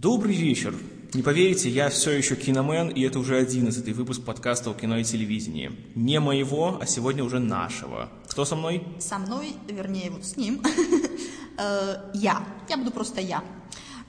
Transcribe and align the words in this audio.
Добрый 0.00 0.36
вечер. 0.36 0.76
Не 1.12 1.22
поверите, 1.22 1.68
я 1.68 1.88
все 1.88 2.12
еще 2.12 2.36
киномен, 2.36 2.88
и 2.88 3.02
это 3.02 3.18
уже 3.18 3.36
одиннадцатый 3.36 3.92
выпуск 3.92 4.22
подкаста 4.22 4.70
о 4.70 4.74
кино 4.74 4.96
и 4.98 5.02
телевидении. 5.02 5.72
Не 5.96 6.20
моего, 6.20 6.78
а 6.80 6.86
сегодня 6.86 7.24
уже 7.24 7.40
нашего. 7.40 8.08
Кто 8.28 8.44
со 8.44 8.54
мной? 8.54 8.86
Со 9.00 9.18
мной, 9.18 9.56
вернее, 9.66 10.12
вот 10.12 10.24
с 10.24 10.36
ним, 10.36 10.62
э, 11.58 11.96
я. 12.14 12.46
Я 12.68 12.76
буду 12.76 12.92
просто 12.92 13.20
я. 13.20 13.42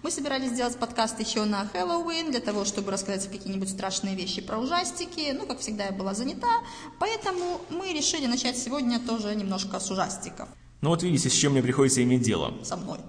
Мы 0.03 0.11
собирались 0.11 0.51
сделать 0.51 0.77
подкаст 0.77 1.19
еще 1.19 1.43
на 1.45 1.65
Хэллоуин, 1.65 2.29
для 2.29 2.39
того, 2.39 2.65
чтобы 2.65 2.91
рассказать 2.91 3.27
какие-нибудь 3.27 3.69
страшные 3.69 4.15
вещи 4.15 4.43
про 4.43 4.59
ужастики. 4.59 5.35
Ну, 5.35 5.47
как 5.47 5.57
всегда, 5.57 5.85
я 5.85 5.91
была 5.91 6.13
занята, 6.13 6.61
поэтому 6.99 7.61
мы 7.71 7.93
решили 7.93 8.27
начать 8.27 8.59
сегодня 8.59 8.99
тоже 8.99 9.33
немножко 9.33 9.79
с 9.79 9.89
ужастиков. 9.89 10.49
Ну 10.81 10.91
вот 10.91 11.01
видите, 11.01 11.31
с 11.31 11.33
чем 11.33 11.53
мне 11.53 11.63
приходится 11.63 12.03
иметь 12.03 12.21
дело. 12.21 12.53
Со 12.63 12.77
мной. 12.77 12.99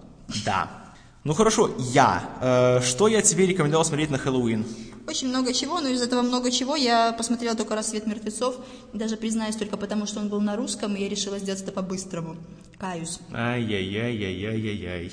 Да. 0.47 0.90
Ну 1.23 1.35
хорошо, 1.35 1.71
я. 1.79 2.23
Э, 2.41 2.81
что 2.83 3.07
я 3.07 3.21
тебе 3.21 3.47
рекомендовал 3.47 3.85
смотреть 3.85 4.11
на 4.11 4.17
Хэллоуин? 4.17 4.65
Очень 5.07 5.29
много 5.29 5.53
чего, 5.53 5.81
но 5.81 5.89
из 5.89 6.01
этого 6.01 6.23
много 6.23 6.51
чего 6.51 6.77
я 6.77 7.13
посмотрела 7.13 7.55
только 7.55 7.75
«Рассвет 7.75 8.07
мертвецов», 8.07 8.57
даже 8.95 9.17
признаюсь 9.17 9.57
только 9.57 9.77
потому, 9.77 10.07
что 10.07 10.21
он 10.21 10.29
был 10.29 10.41
на 10.41 10.57
русском, 10.57 10.95
и 10.95 11.03
я 11.03 11.09
решила 11.09 11.39
сделать 11.39 11.61
это 11.63 11.73
по-быстрому. 11.73 12.37
Каюсь. 12.79 13.19
Ай-яй-яй-яй-яй-яй. 13.33 15.13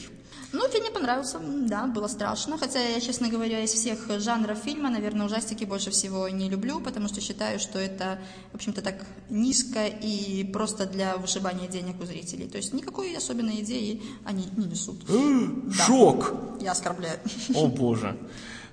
Ну, 0.53 0.67
фильм 0.69 0.83
мне 0.83 0.91
понравился, 0.91 1.39
да, 1.41 1.87
было 1.87 2.07
страшно, 2.07 2.57
хотя 2.57 2.79
я, 2.79 3.01
честно 3.01 3.27
говоря, 3.27 3.63
из 3.63 3.71
всех 3.71 3.99
жанров 4.19 4.57
фильма, 4.59 4.89
наверное, 4.89 5.25
ужастики 5.25 5.65
больше 5.65 5.91
всего 5.91 6.29
не 6.29 6.49
люблю, 6.49 6.79
потому 6.79 7.09
что 7.09 7.19
считаю, 7.19 7.59
что 7.59 7.79
это, 7.79 8.19
в 8.53 8.55
общем-то, 8.55 8.81
так 8.81 9.05
низко 9.29 9.85
и 9.85 10.45
просто 10.45 10.85
для 10.85 11.17
вышибания 11.17 11.67
денег 11.67 12.01
у 12.01 12.05
зрителей. 12.05 12.47
То 12.47 12.57
есть 12.57 12.73
никакой 12.73 13.15
особенной 13.15 13.61
идеи 13.61 14.01
они 14.23 14.47
не 14.55 14.65
несут. 14.65 15.03
Да. 15.05 15.83
Шок! 15.85 16.33
Я 16.61 16.71
оскорбляю. 16.71 17.19
О 17.53 17.67
боже. 17.67 18.17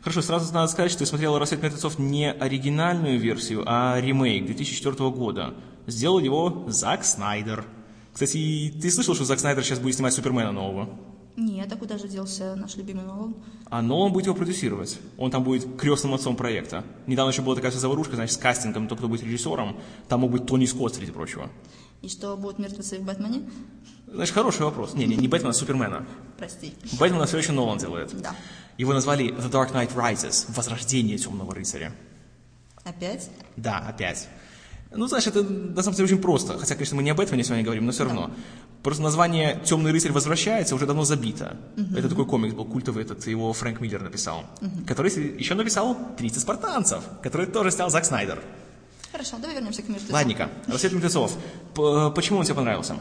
Хорошо, 0.01 0.23
сразу 0.23 0.53
надо 0.53 0.71
сказать, 0.71 0.93
что 0.93 1.03
я 1.03 1.07
смотрел 1.07 1.39
«Рассвет 1.39 1.63
мертвецов» 1.63 1.99
не 1.99 2.31
оригинальную 2.31 3.19
версию, 3.19 3.65
а 3.67 3.99
ремейк 3.99 4.47
2004 4.47 5.11
года. 5.11 5.55
Сделал 5.87 6.19
его 6.19 6.67
Зак 6.69 7.05
Снайдер. 7.05 7.65
Кстати, 8.13 8.73
ты 8.81 8.91
слышал, 8.91 9.15
что 9.15 9.25
Зак 9.25 9.41
Снайдер 9.41 9.65
сейчас 9.65 9.79
будет 9.79 9.95
снимать 9.95 10.13
Супермена 10.13 10.53
нового? 10.53 10.91
Нет, 11.37 11.73
а 11.73 11.77
куда 11.77 11.99
же 11.99 12.07
делся 12.07 12.55
наш 12.55 12.77
любимый 12.77 13.05
Нолан? 13.05 13.35
А 13.67 13.83
Нолан 13.83 14.13
будет 14.13 14.27
его 14.27 14.37
продюсировать. 14.37 14.99
Он 15.19 15.31
там 15.31 15.43
будет 15.43 15.77
крестным 15.77 16.15
отцом 16.15 16.37
проекта. 16.37 16.85
Недавно 17.07 17.31
еще 17.33 17.43
была 17.43 17.57
такая 17.57 17.73
вся 17.73 17.81
заварушка, 17.81 18.15
значит, 18.15 18.35
с 18.35 18.39
кастингом, 18.39 18.87
кто, 18.87 18.95
кто 18.97 19.09
будет 19.09 19.25
режиссером. 19.25 19.77
Там 20.09 20.21
мог 20.21 20.31
быть 20.31 20.47
Тони 20.47 20.67
Скотт, 20.67 20.95
среди 20.95 21.11
прочего. 21.11 21.51
И 22.03 22.09
что, 22.09 22.37
будут 22.37 22.59
мертвецы 22.59 22.99
в 22.99 23.03
Бэтмене? 23.03 23.43
Знаешь, 24.07 24.31
хороший 24.31 24.63
вопрос. 24.63 24.95
Не, 24.95 25.07
не, 25.07 25.17
не 25.17 25.27
Бэтмена, 25.27 25.51
а 25.51 25.55
Супермена. 25.55 26.07
Прости. 26.39 26.75
Бэтмена 27.01 27.27
все 27.27 27.39
еще 27.39 27.51
Нолан 27.51 27.79
делает. 27.79 28.15
Да. 28.21 28.37
Его 28.79 28.93
назвали 28.93 29.31
The 29.31 29.51
Dark 29.51 29.73
Knight 29.73 29.93
Rises, 29.95 30.45
Возрождение 30.55 31.19
Темного 31.19 31.53
Рыцаря. 31.53 31.93
Опять? 32.85 33.29
Да, 33.57 33.79
опять. 33.79 34.29
Ну, 34.97 35.07
знаешь, 35.07 35.27
это 35.27 35.43
на 35.43 35.83
самом 35.83 35.97
деле 35.97 36.07
очень 36.07 36.23
просто. 36.23 36.59
Хотя, 36.59 36.75
конечно, 36.75 36.97
мы 36.97 37.03
не 37.03 37.11
об 37.11 37.21
этом 37.21 37.43
сегодня 37.43 37.65
говорим, 37.65 37.87
но 37.87 37.93
все 37.93 38.05
равно. 38.05 38.31
Просто 38.83 39.03
название 39.03 39.61
«Темный 39.65 39.93
рыцарь 39.93 40.13
возвращается» 40.13 40.75
уже 40.75 40.87
давно 40.87 41.05
забито. 41.05 41.57
Это 41.97 42.09
такой 42.09 42.27
комикс 42.27 42.55
был 42.55 42.65
культовый, 42.65 43.05
этот 43.05 43.27
его 43.27 43.53
Фрэнк 43.53 43.81
Миллер 43.81 44.03
написал. 44.03 44.45
Который 44.87 45.11
еще 45.39 45.55
написал 45.55 45.97
«30 46.19 46.39
спартанцев», 46.41 47.03
который 47.23 47.47
тоже 47.47 47.71
снял 47.71 47.91
Зак 47.91 48.05
Снайдер. 48.05 48.43
Хорошо, 49.13 49.37
давай 49.39 49.55
вернемся 49.57 49.83
к 49.83 49.89
мертвецам. 49.89 50.15
Ладненько, 50.15 50.51
«Рассвет 50.67 50.93
мертвецов». 50.93 51.37
П- 51.75 52.11
Почему 52.15 52.39
он 52.41 52.45
тебе 52.45 52.55
понравился? 52.57 52.97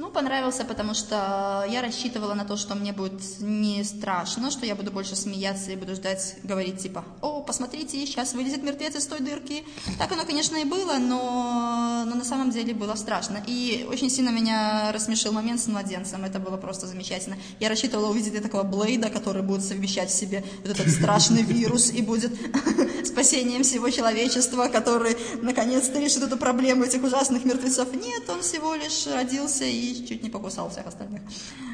Ну, 0.00 0.08
понравился, 0.08 0.64
потому 0.64 0.94
что 0.94 1.66
я 1.68 1.82
рассчитывала 1.82 2.32
на 2.32 2.46
то, 2.46 2.56
что 2.56 2.74
мне 2.74 2.94
будет 2.94 3.20
не 3.38 3.84
страшно, 3.84 4.50
что 4.50 4.64
я 4.64 4.74
буду 4.74 4.90
больше 4.90 5.14
смеяться 5.14 5.72
и 5.72 5.76
буду 5.76 5.94
ждать, 5.94 6.36
говорить 6.42 6.78
типа, 6.78 7.04
о, 7.20 7.42
посмотрите, 7.42 8.06
сейчас 8.06 8.32
вылезет 8.32 8.62
мертвец 8.62 8.96
из 8.96 9.06
той 9.06 9.20
дырки. 9.20 9.62
Так 9.98 10.10
оно, 10.10 10.24
конечно, 10.24 10.56
и 10.56 10.64
было, 10.64 10.94
но, 10.94 12.04
но 12.06 12.14
на 12.14 12.24
самом 12.24 12.50
деле 12.50 12.72
было 12.72 12.94
страшно. 12.94 13.44
И 13.46 13.86
очень 13.90 14.08
сильно 14.08 14.30
меня 14.30 14.90
рассмешил 14.92 15.32
момент 15.32 15.60
с 15.60 15.66
младенцем, 15.66 16.24
это 16.24 16.38
было 16.38 16.56
просто 16.56 16.86
замечательно. 16.86 17.36
Я 17.58 17.68
рассчитывала 17.68 18.08
увидеть 18.08 18.42
такого 18.42 18.62
Блейда, 18.62 19.10
который 19.10 19.42
будет 19.42 19.62
совмещать 19.62 20.08
в 20.08 20.14
себе 20.14 20.42
вот 20.64 20.80
этот 20.80 20.90
страшный 20.90 21.42
вирус 21.42 21.90
и 21.90 22.00
будет 22.00 22.32
спасением 23.04 23.64
всего 23.64 23.90
человечества, 23.90 24.68
который 24.68 25.18
наконец-то 25.42 26.00
решит 26.00 26.22
эту 26.22 26.38
проблему 26.38 26.84
этих 26.84 27.02
ужасных 27.02 27.44
мертвецов. 27.44 27.92
Нет, 27.92 28.30
он 28.30 28.40
всего 28.40 28.74
лишь 28.74 29.06
родился 29.06 29.66
и 29.66 29.89
чуть 29.94 30.22
не 30.22 30.30
покусал 30.30 30.70
всех 30.70 30.86
остальных. 30.86 31.22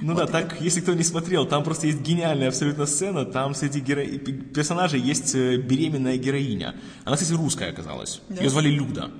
Ну 0.03 0.15
да, 0.15 0.27
так, 0.27 0.61
если 0.61 0.81
кто 0.81 0.95
не 0.95 1.03
смотрел, 1.03 1.47
там 1.47 1.65
просто 1.65 1.87
есть 1.87 2.01
гениальная 2.01 2.49
абсолютно 2.49 2.87
сцена, 2.87 3.25
там 3.25 3.55
среди 3.55 3.81
геро... 3.81 4.05
персонажей 4.05 5.01
есть 5.01 5.35
э, 5.35 5.57
беременная 5.57 6.17
героиня. 6.17 6.75
Она, 7.05 7.17
кстати, 7.17 7.33
русская 7.33 7.71
оказалась. 7.71 8.21
Да? 8.29 8.43
Ее 8.43 8.51
звали 8.51 8.69
Люда. 8.69 9.11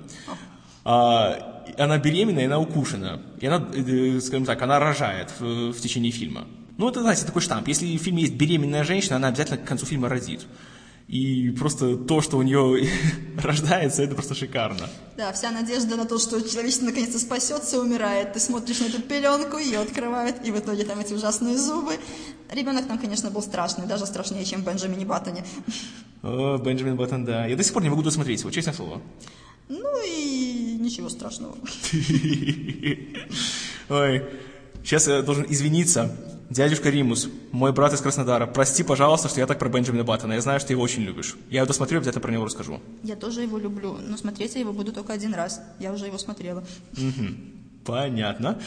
А, 0.83 1.63
она 1.77 1.97
беременна, 1.97 2.39
и 2.39 2.45
она 2.45 2.59
укушена. 2.59 3.21
И 3.39 3.45
она, 3.45 3.67
э, 3.73 4.19
скажем 4.21 4.45
так, 4.45 4.61
она 4.61 4.79
рожает 4.79 5.31
в, 5.39 5.71
в 5.71 5.79
течение 5.79 6.11
фильма. 6.11 6.47
Ну, 6.77 6.89
это, 6.89 7.01
знаете, 7.01 7.25
такой 7.25 7.41
штамп. 7.41 7.67
Если 7.67 7.97
в 7.97 8.01
фильме 8.01 8.21
есть 8.21 8.35
беременная 8.35 8.83
женщина, 8.83 9.15
она 9.15 9.29
обязательно 9.29 9.57
к 9.57 9.65
концу 9.65 9.85
фильма 9.85 10.09
родит. 10.09 10.45
И 11.07 11.51
просто 11.51 11.95
то, 11.95 12.21
что 12.21 12.37
у 12.37 12.41
нее 12.41 12.89
рождается, 13.37 14.03
это 14.03 14.13
просто 14.13 14.35
шикарно. 14.35 14.89
Да, 15.15 15.31
вся 15.31 15.51
надежда 15.51 15.95
на 15.95 16.05
то, 16.05 16.17
что 16.17 16.41
человечество 16.41 16.85
наконец-то 16.85 17.17
спасется, 17.17 17.79
умирает. 17.79 18.33
Ты 18.33 18.41
смотришь 18.41 18.81
на 18.81 18.85
эту 18.85 19.01
пеленку, 19.01 19.57
ее 19.57 19.79
открывают, 19.79 20.45
и 20.45 20.51
в 20.51 20.59
итоге 20.59 20.83
там 20.83 20.99
эти 20.99 21.13
ужасные 21.13 21.57
зубы. 21.57 21.93
Ребенок 22.51 22.87
там, 22.87 22.99
конечно, 22.99 23.31
был 23.31 23.41
страшный, 23.41 23.87
даже 23.87 24.05
страшнее, 24.05 24.43
чем 24.43 24.63
в 24.63 24.65
Бенджамине 24.65 25.05
Баттоне. 25.05 25.45
О, 26.23 26.57
Бенджамин 26.57 26.97
Баттон, 26.97 27.23
да. 27.23 27.45
Я 27.45 27.55
до 27.55 27.63
сих 27.63 27.71
пор 27.71 27.83
не 27.83 27.89
могу 27.89 28.03
досмотреть 28.03 28.41
его, 28.41 28.51
честное 28.51 28.73
слово. 28.73 29.01
Ну 29.69 30.05
и 30.05 30.77
ничего 30.77 31.07
страшного. 31.07 31.57
Ой, 33.89 34.25
сейчас 34.83 35.07
я 35.07 35.21
должен 35.21 35.45
извиниться. 35.47 36.36
Дядюшка 36.49 36.89
Римус, 36.89 37.27
мой 37.51 37.73
брат 37.73 37.93
из 37.93 37.99
Краснодара, 37.99 38.45
прости, 38.45 38.81
пожалуйста, 38.83 39.27
что 39.27 39.41
я 39.41 39.47
так 39.47 39.59
про 39.59 39.67
Бенджамина 39.67 40.05
Баттона. 40.05 40.33
Я 40.33 40.41
знаю, 40.41 40.59
что 40.59 40.67
ты 40.67 40.73
его 40.73 40.81
очень 40.83 41.03
любишь. 41.03 41.35
Я 41.49 41.59
его 41.59 41.67
досмотрю, 41.67 41.97
обязательно 41.97 42.21
про 42.21 42.31
него 42.31 42.45
расскажу. 42.45 42.79
Я 43.03 43.17
тоже 43.17 43.41
его 43.41 43.57
люблю, 43.57 43.97
но 44.01 44.15
смотреть 44.15 44.55
я 44.55 44.61
его 44.61 44.71
буду 44.71 44.93
только 44.93 45.11
один 45.11 45.33
раз. 45.33 45.61
Я 45.79 45.91
уже 45.91 46.05
его 46.05 46.17
смотрела. 46.17 46.63
Понятно. 47.85 48.59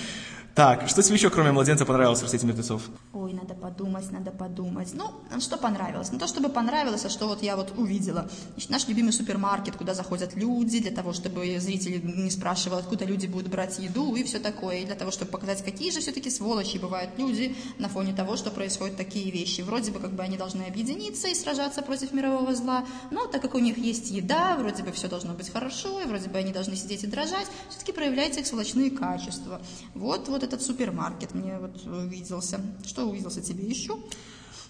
Так, 0.54 0.88
что 0.88 1.02
тебе 1.02 1.14
еще, 1.14 1.30
кроме 1.30 1.52
младенца, 1.52 1.86
понравилось 1.86 2.18
в 2.18 2.22
«Рассвете 2.22 2.46
мертвецов»? 2.46 2.82
Ой, 3.12 3.32
надо 3.32 3.54
подумать, 3.54 4.10
надо 4.10 4.32
подумать. 4.32 4.88
Ну, 4.94 5.12
что 5.40 5.56
понравилось? 5.56 6.10
Не 6.10 6.18
то, 6.18 6.26
чтобы 6.26 6.48
понравилось, 6.48 7.04
а 7.04 7.08
что 7.08 7.28
вот 7.28 7.42
я 7.42 7.56
вот 7.56 7.72
увидела. 7.78 8.28
Значит, 8.52 8.70
наш 8.70 8.88
любимый 8.88 9.12
супермаркет, 9.12 9.76
куда 9.76 9.94
заходят 9.94 10.34
люди, 10.34 10.80
для 10.80 10.90
того, 10.90 11.12
чтобы 11.12 11.58
зрители 11.60 11.98
не 12.04 12.30
спрашивали, 12.30 12.80
откуда 12.80 13.04
люди 13.04 13.26
будут 13.26 13.48
брать 13.48 13.78
еду 13.78 14.16
и 14.16 14.24
все 14.24 14.40
такое. 14.40 14.78
И 14.78 14.84
для 14.84 14.96
того, 14.96 15.12
чтобы 15.12 15.30
показать, 15.30 15.64
какие 15.64 15.92
же 15.92 16.00
все-таки 16.00 16.30
сволочи 16.30 16.78
бывают 16.78 17.16
люди 17.16 17.54
на 17.78 17.88
фоне 17.88 18.12
того, 18.12 18.36
что 18.36 18.50
происходят 18.50 18.96
такие 18.96 19.30
вещи. 19.30 19.60
Вроде 19.60 19.92
бы 19.92 20.00
как 20.00 20.12
бы 20.12 20.22
они 20.22 20.36
должны 20.36 20.64
объединиться 20.64 21.28
и 21.28 21.34
сражаться 21.34 21.80
против 21.82 22.12
мирового 22.12 22.54
зла, 22.56 22.84
но 23.12 23.26
так 23.26 23.40
как 23.40 23.54
у 23.54 23.58
них 23.60 23.78
есть 23.78 24.10
еда, 24.10 24.56
вроде 24.56 24.82
бы 24.82 24.90
все 24.90 25.08
должно 25.08 25.32
быть 25.32 25.50
хорошо, 25.50 26.00
и 26.00 26.06
вроде 26.06 26.28
бы 26.28 26.38
они 26.38 26.52
должны 26.52 26.74
сидеть 26.74 27.04
и 27.04 27.06
дрожать, 27.06 27.46
все-таки 27.68 27.92
проявляются 27.92 28.40
их 28.40 28.46
сволочные 28.46 28.90
качества. 28.90 29.60
Вот, 29.94 30.28
вот 30.28 30.39
этот 30.42 30.62
супермаркет 30.62 31.34
мне 31.34 31.58
вот 31.60 31.84
увиделся. 31.86 32.60
Что 32.86 33.08
увиделся 33.08 33.40
тебе 33.40 33.64
еще? 33.64 33.94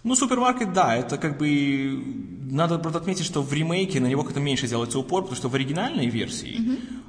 Ну, 0.03 0.14
супермаркет, 0.14 0.72
да, 0.72 0.97
это 0.97 1.19
как 1.19 1.36
бы... 1.36 2.03
Надо, 2.50 2.78
правда, 2.78 2.98
отметить, 3.00 3.26
что 3.26 3.42
в 3.42 3.53
ремейке 3.53 4.00
на 4.00 4.06
него 4.06 4.22
как-то 4.25 4.41
меньше 4.41 4.66
делается 4.66 4.98
упор, 4.98 5.22
потому 5.22 5.36
что 5.36 5.48
в 5.50 5.54
оригинальной 5.54 6.06
версии 6.09 6.59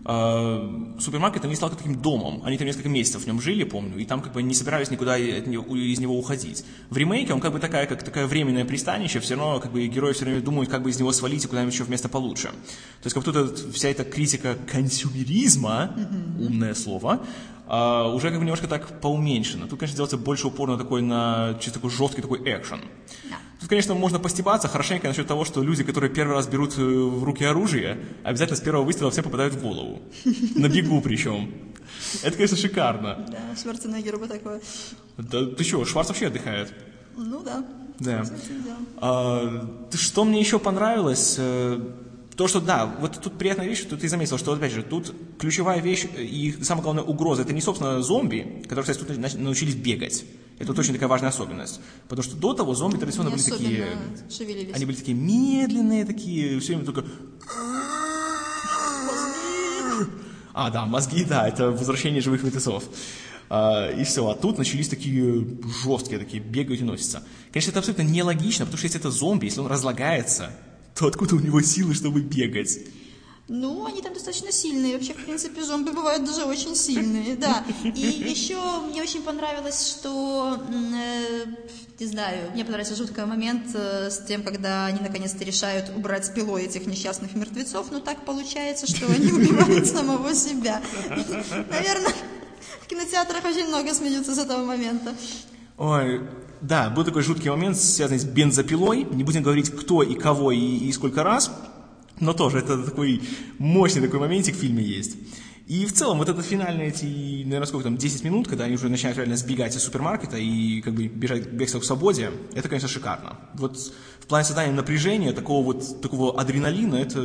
э, 0.05 0.99
супермаркет, 0.99 1.45
они 1.45 1.55
стал 1.55 1.69
таким 1.69 2.01
домом. 2.01 2.41
Они 2.43 2.57
там 2.57 2.67
несколько 2.67 2.89
месяцев 2.89 3.23
в 3.23 3.27
нем 3.27 3.39
жили, 3.41 3.63
помню, 3.63 3.97
и 3.97 4.03
там 4.05 4.21
как 4.21 4.33
бы 4.33 4.43
не 4.43 4.53
собирались 4.53 4.91
никуда 4.91 5.17
него- 5.17 5.73
из 5.77 5.99
него 5.99 6.19
уходить. 6.19 6.65
В 6.89 6.97
ремейке 6.97 7.33
он 7.33 7.39
как 7.39 7.53
бы 7.53 7.59
такая, 7.59 7.85
как 7.87 8.03
такая 8.03 8.27
временное 8.27 8.65
пристанище, 8.65 9.21
все 9.21 9.35
равно 9.35 9.61
как 9.61 9.71
бы 9.71 9.87
герои 9.87 10.11
все 10.11 10.25
время 10.25 10.41
думают, 10.41 10.69
как 10.69 10.83
бы 10.83 10.89
из 10.89 10.99
него 10.99 11.13
свалить 11.13 11.45
и 11.45 11.47
куда-нибудь 11.47 11.73
еще 11.73 11.85
в 11.85 11.89
место 11.89 12.09
получше. 12.09 12.49
То 12.49 13.05
есть 13.05 13.13
как 13.13 13.23
будто 13.23 13.39
эта- 13.39 13.71
вся 13.71 13.87
эта 13.87 14.03
критика 14.03 14.57
консюмеризма, 14.69 15.95
умное 16.39 16.73
слово, 16.73 17.25
а, 17.67 18.07
уже 18.07 18.29
как 18.29 18.39
бы 18.39 18.45
немножко 18.45 18.67
так 18.67 19.01
поуменьшено. 19.01 19.67
Тут, 19.67 19.79
конечно, 19.79 19.95
делается 19.95 20.17
больше 20.17 20.47
упор 20.47 20.69
на 20.69 20.77
такой, 20.77 21.01
на 21.01 21.57
чисто 21.59 21.79
такой 21.79 21.91
жесткий 21.91 22.21
такой 22.21 22.39
экшен. 22.39 22.81
Да. 23.29 23.37
Тут, 23.59 23.69
конечно, 23.69 23.93
можно 23.93 24.19
постебаться 24.19 24.67
хорошенько 24.67 25.07
насчет 25.07 25.27
того, 25.27 25.45
что 25.45 25.61
люди, 25.63 25.83
которые 25.83 26.11
первый 26.11 26.35
раз 26.35 26.47
берут 26.47 26.77
э, 26.77 26.81
в 26.81 27.23
руки 27.23 27.43
оружие, 27.43 27.99
обязательно 28.23 28.57
с 28.57 28.61
первого 28.61 28.83
выстрела 28.83 29.11
все 29.11 29.21
попадают 29.21 29.53
в 29.53 29.61
голову. 29.61 30.01
На 30.55 30.67
бегу 30.67 31.01
причем. 31.01 31.51
Это, 32.23 32.35
конечно, 32.35 32.57
шикарно. 32.57 33.25
Да, 33.29 33.61
Шварценеггеру 33.61 34.19
бы 34.19 34.27
такое. 34.27 34.61
Да 35.17 35.45
ты 35.45 35.63
что, 35.63 35.85
Шварц 35.85 36.09
вообще 36.09 36.27
отдыхает. 36.27 36.73
Ну 37.15 37.41
да. 37.43 37.63
Да. 37.99 38.25
А, 38.97 39.87
что 39.93 40.23
мне 40.25 40.39
еще 40.39 40.57
понравилось? 40.59 41.37
Э, 42.41 42.43
То, 42.43 42.47
что 42.47 42.59
да, 42.59 42.87
вот 42.99 43.21
тут 43.21 43.37
приятная 43.37 43.67
вещь, 43.67 43.81
что 43.81 43.95
ты 43.95 44.09
заметил, 44.09 44.39
что 44.39 44.51
опять 44.53 44.71
же, 44.71 44.81
тут 44.81 45.13
ключевая 45.37 45.79
вещь 45.79 46.07
и 46.17 46.55
самая 46.63 46.81
главная 46.83 47.03
угроза, 47.03 47.43
это 47.43 47.53
не, 47.53 47.61
собственно, 47.61 48.01
зомби, 48.01 48.63
которые, 48.63 48.81
кстати, 48.81 48.97
тут 48.97 49.15
на- 49.15 49.43
научились 49.43 49.75
бегать. 49.75 50.25
Это 50.57 50.69
вот 50.71 50.79
очень 50.79 50.93
такая 50.93 51.07
важная 51.07 51.29
особенность. 51.29 51.79
Потому 52.07 52.23
что 52.23 52.35
до 52.35 52.53
того 52.53 52.73
зомби 52.73 52.97
традиционно 52.97 53.29
Не 53.29 53.35
были 53.35 53.43
такие... 53.43 53.87
шевелились. 54.35 54.75
Они 54.75 54.85
были 54.85 54.95
такие 54.95 55.15
медленные, 55.15 56.03
такие, 56.03 56.59
все 56.59 56.73
время 56.73 56.85
только... 56.85 57.05
А, 60.53 60.69
да, 60.71 60.85
мозги, 60.85 61.23
да, 61.23 61.47
это 61.47 61.69
возвращение 61.71 62.21
живых 62.21 62.43
мертвецов. 62.43 62.83
А, 63.49 63.91
и 63.91 64.03
все, 64.03 64.27
а 64.27 64.33
тут 64.35 64.57
начались 64.57 64.87
такие 64.89 65.45
жесткие, 65.83 66.17
такие 66.19 66.41
бегают 66.41 66.81
и 66.81 66.83
носятся. 66.83 67.21
Конечно, 67.51 67.69
это 67.69 67.79
абсолютно 67.79 68.03
нелогично, 68.03 68.65
потому 68.65 68.77
что 68.77 68.87
если 68.87 68.99
это 68.99 69.11
зомби, 69.11 69.45
если 69.45 69.59
он 69.59 69.67
разлагается, 69.67 70.51
то 70.95 71.07
откуда 71.07 71.35
у 71.35 71.39
него 71.39 71.61
силы, 71.61 71.93
чтобы 71.93 72.21
бегать? 72.21 72.79
Ну, 73.53 73.85
они 73.85 74.01
там 74.01 74.13
достаточно 74.13 74.49
сильные. 74.49 74.93
Вообще, 74.93 75.13
в 75.13 75.25
принципе, 75.25 75.61
зомби 75.61 75.89
бывают 75.89 76.23
даже 76.23 76.45
очень 76.45 76.73
сильные, 76.73 77.35
да. 77.35 77.65
И 77.83 77.99
еще 77.99 78.55
мне 78.89 79.01
очень 79.01 79.21
понравилось, 79.23 79.89
что, 79.89 80.57
э, 80.69 81.45
не 81.99 82.05
знаю, 82.05 82.51
мне 82.53 82.63
понравился 82.63 82.95
жуткий 82.95 83.25
момент 83.25 83.63
э, 83.73 84.09
с 84.09 84.19
тем, 84.25 84.43
когда 84.43 84.85
они 84.85 85.01
наконец-то 85.01 85.43
решают 85.43 85.91
убрать 85.93 86.27
с 86.27 86.29
пилой 86.29 86.63
этих 86.63 86.85
несчастных 86.85 87.35
мертвецов, 87.35 87.91
но 87.91 87.99
так 87.99 88.23
получается, 88.23 88.87
что 88.87 89.05
они 89.07 89.29
убивают 89.33 89.85
самого 89.85 90.33
себя. 90.33 90.81
Наверное, 91.09 92.13
в 92.81 92.87
кинотеатрах 92.87 93.43
очень 93.43 93.67
много 93.67 93.93
смеются 93.93 94.33
с 94.33 94.37
этого 94.37 94.63
момента. 94.63 95.13
Ой, 95.77 96.21
да, 96.61 96.89
был 96.89 97.03
такой 97.03 97.23
жуткий 97.23 97.49
момент, 97.49 97.77
связанный 97.77 98.19
с 98.19 98.25
бензопилой. 98.25 99.03
Не 99.03 99.23
будем 99.23 99.43
говорить, 99.43 99.69
кто 99.71 100.03
и 100.03 100.15
кого 100.15 100.51
и, 100.51 100.59
и 100.59 100.91
сколько 100.91 101.23
раз, 101.23 101.51
но 102.19 102.33
тоже 102.33 102.59
это 102.59 102.81
такой 102.83 103.21
мощный 103.57 104.01
такой 104.01 104.19
моментик 104.19 104.55
в 104.55 104.59
фильме 104.59 104.83
есть. 104.83 105.17
И 105.67 105.85
в 105.85 105.93
целом 105.93 106.17
вот 106.17 106.27
это 106.27 106.41
финальные 106.41 106.89
эти, 106.89 107.43
наверное, 107.43 107.65
сколько 107.65 107.85
там, 107.85 107.97
10 107.97 108.23
минут, 108.23 108.47
когда 108.47 108.65
они 108.65 108.75
уже 108.75 108.89
начинают 108.89 109.17
реально 109.17 109.37
сбегать 109.37 109.75
из 109.75 109.81
супермаркета 109.83 110.37
и 110.37 110.81
как 110.81 110.93
бы 110.93 111.07
бежать 111.07 111.47
бегство 111.47 111.79
к 111.79 111.85
свободе, 111.85 112.31
это, 112.53 112.67
конечно, 112.67 112.89
шикарно. 112.89 113.37
Вот 113.53 113.77
в 114.19 114.27
плане 114.27 114.43
создания 114.43 114.73
напряжения, 114.73 115.31
такого 115.31 115.63
вот, 115.63 116.01
такого 116.01 116.39
адреналина, 116.39 116.95
это 116.95 117.21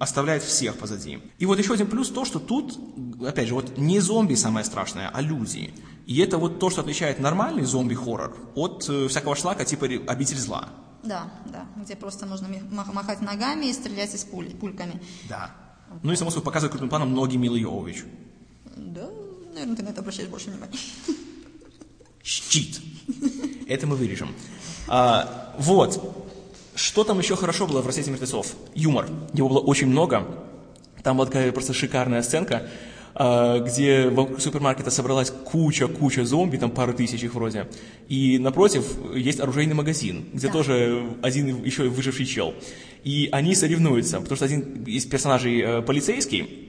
оставляет 0.00 0.42
всех 0.42 0.76
позади. 0.76 1.20
И 1.38 1.46
вот 1.46 1.58
еще 1.58 1.74
один 1.74 1.86
плюс 1.86 2.08
то, 2.08 2.24
что 2.24 2.40
тут, 2.40 2.76
опять 3.24 3.46
же, 3.48 3.54
вот 3.54 3.76
не 3.78 4.00
зомби 4.00 4.34
самое 4.34 4.64
страшное, 4.64 5.10
а 5.12 5.20
люди. 5.20 5.72
И 6.06 6.18
это 6.18 6.38
вот 6.38 6.58
то, 6.58 6.70
что 6.70 6.80
отличает 6.80 7.20
нормальный 7.20 7.64
зомби-хоррор 7.64 8.34
от 8.54 8.88
э, 8.88 9.08
всякого 9.08 9.36
шлака 9.36 9.64
типа 9.64 9.86
«Обитель 10.08 10.38
зла». 10.38 10.70
Да, 11.02 11.30
да, 11.46 11.66
где 11.76 11.96
просто 11.96 12.26
мах- 12.26 12.92
махать 12.92 13.20
ногами 13.20 13.66
и 13.66 13.72
стрелять 13.72 14.14
из 14.14 14.24
пуль, 14.24 14.50
пульками. 14.50 15.00
Да. 15.28 15.54
Ну 16.02 16.12
и, 16.12 16.16
само 16.16 16.30
собой, 16.30 16.44
показывает 16.44 16.72
крупным 16.72 16.88
планом 16.88 17.12
ноги 17.12 17.36
Милы 17.36 17.58
Йовович. 17.60 18.04
Да, 18.76 19.08
наверное, 19.52 19.76
ты 19.76 19.82
на 19.82 19.88
это 19.90 20.00
обращаешь 20.00 20.28
больше 20.30 20.50
внимания. 20.50 20.72
Щит. 22.22 22.80
Это 23.68 23.86
мы 23.86 23.96
вырежем. 23.96 24.34
А, 24.88 25.54
вот. 25.58 26.29
Что 26.74 27.04
там 27.04 27.18
еще 27.18 27.36
хорошо 27.36 27.66
было 27.66 27.82
в 27.82 27.86
«Рассвете 27.86 28.10
мертвецов»? 28.10 28.54
Юмор. 28.74 29.06
Его 29.34 29.48
было 29.48 29.58
очень 29.58 29.88
много. 29.88 30.26
Там 31.02 31.16
была 31.16 31.26
такая 31.26 31.50
просто 31.52 31.72
шикарная 31.72 32.22
сценка, 32.22 32.68
а, 33.14 33.58
где 33.58 34.08
вокруг 34.08 34.40
супермаркета 34.40 34.90
собралась 34.90 35.30
куча-куча 35.30 36.24
зомби, 36.24 36.58
там 36.58 36.70
пару 36.70 36.92
тысяч 36.94 37.22
их 37.24 37.34
вроде. 37.34 37.66
И 38.08 38.38
напротив 38.38 38.84
есть 39.14 39.40
оружейный 39.40 39.74
магазин, 39.74 40.26
где 40.32 40.46
Да. 40.46 40.52
тоже 40.52 41.06
один 41.22 41.62
еще 41.64 41.88
выживший 41.88 42.26
чел. 42.26 42.54
И 43.02 43.28
они 43.32 43.54
соревнуются, 43.54 44.20
потому 44.20 44.36
что 44.36 44.44
один 44.44 44.84
из 44.84 45.06
персонажей 45.06 45.60
э, 45.60 45.82
полицейский, 45.82 46.66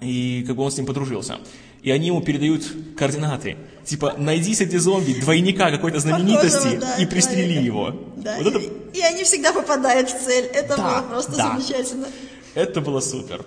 и 0.00 0.44
как 0.46 0.56
бы 0.56 0.62
он 0.62 0.70
с 0.70 0.76
ним 0.76 0.86
подружился. 0.86 1.38
И 1.82 1.90
они 1.90 2.08
ему 2.08 2.20
передают 2.20 2.64
координаты. 2.96 3.56
Типа, 3.84 4.14
найди 4.18 4.54
среди 4.54 4.76
зомби 4.76 5.14
двойника 5.14 5.70
какой-то 5.70 5.98
знаменитости 6.00 6.56
Похожего, 6.76 6.80
да, 6.80 6.96
и 7.02 7.06
пристрели 7.06 7.42
человека. 7.54 7.64
его. 7.64 7.94
Да, 8.16 8.36
Вот 8.38 8.46
это, 8.54 8.60
и 8.94 9.00
они 9.00 9.24
всегда 9.24 9.52
попадают 9.52 10.10
в 10.10 10.18
цель. 10.24 10.44
Это 10.46 10.76
Да, 10.76 11.00
было 11.00 11.08
просто 11.10 11.36
да. 11.36 11.56
замечательно. 11.58 12.06
это 12.54 12.80
было 12.80 13.00
супер. 13.00 13.44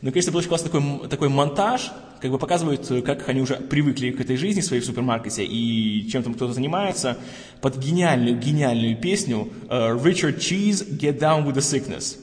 Ну, 0.00 0.10
конечно, 0.10 0.32
был 0.32 0.40
очень 0.40 0.48
классный 0.48 0.70
такой, 0.70 1.08
такой 1.08 1.28
монтаж, 1.30 1.90
как 2.20 2.30
бы 2.30 2.38
показывают, 2.38 2.90
э, 2.90 3.00
как 3.00 3.26
они 3.28 3.40
уже 3.40 3.54
привыкли 3.56 4.10
к 4.10 4.20
этой 4.20 4.36
жизни 4.36 4.60
своей 4.60 4.82
в 4.82 4.84
супермаркете 4.84 5.44
и 5.44 6.06
чем 6.10 6.22
там 6.22 6.34
кто-то 6.34 6.52
занимается, 6.52 7.16
под 7.62 7.78
гениальную, 7.78 8.38
гениальную 8.38 8.96
песню 9.00 9.48
э, 9.70 9.74
«Richard 9.94 10.38
Cheese, 10.38 10.86
Get 10.98 11.18
Down 11.18 11.46
with 11.46 11.54
the 11.54 11.62
Sickness». 11.62 12.18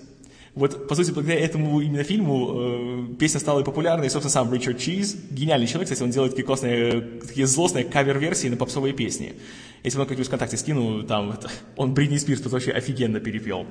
Вот, 0.53 0.88
по 0.89 0.95
сути, 0.95 1.12
благодаря 1.12 1.39
этому 1.39 1.80
именно 1.80 2.03
фильму 2.03 3.12
э, 3.12 3.15
песня 3.18 3.39
стала 3.39 3.62
и 3.62 3.63
популярной, 3.63 4.07
и, 4.07 4.09
собственно, 4.09 4.31
сам 4.31 4.53
Ричард 4.53 4.80
Чиз, 4.80 5.15
гениальный 5.30 5.65
человек, 5.65 5.89
кстати, 5.89 6.03
он 6.03 6.12
делает 6.12 6.33
такие 6.33 6.45
классные, 6.45 6.89
э, 6.89 7.01
такие 7.25 7.48
злостные 7.48 7.86
кавер-версии 7.86 8.50
на 8.50 8.57
попсовые 8.57 8.94
песни. 8.94 9.33
Если 9.83 9.98
вам 9.98 10.07
как-нибудь 10.07 10.27
ВКонтакте 10.27 10.57
скину, 10.57 11.03
там, 11.03 11.31
это, 11.31 11.50
он 11.77 11.94
Бритни 11.94 12.18
Спирс 12.18 12.42
тут 12.42 12.51
вообще 12.51 12.71
офигенно 12.71 13.21
перепел. 13.21 13.65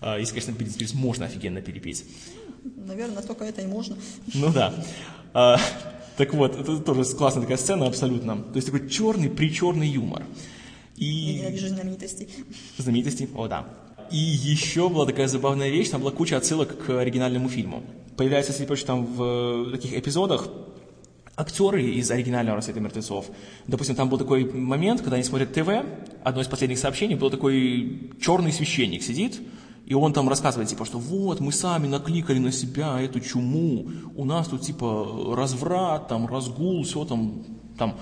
А, 0.00 0.18
если, 0.18 0.34
конечно, 0.34 0.52
Бритни 0.52 0.72
Спирс 0.72 0.94
можно 0.94 1.26
офигенно 1.26 1.60
перепеть. 1.60 2.04
Наверное, 2.76 3.22
только 3.22 3.44
это 3.44 3.62
и 3.62 3.66
можно. 3.66 3.96
Ну 4.34 4.52
да. 4.52 4.72
А, 5.34 5.58
так 6.16 6.32
вот, 6.32 6.58
это 6.60 6.78
тоже 6.78 7.04
классная 7.16 7.42
такая 7.42 7.58
сцена 7.58 7.86
абсолютно. 7.86 8.36
То 8.36 8.56
есть 8.56 8.70
такой 8.70 8.88
черный, 8.88 9.28
причерный 9.30 9.88
юмор. 9.88 10.22
Я 10.96 11.06
И 11.08 11.38
ненавижу 11.38 11.68
знаменитостей. 11.68 12.28
знаменитости, 12.76 13.28
о 13.34 13.48
да. 13.48 13.66
И 14.10 14.16
еще 14.16 14.88
была 14.88 15.06
такая 15.06 15.28
забавная 15.28 15.68
вещь, 15.68 15.90
там 15.90 16.00
была 16.00 16.10
куча 16.10 16.36
отсылок 16.36 16.86
к 16.86 16.90
оригинальному 16.98 17.48
фильму. 17.48 17.82
Появляется, 18.16 18.52
если 18.52 18.64
прочее, 18.66 18.86
там 18.86 19.04
в 19.04 19.22
э, 19.68 19.70
таких 19.72 19.92
эпизодах 19.96 20.48
актеры 21.36 21.84
из 21.84 22.10
оригинального 22.10 22.56
«Рассвета 22.56 22.80
мертвецов». 22.80 23.26
Допустим, 23.66 23.94
там 23.94 24.08
был 24.08 24.18
такой 24.18 24.44
момент, 24.44 25.02
когда 25.02 25.14
они 25.14 25.24
смотрят 25.24 25.52
ТВ, 25.52 25.68
одно 26.24 26.42
из 26.42 26.48
последних 26.48 26.78
сообщений, 26.78 27.14
был 27.14 27.30
такой 27.30 28.10
черный 28.20 28.52
священник 28.52 29.02
сидит, 29.02 29.40
и 29.86 29.94
он 29.94 30.12
там 30.12 30.28
рассказывает, 30.28 30.68
типа, 30.68 30.84
что 30.84 30.98
вот, 30.98 31.40
мы 31.40 31.52
сами 31.52 31.86
накликали 31.86 32.38
на 32.38 32.50
себя 32.50 33.00
эту 33.00 33.20
чуму, 33.20 33.88
у 34.16 34.24
нас 34.24 34.48
тут, 34.48 34.62
типа, 34.62 35.34
разврат, 35.36 36.08
там, 36.08 36.26
разгул, 36.26 36.82
все 36.82 37.04
там, 37.04 37.44
там, 37.78 37.96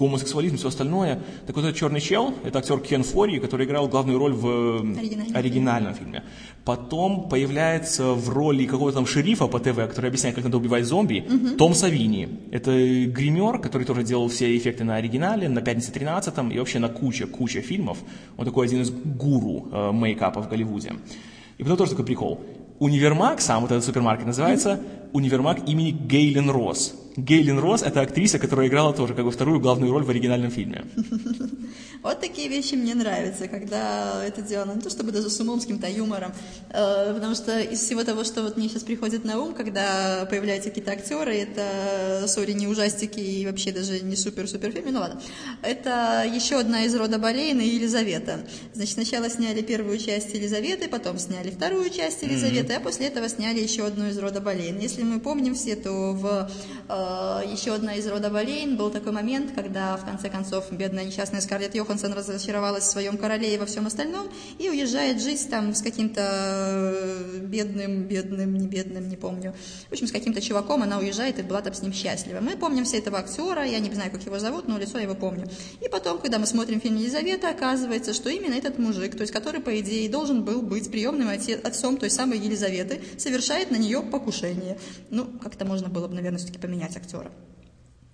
гомосексуализм, 0.00 0.56
все 0.56 0.68
остальное. 0.68 1.20
Так 1.46 1.56
вот 1.56 1.64
этот 1.64 1.76
черный 1.76 2.00
чел, 2.00 2.32
это 2.44 2.58
актер 2.58 2.80
Кен 2.80 3.02
Фори, 3.02 3.38
который 3.38 3.66
играл 3.66 3.88
главную 3.88 4.18
роль 4.18 4.32
в 4.32 4.46
э, 4.46 4.98
Оригинальном 4.98 5.36
оригинальном 5.36 5.94
фильме. 5.94 6.22
Потом 6.64 7.28
появляется 7.28 8.12
в 8.12 8.28
роли 8.28 8.66
какого-то 8.66 8.96
там 8.96 9.06
шерифа 9.06 9.46
по 9.46 9.58
ТВ, 9.58 9.76
который 9.76 10.08
объясняет, 10.08 10.36
как 10.36 10.44
надо 10.44 10.56
убивать 10.56 10.84
зомби, 10.84 11.24
Том 11.58 11.74
Савини. 11.74 12.28
Это 12.52 12.70
гример, 13.06 13.58
который 13.58 13.84
тоже 13.84 14.02
делал 14.02 14.28
все 14.28 14.56
эффекты 14.56 14.84
на 14.84 14.96
оригинале, 14.96 15.48
на 15.48 15.60
«Пятнице 15.60 15.92
13 15.92 16.52
и 16.52 16.58
вообще 16.58 16.78
на 16.78 16.88
куча-куча 16.88 17.60
фильмов. 17.60 17.98
Он 18.36 18.44
такой 18.44 18.66
один 18.66 18.82
из 18.82 18.90
гуру 18.90 19.68
э, 19.72 19.92
мейкапа 19.92 20.42
в 20.42 20.48
Голливуде. 20.48 20.92
И 21.58 21.62
потом 21.62 21.76
тоже 21.76 21.90
такой 21.90 22.06
прикол. 22.06 22.40
Универмаг, 22.80 23.42
сам 23.42 23.60
вот 23.60 23.70
этот 23.70 23.84
супермаркет, 23.84 24.26
называется 24.26 24.80
Универмаг 25.12 25.68
имени 25.68 25.90
Гейлен 25.90 26.48
Росс. 26.48 26.94
Гейлен 27.14 27.58
Росс– 27.58 27.82
это 27.84 28.00
актриса, 28.00 28.38
которая 28.38 28.68
играла 28.68 28.94
тоже 28.94 29.12
как 29.12 29.26
бы 29.26 29.30
вторую 29.30 29.60
главную 29.60 29.92
роль 29.92 30.02
в 30.02 30.08
оригинальном 30.08 30.50
фильме. 30.50 30.84
Вот 32.02 32.20
такие 32.20 32.48
вещи 32.48 32.74
мне 32.76 32.94
нравятся, 32.94 33.46
когда 33.46 34.24
это 34.24 34.40
сделано 34.40 34.72
не 34.72 34.80
то 34.80 34.88
чтобы 34.88 35.12
даже 35.12 35.28
с 35.28 35.38
умом, 35.40 35.60
с 35.60 35.64
каким-то 35.64 35.86
юмором, 35.86 36.32
э, 36.70 37.12
потому 37.14 37.34
что 37.34 37.60
из 37.60 37.80
всего 37.80 38.04
того, 38.04 38.24
что 38.24 38.42
вот 38.42 38.56
мне 38.56 38.68
сейчас 38.68 38.84
приходит 38.84 39.24
на 39.24 39.38
ум, 39.38 39.54
когда 39.54 40.26
появляются 40.30 40.70
какие-то 40.70 40.92
актеры, 40.92 41.36
это, 41.36 42.26
сори, 42.26 42.52
не 42.52 42.66
ужастики 42.66 43.20
и 43.20 43.46
вообще 43.46 43.70
даже 43.70 44.00
не 44.00 44.16
супер-супер 44.16 44.72
фильмы, 44.72 44.92
ну 44.92 45.00
ладно, 45.00 45.20
это 45.62 46.24
еще 46.26 46.58
одна 46.58 46.84
из 46.84 46.94
рода 46.94 47.18
Болейна 47.18 47.60
и 47.60 47.68
Елизавета. 47.68 48.40
Значит, 48.72 48.94
сначала 48.94 49.28
сняли 49.28 49.60
первую 49.60 49.98
часть 49.98 50.32
Елизаветы, 50.34 50.88
потом 50.88 51.18
сняли 51.18 51.50
вторую 51.50 51.90
часть 51.90 52.22
Елизаветы, 52.22 52.74
а 52.74 52.80
после 52.80 53.08
этого 53.08 53.28
сняли 53.28 53.60
еще 53.60 53.84
одну 53.84 54.08
из 54.08 54.16
рода 54.18 54.40
Болейн. 54.40 54.78
Если 54.78 55.02
мы 55.02 55.20
помним 55.20 55.54
все, 55.54 55.76
то 55.76 55.90
в 56.12 56.50
э, 56.88 57.52
еще 57.52 57.74
одна 57.74 57.94
из 57.94 58.06
рода 58.06 58.30
Болейн 58.30 58.76
был 58.78 58.90
такой 58.90 59.12
момент, 59.12 59.52
когда 59.54 59.98
в 59.98 60.04
конце 60.06 60.30
концов 60.30 60.72
бедная 60.72 61.04
несчастная 61.04 61.42
Скарлетт 61.42 61.74
Йоханссон 61.74 61.89
разочаровалась 61.98 62.84
в 62.84 62.90
своем 62.90 63.16
короле 63.16 63.54
и 63.54 63.58
во 63.58 63.66
всем 63.66 63.86
остальном 63.86 64.28
и 64.58 64.68
уезжает 64.68 65.20
жить 65.20 65.48
там 65.50 65.74
с 65.74 65.82
каким-то 65.82 66.20
э, 66.22 67.38
бедным, 67.42 68.04
бедным, 68.04 68.54
не 68.54 68.66
бедным, 68.66 69.08
не 69.08 69.16
помню. 69.16 69.54
В 69.88 69.92
общем, 69.92 70.06
с 70.06 70.12
каким-то 70.12 70.40
чуваком 70.40 70.82
она 70.82 70.98
уезжает 70.98 71.38
и 71.38 71.42
была 71.42 71.60
там 71.60 71.74
с 71.74 71.82
ним 71.82 71.92
счастлива. 71.92 72.40
Мы 72.40 72.56
помним 72.56 72.84
все 72.84 72.98
этого 72.98 73.18
актера, 73.18 73.64
я 73.64 73.78
не 73.78 73.92
знаю, 73.92 74.10
как 74.10 74.24
его 74.24 74.38
зовут, 74.38 74.68
но 74.68 74.78
лицо 74.78 74.98
я 74.98 75.04
его 75.04 75.14
помню. 75.14 75.48
И 75.80 75.88
потом, 75.88 76.18
когда 76.18 76.38
мы 76.38 76.46
смотрим 76.46 76.80
фильм 76.80 76.96
Елизавета, 76.96 77.50
оказывается, 77.50 78.14
что 78.14 78.28
именно 78.30 78.54
этот 78.54 78.78
мужик, 78.78 79.16
то 79.16 79.22
есть 79.22 79.32
который, 79.32 79.60
по 79.60 79.78
идее, 79.80 80.08
должен 80.08 80.44
был 80.44 80.62
быть 80.62 80.90
приемным 80.90 81.28
отцом 81.28 81.96
той 81.96 82.10
самой 82.10 82.38
Елизаветы, 82.38 83.00
совершает 83.18 83.70
на 83.70 83.76
нее 83.76 84.02
покушение. 84.02 84.78
Ну, 85.10 85.26
как-то 85.42 85.64
можно 85.64 85.88
было 85.88 86.08
бы, 86.08 86.14
наверное, 86.14 86.38
все-таки 86.38 86.58
поменять 86.58 86.96
актера. 86.96 87.30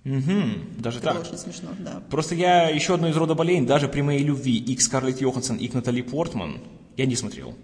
Угу, 0.07 0.79
даже 0.79 0.99
Это 0.99 1.15
так. 1.15 1.23
очень 1.23 1.37
смешно, 1.37 1.71
да. 1.81 2.01
Просто 2.11 2.37
я 2.37 2.69
еще 2.69 2.95
одно 2.95 3.09
из 3.09 3.17
рода 3.17 3.35
болейн, 3.35 3.67
даже 3.67 3.89
при 3.89 4.03
моей 4.03 4.23
любви 4.23 4.57
и 4.57 4.77
к 4.77 4.81
Скарлетт 4.81 5.21
Йоханссон, 5.21 5.57
и 5.57 5.67
к 5.67 5.75
Натали 5.75 6.01
Портман, 6.01 6.61
я 6.97 7.07
не 7.07 7.17
смотрел. 7.17 7.57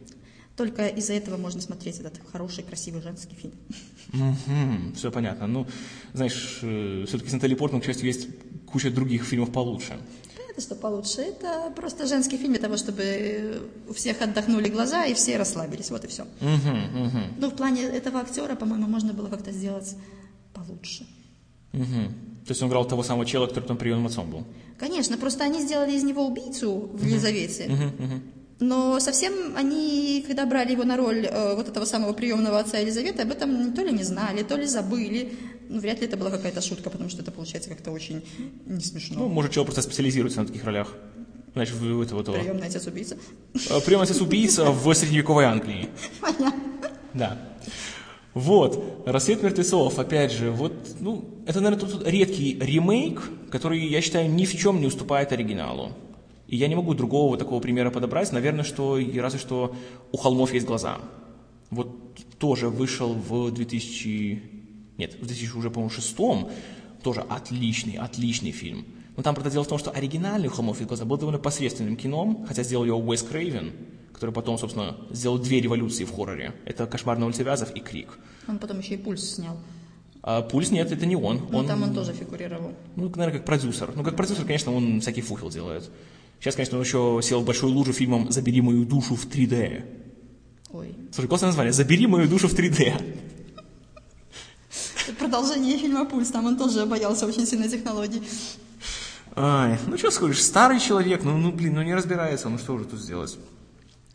Только 0.56 0.88
из-за 0.88 1.12
этого 1.12 1.36
можно 1.36 1.60
смотреть 1.60 2.00
этот 2.00 2.20
хороший, 2.32 2.64
красивый 2.64 3.00
женский 3.00 3.36
фильм. 3.36 4.94
все 4.96 5.12
понятно. 5.12 5.46
Ну, 5.46 5.68
знаешь, 6.14 6.58
э, 6.62 7.04
все-таки 7.06 7.30
с 7.30 7.32
Натали 7.32 7.54
Портман, 7.54 7.80
к 7.80 7.84
счастью, 7.84 8.06
есть 8.06 8.26
куча 8.66 8.90
других 8.90 9.22
фильмов 9.22 9.52
получше. 9.52 9.96
Это 10.50 10.60
что 10.60 10.74
получше? 10.74 11.20
Это 11.20 11.72
просто 11.76 12.06
женский 12.06 12.38
фильм 12.38 12.52
для 12.54 12.60
того, 12.60 12.76
чтобы 12.76 13.62
у 13.88 13.92
всех 13.92 14.20
отдохнули 14.20 14.68
глаза 14.68 15.06
и 15.06 15.14
все 15.14 15.38
расслабились. 15.38 15.90
Вот 15.90 16.04
и 16.04 16.08
все. 16.08 16.24
Угу, 16.24 17.04
угу. 17.04 17.18
Ну, 17.38 17.50
в 17.50 17.54
плане 17.54 17.84
этого 17.84 18.18
актера, 18.18 18.56
по-моему, 18.56 18.88
можно 18.88 19.12
было 19.12 19.28
как-то 19.28 19.52
сделать 19.52 19.96
получше. 20.52 21.06
Угу. 21.72 22.31
То 22.46 22.50
есть 22.50 22.62
он 22.62 22.68
играл 22.68 22.84
того 22.84 23.02
самого 23.02 23.24
чела, 23.24 23.46
который 23.46 23.64
там 23.66 23.76
приемным 23.76 24.06
отцом 24.06 24.30
был? 24.30 24.44
Конечно, 24.78 25.16
просто 25.16 25.44
они 25.44 25.60
сделали 25.60 25.92
из 25.92 26.02
него 26.02 26.26
убийцу 26.26 26.90
в 26.92 27.04
Елизавете. 27.06 27.70
Но 28.60 29.00
совсем 29.00 29.32
они, 29.56 30.24
когда 30.24 30.46
брали 30.46 30.70
его 30.72 30.84
на 30.84 30.96
роль 30.96 31.26
э, 31.26 31.56
вот 31.56 31.68
этого 31.68 31.84
самого 31.84 32.12
приемного 32.12 32.60
отца 32.60 32.78
Елизаветы, 32.78 33.22
об 33.22 33.32
этом 33.32 33.72
то 33.72 33.82
ли 33.82 33.92
не 33.92 34.04
знали, 34.04 34.44
то 34.44 34.56
ли 34.56 34.66
забыли. 34.66 35.32
Ну, 35.68 35.80
вряд 35.80 36.00
ли 36.00 36.06
это 36.06 36.16
была 36.16 36.30
какая-то 36.30 36.60
шутка, 36.60 36.88
потому 36.88 37.10
что 37.10 37.22
это 37.22 37.32
получается 37.32 37.70
как-то 37.70 37.90
очень 37.90 38.22
не 38.66 38.80
смешно. 38.80 39.18
Ну, 39.18 39.28
может, 39.28 39.50
человек 39.50 39.74
просто 39.74 39.82
специализируется 39.82 40.42
на 40.42 40.46
таких 40.46 40.62
ролях. 40.64 40.94
Значит, 41.54 41.74
в 41.74 42.00
этого 42.00 42.22
того. 42.22 42.38
Приемный 42.38 42.68
отец 42.68 42.86
убийца. 42.86 43.16
Э, 43.68 43.80
Приемный 43.80 44.04
отец 44.04 44.20
убийца 44.20 44.70
в 44.70 44.94
средневековой 44.94 45.44
Англии. 45.44 45.88
Понятно. 46.20 46.54
Да. 47.14 47.38
Вот, 48.34 49.02
«Рассвет 49.04 49.42
мертвецов», 49.42 49.98
опять 49.98 50.32
же, 50.32 50.50
вот, 50.50 50.72
ну, 51.00 51.24
это, 51.46 51.60
наверное, 51.60 51.86
тут 51.86 52.06
редкий 52.06 52.58
ремейк, 52.58 53.30
который, 53.50 53.86
я 53.86 54.00
считаю, 54.00 54.30
ни 54.30 54.46
в 54.46 54.56
чем 54.56 54.80
не 54.80 54.86
уступает 54.86 55.32
оригиналу. 55.32 55.92
И 56.48 56.56
я 56.56 56.68
не 56.68 56.74
могу 56.74 56.94
другого 56.94 57.36
такого 57.36 57.60
примера 57.60 57.90
подобрать. 57.90 58.30
Наверное, 58.32 58.64
что 58.64 58.98
и 58.98 59.18
разве 59.18 59.38
что 59.38 59.74
у 60.12 60.16
холмов 60.18 60.52
есть 60.52 60.66
глаза. 60.66 60.98
Вот 61.70 61.88
тоже 62.38 62.68
вышел 62.68 63.14
в 63.14 63.50
2000... 63.50 64.42
Нет, 64.98 65.14
в 65.14 65.26
2000 65.26 65.56
уже, 65.56 65.70
по-моему, 65.70 65.90
шестом. 65.90 66.50
Тоже 67.02 67.20
отличный, 67.22 67.94
отличный 67.94 68.50
фильм. 68.50 68.84
Но 69.16 69.22
там, 69.22 69.34
правда, 69.34 69.50
дело 69.50 69.64
в 69.64 69.68
том, 69.68 69.78
что 69.78 69.90
оригинальный 69.90 70.48
«У 70.48 70.50
холмов 70.50 70.76
есть 70.76 70.88
глаза» 70.88 71.04
был 71.04 71.16
довольно 71.16 71.38
посредственным 71.38 71.96
кином, 71.96 72.44
хотя 72.46 72.62
сделал 72.62 72.84
его 72.84 72.98
Уэс 72.98 73.22
Крейвен, 73.22 73.72
который 74.22 74.34
потом, 74.34 74.56
собственно, 74.56 74.96
сделал 75.10 75.36
две 75.36 75.60
революции 75.60 76.04
в 76.04 76.12
хорроре. 76.12 76.54
Это 76.64 76.86
«Кошмар 76.86 77.18
на 77.18 77.26
улице 77.26 77.42
Вязов» 77.42 77.74
и 77.74 77.80
«Крик». 77.80 78.20
Он 78.46 78.60
потом 78.60 78.78
еще 78.78 78.94
и 78.94 78.96
«Пульс» 78.96 79.34
снял. 79.34 79.58
А 80.22 80.42
«Пульс» 80.42 80.70
нет, 80.70 80.92
это 80.92 81.06
не 81.06 81.16
он. 81.16 81.48
Ну, 81.50 81.58
он 81.58 81.66
там 81.66 81.82
он 81.82 81.92
тоже 81.92 82.12
фигурировал. 82.12 82.72
Ну, 82.94 83.08
наверное, 83.08 83.38
как 83.38 83.44
продюсер. 83.44 83.90
Ну, 83.96 84.04
как 84.04 84.14
продюсер, 84.14 84.44
конечно, 84.44 84.72
он 84.72 85.00
всякий 85.00 85.22
фухел 85.22 85.50
делает. 85.50 85.90
Сейчас, 86.38 86.54
конечно, 86.54 86.78
он 86.78 86.84
еще 86.84 87.18
сел 87.20 87.40
в 87.40 87.44
большую 87.44 87.72
лужу 87.72 87.92
фильмом 87.92 88.30
«Забери 88.30 88.60
мою 88.60 88.84
душу 88.84 89.16
в 89.16 89.26
3D». 89.26 89.84
Ой. 90.70 90.94
Слушай, 91.12 91.26
классное 91.26 91.48
название 91.48 91.72
«Забери 91.72 92.06
мою 92.06 92.28
душу 92.28 92.46
в 92.46 92.54
3D». 92.54 92.94
Продолжение 95.18 95.78
фильма 95.78 96.04
«Пульс», 96.04 96.28
там 96.28 96.46
он 96.46 96.56
тоже 96.56 96.86
боялся 96.86 97.26
очень 97.26 97.44
сильно 97.44 97.68
технологий. 97.68 98.22
Ай, 99.34 99.78
ну 99.86 99.96
что 99.98 100.10
скажешь, 100.10 100.42
старый 100.42 100.78
человек, 100.78 101.24
ну, 101.24 101.38
ну 101.38 101.50
блин, 101.50 101.74
ну 101.74 101.82
не 101.82 101.94
разбирается, 101.94 102.50
ну 102.50 102.58
что 102.58 102.78
же 102.78 102.84
тут 102.84 103.00
сделать? 103.00 103.36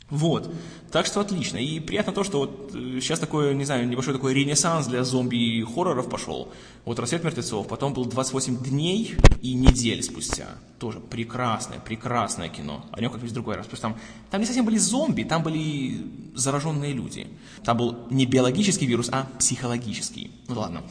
Вот, 0.10 0.50
так 0.90 1.06
что 1.06 1.20
отлично. 1.20 1.58
И 1.58 1.82
приятно 1.82 2.14
то, 2.14 2.24
что 2.24 2.40
вот 2.40 2.72
э, 2.74 3.00
сейчас 3.02 3.20
такой, 3.20 3.54
не 3.54 3.66
знаю, 3.66 3.88
небольшой 3.90 4.14
такой 4.14 4.34
ренессанс 4.34 4.88
для 4.88 5.04
зомби-хорроров 5.04 6.10
пошел. 6.10 6.54
Вот 6.86 6.98
«Рассвет 6.98 7.26
мертвецов», 7.26 7.68
потом 7.68 7.94
был 7.94 8.06
«28 8.06 8.64
дней 8.64 9.18
и 9.42 9.54
недель 9.54 10.02
спустя». 10.02 10.48
Тоже 10.80 11.02
прекрасное, 11.02 11.80
прекрасное 11.80 12.48
кино. 12.48 12.86
О 12.92 13.02
нем 13.02 13.12
как-нибудь 13.12 13.32
в 13.32 13.34
другой 13.34 13.58
раз. 13.58 13.68
Просто 13.68 13.88
там, 13.88 13.98
там 14.32 14.40
не 14.40 14.48
совсем 14.48 14.64
были 14.64 14.78
зомби, 14.78 15.24
там 15.24 15.44
были 15.44 16.02
зараженные 16.36 16.94
люди. 16.94 17.28
Там 17.66 17.78
был 17.78 17.98
не 18.10 18.26
биологический 18.26 18.86
вирус, 18.86 19.10
а 19.12 19.28
психологический. 19.40 20.32
Ну 20.48 20.58
ладно. 20.58 20.84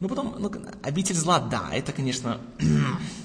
Ну 0.00 0.08
потом, 0.08 0.34
ну, 0.38 0.52
«Обитель 0.82 1.14
зла», 1.14 1.38
да, 1.38 1.70
это, 1.72 1.92
конечно, 1.92 2.38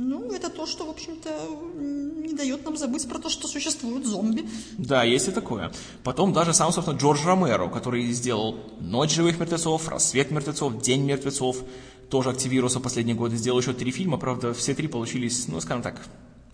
Ну, 0.00 0.32
это 0.32 0.48
то, 0.48 0.64
что, 0.64 0.86
в 0.86 0.90
общем-то, 0.90 1.28
не 1.74 2.32
дает 2.32 2.64
нам 2.64 2.76
забыть 2.76 3.08
про 3.08 3.18
то, 3.18 3.28
что 3.28 3.48
существуют 3.48 4.06
зомби. 4.06 4.48
Да, 4.78 5.02
есть 5.02 5.26
и 5.26 5.32
такое. 5.32 5.72
Потом 6.04 6.32
даже 6.32 6.54
сам, 6.54 6.72
собственно, 6.72 6.96
Джордж 6.96 7.24
Ромеро, 7.24 7.68
который 7.68 8.12
сделал 8.12 8.54
«Ночь 8.78 9.12
живых 9.12 9.40
мертвецов», 9.40 9.88
«Рассвет 9.88 10.30
мертвецов», 10.30 10.80
«День 10.80 11.02
мертвецов», 11.02 11.64
тоже 12.10 12.30
активировался 12.30 12.78
последние 12.78 13.16
годы, 13.16 13.36
сделал 13.36 13.58
еще 13.58 13.72
три 13.72 13.90
фильма, 13.90 14.18
правда, 14.18 14.54
все 14.54 14.72
три 14.72 14.86
получились, 14.86 15.48
ну, 15.48 15.60
скажем 15.60 15.82
так, 15.82 16.00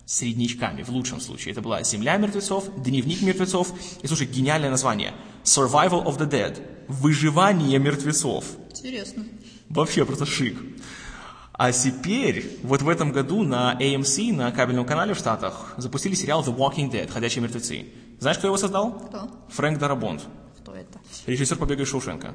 среднячками, 0.07 0.81
в 0.81 0.89
лучшем 0.89 1.21
случае. 1.21 1.51
Это 1.51 1.61
была 1.61 1.83
«Земля 1.83 2.17
мертвецов», 2.17 2.67
«Дневник 2.83 3.21
мертвецов» 3.21 3.71
и, 4.01 4.07
слушай, 4.07 4.25
гениальное 4.25 4.71
название 4.71 5.13
«Survival 5.43 6.03
of 6.03 6.17
the 6.17 6.27
Dead»– 6.27 6.59
«Выживание 6.87 7.77
мертвецов». 7.77 8.45
Интересно. 8.71 9.23
Вообще 9.69 10.03
просто 10.03 10.25
шик. 10.25 10.57
А 11.57 11.71
теперь, 11.71 12.59
вот 12.63 12.81
в 12.81 12.89
этом 12.89 13.11
году 13.13 13.43
на 13.43 13.77
AMC, 13.79 14.33
на 14.33 14.51
кабельном 14.51 14.85
канале 14.85 15.13
в 15.13 15.17
Штатах, 15.17 15.73
запустили 15.77 16.13
сериал 16.13 16.43
The 16.43 16.53
Walking 16.55 16.91
Dead, 16.91 17.09
«Ходячие 17.09 17.41
мертвецы». 17.43 17.85
Знаешь, 18.19 18.37
кто 18.37 18.47
его 18.47 18.57
создал? 18.57 18.91
Кто? 18.91 19.29
Фрэнк 19.49 19.79
Дарабонд, 19.79 20.21
Кто 20.59 20.73
это? 20.75 20.99
режиссер 21.25 21.57
«Побега 21.57 21.83
из 21.83 21.87
Шоушенка» 21.89 22.33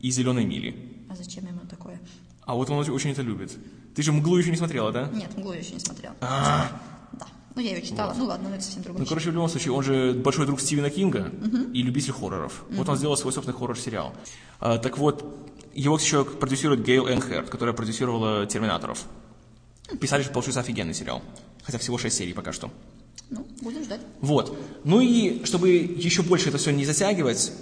и 0.00 0.10
«Зеленой 0.10 0.44
мили». 0.44 1.06
А 1.10 1.14
зачем 1.16 1.46
ему 1.46 1.60
такое? 1.68 1.98
А 2.44 2.54
вот 2.54 2.68
он 2.68 2.78
очень 2.90 3.10
это 3.10 3.22
любит. 3.22 3.56
Ты 3.94 4.02
же 4.02 4.12
«Мглу» 4.12 4.36
еще 4.36 4.50
не 4.50 4.56
смотрела, 4.56 4.92
да? 4.92 5.08
Нет, 5.14 5.34
«Мглу» 5.36 5.52
еще 5.54 5.72
не 5.72 5.80
смотрела. 5.80 6.14
А, 6.20 6.66
Да. 7.12 7.26
Ну, 7.54 7.62
я 7.62 7.70
ее 7.74 7.82
читала. 7.82 8.14
Ну, 8.16 8.26
ладно, 8.26 8.50
но 8.50 8.54
это 8.56 8.64
совсем 8.64 8.82
другое. 8.82 9.02
Ну, 9.02 9.08
короче, 9.08 9.30
в 9.30 9.32
любом 9.34 9.48
случае, 9.48 9.72
он 9.72 9.82
же 9.82 10.12
большой 10.12 10.44
друг 10.46 10.60
Стивена 10.60 10.90
Кинга 10.90 11.32
и 11.72 11.82
любитель 11.82 12.12
хорроров. 12.12 12.64
Вот 12.70 12.88
он 12.88 12.96
сделал 12.96 13.16
свой 13.16 13.32
собственный 13.32 13.58
хоррор-сериал. 13.58 14.12
А, 14.60 14.76
так 14.78 14.98
вот, 14.98 15.24
его 15.78 15.96
еще 15.96 16.24
продюсирует 16.24 16.82
Гейл 16.84 17.08
Энхерт, 17.08 17.50
которая 17.50 17.74
продюсировала 17.74 18.46
«Терминаторов». 18.46 19.04
Писали, 20.00 20.22
что 20.22 20.32
получился 20.32 20.60
офигенный 20.60 20.94
сериал. 20.94 21.22
Хотя 21.62 21.78
всего 21.78 21.98
6 21.98 22.14
серий 22.14 22.32
пока 22.32 22.52
что. 22.52 22.70
Ну, 23.30 23.46
будем 23.60 23.84
ждать. 23.84 24.00
Вот. 24.20 24.58
Ну 24.84 25.00
и, 25.00 25.44
чтобы 25.44 25.70
еще 25.70 26.22
больше 26.22 26.48
это 26.48 26.58
все 26.58 26.72
не 26.72 26.84
затягивать, 26.84 27.52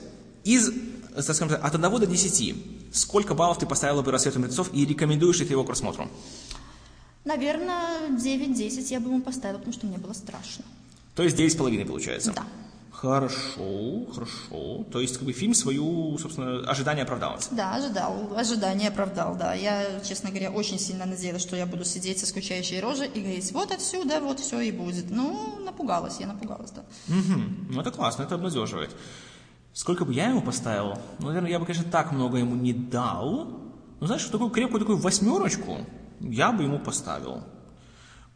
из, 0.45 0.73
так 1.15 1.25
скажем 1.25 1.49
так, 1.49 1.65
от 1.65 1.75
1 1.75 2.01
до 2.01 2.07
10, 2.07 2.55
сколько 2.93 3.35
баллов 3.35 3.59
ты 3.59 3.67
поставила 3.67 4.03
бы 4.03 4.13
«Рассвету 4.13 4.39
мертвецов» 4.39 4.71
и 4.73 4.87
рекомендуешь 4.87 5.41
ли 5.41 5.47
ты 5.47 5.53
его 5.53 5.65
к 5.65 5.67
просмотру? 5.67 6.09
Наверное, 7.25 8.09
9-10 8.11 8.87
я 8.91 9.01
бы 9.01 9.11
ему 9.11 9.21
поставила, 9.21 9.59
потому 9.59 9.75
что 9.75 9.87
мне 9.87 9.99
было 9.99 10.13
страшно. 10.13 10.65
То 11.15 11.23
есть 11.23 11.37
9,5 11.37 11.85
получается? 11.85 12.33
Да. 12.33 12.45
Хорошо, 13.01 14.07
хорошо. 14.15 14.85
То 14.91 15.01
есть, 15.01 15.19
как 15.19 15.27
бы 15.27 15.33
фильм 15.33 15.53
свою, 15.53 16.17
собственно, 16.19 16.61
ожидание 16.61 17.03
оправдалось. 17.03 17.49
Да, 17.51 17.75
ожидал, 17.75 18.35
ожидание 18.35 18.89
оправдал, 18.89 19.37
да. 19.37 19.53
Я, 19.53 20.01
честно 20.01 20.31
говоря, 20.31 20.51
очень 20.51 20.79
сильно 20.79 21.05
надеялась, 21.05 21.43
что 21.43 21.57
я 21.57 21.67
буду 21.67 21.85
сидеть 21.85 22.21
со 22.21 22.27
скучающей 22.27 22.81
рожей 22.81 23.09
и 23.09 23.21
говорить, 23.21 23.53
вот 23.53 23.71
отсюда, 23.71 24.21
вот 24.21 24.41
все 24.41 24.61
и 24.61 24.73
будет. 24.73 25.11
Ну, 25.11 25.59
напугалась, 25.63 26.21
я 26.21 26.27
напугалась, 26.27 26.71
да. 26.71 26.85
Угу. 27.09 27.41
Ну, 27.71 27.81
это 27.81 27.91
классно, 27.91 28.23
это 28.23 28.37
обнадеживает. 28.37 28.97
Сколько 29.75 30.07
бы 30.07 30.15
я 30.15 30.31
ему 30.31 30.41
поставил? 30.41 30.99
Ну, 31.19 31.27
наверное, 31.27 31.51
я 31.51 31.59
бы, 31.59 31.67
конечно, 31.67 31.91
так 31.91 32.13
много 32.13 32.39
ему 32.39 32.55
не 32.55 32.73
дал. 32.73 33.61
Но, 34.01 34.07
знаешь, 34.07 34.25
такую 34.25 34.49
крепкую 34.49 34.81
такую 34.81 34.97
восьмерочку 34.97 35.79
я 36.21 36.51
бы 36.51 36.63
ему 36.63 36.79
поставил. 36.79 37.43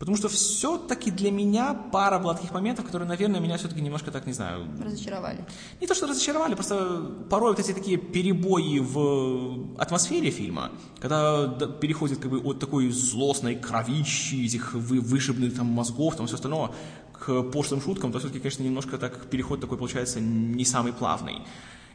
Потому 0.00 0.16
что 0.16 0.28
все-таки 0.30 1.10
для 1.10 1.30
меня 1.30 1.74
пара 1.74 2.18
была 2.18 2.32
таких 2.32 2.52
моментов, 2.52 2.86
которые, 2.86 3.06
наверное, 3.06 3.38
меня 3.38 3.58
все-таки 3.58 3.82
немножко 3.82 4.10
так, 4.10 4.26
не 4.26 4.32
знаю... 4.32 4.66
Разочаровали. 4.82 5.44
Не 5.78 5.86
то, 5.86 5.94
что 5.94 6.06
разочаровали, 6.06 6.54
просто 6.54 7.02
порой 7.28 7.50
вот 7.50 7.60
эти 7.60 7.74
такие 7.74 7.98
перебои 7.98 8.78
в 8.78 9.78
атмосфере 9.78 10.30
фильма, 10.30 10.70
когда 11.00 11.46
переходит 11.80 12.18
как 12.18 12.30
бы 12.30 12.38
от 12.38 12.58
такой 12.58 12.88
злостной 12.88 13.56
кровищи, 13.56 14.46
этих 14.46 14.72
вы, 14.72 15.00
вышибных 15.00 15.54
там 15.54 15.66
мозгов, 15.66 16.16
там 16.16 16.26
все 16.26 16.36
остальное, 16.36 16.70
к 17.12 17.42
пошлым 17.42 17.82
шуткам, 17.82 18.10
то 18.10 18.20
все-таки, 18.20 18.40
конечно, 18.40 18.62
немножко 18.62 18.96
так 18.96 19.26
переход 19.26 19.60
такой 19.60 19.76
получается 19.76 20.18
не 20.20 20.64
самый 20.64 20.94
плавный. 20.94 21.42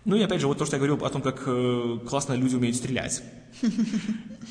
Ну 0.06 0.16
и 0.16 0.22
опять 0.22 0.40
же, 0.40 0.48
вот 0.48 0.60
то, 0.60 0.66
что 0.66 0.76
я 0.76 0.80
говорил 0.80 1.04
о 1.04 1.10
том, 1.10 1.22
как 1.22 1.44
э, 1.48 2.00
классно 2.08 2.34
люди 2.34 2.56
умеют 2.56 2.78
стрелять. 2.78 3.24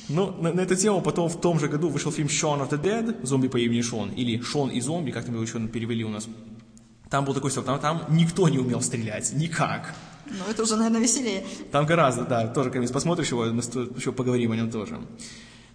Ну, 0.08 0.32
на, 0.42 0.52
на 0.52 0.60
эту 0.60 0.74
тему 0.74 1.00
потом 1.00 1.28
в 1.28 1.40
том 1.40 1.58
же 1.60 1.68
году 1.68 1.88
вышел 1.88 2.10
фильм 2.12 2.28
«Shaun 2.28 2.60
of 2.60 2.70
the 2.70 2.82
Dead», 2.82 3.24
«Зомби 3.24 3.48
по 3.48 3.56
имени 3.56 3.80
Шон», 3.80 4.10
или 4.10 4.40
«Шон 4.42 4.70
и 4.70 4.80
зомби», 4.80 5.12
как 5.12 5.24
там 5.24 5.34
его 5.34 5.44
еще 5.44 5.60
перевели 5.68 6.04
у 6.04 6.08
нас. 6.08 6.28
Там 7.08 7.24
был 7.24 7.32
такой 7.32 7.50
стиль, 7.50 7.62
там, 7.62 7.78
там 7.78 8.04
никто 8.10 8.48
не 8.48 8.58
умел 8.58 8.80
стрелять, 8.82 9.32
никак. 9.32 9.94
Ну, 10.26 10.50
это 10.50 10.62
уже, 10.62 10.76
наверное, 10.76 11.00
веселее. 11.00 11.44
Там 11.70 11.86
гораздо, 11.86 12.24
да, 12.24 12.48
тоже, 12.48 12.70
когда 12.70 12.92
посмотришь 12.92 13.28
его, 13.28 13.44
мы 13.44 13.62
еще 13.96 14.12
поговорим 14.12 14.52
о 14.52 14.56
нем 14.56 14.70
тоже. 14.70 14.98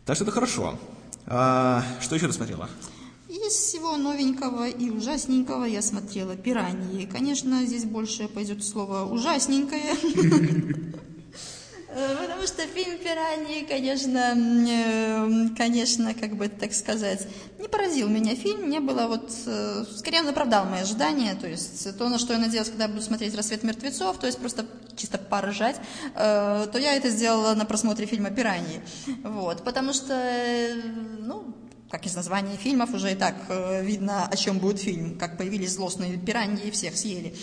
Так 0.06 0.16
что 0.16 0.26
это 0.26 0.32
хорошо. 0.32 0.78
А, 1.26 1.84
что 2.02 2.16
еще 2.16 2.28
ты 2.28 2.34
смотрела? 2.34 2.70
Из 3.50 3.56
всего 3.56 3.98
новенького 3.98 4.70
и 4.70 4.92
ужасненького 4.92 5.66
я 5.66 5.82
смотрела 5.82 6.36
«Пираньи». 6.36 7.08
Конечно, 7.08 7.66
здесь 7.66 7.84
больше 7.84 8.28
пойдет 8.28 8.64
слово 8.64 9.12
«ужасненькое». 9.12 9.96
Потому 11.88 12.46
что 12.46 12.68
фильм 12.68 13.00
«Пираньи», 13.00 13.66
конечно, 13.66 14.36
э, 14.38 15.50
конечно, 15.58 16.14
как 16.14 16.36
бы 16.36 16.48
так 16.48 16.76
сказать, 16.76 17.28
не 17.58 17.68
поразил 17.68 18.08
меня 18.08 18.36
фильм, 18.36 18.70
не 18.70 18.80
было 18.80 19.08
вот, 19.08 19.32
э, 19.48 19.84
скорее 19.98 20.22
он 20.22 20.30
оправдал 20.30 20.66
мои 20.66 20.82
ожидания, 20.82 21.34
то 21.34 21.48
есть 21.48 21.98
то, 21.98 22.08
на 22.08 22.20
что 22.20 22.34
я 22.34 22.40
надеялась, 22.40 22.70
когда 22.70 22.88
буду 22.88 23.02
смотреть 23.02 23.34
«Рассвет 23.34 23.64
мертвецов», 23.64 24.20
то 24.20 24.28
есть 24.28 24.38
просто 24.38 24.68
чисто 24.96 25.18
поржать, 25.18 25.78
э, 26.14 26.68
то 26.72 26.78
я 26.78 26.94
это 26.94 27.10
сделала 27.10 27.56
на 27.56 27.66
просмотре 27.66 28.06
фильма 28.06 28.30
«Пираньи», 28.30 28.80
вот, 29.24 29.64
потому 29.64 29.94
что, 29.94 30.14
ну, 31.18 31.56
как 31.90 32.06
из 32.06 32.16
названия 32.16 32.56
фильмов 32.56 32.94
уже 32.94 33.12
и 33.12 33.16
так 33.16 33.36
э, 33.50 33.84
видно, 33.84 34.28
о 34.28 34.36
чем 34.36 34.60
будет 34.60 34.80
фильм, 34.80 35.18
как 35.18 35.38
появились 35.38 35.74
злостные 35.74 36.18
пираньи 36.18 36.68
и 36.68 36.72
всех 36.72 36.96
съели. 36.96 37.36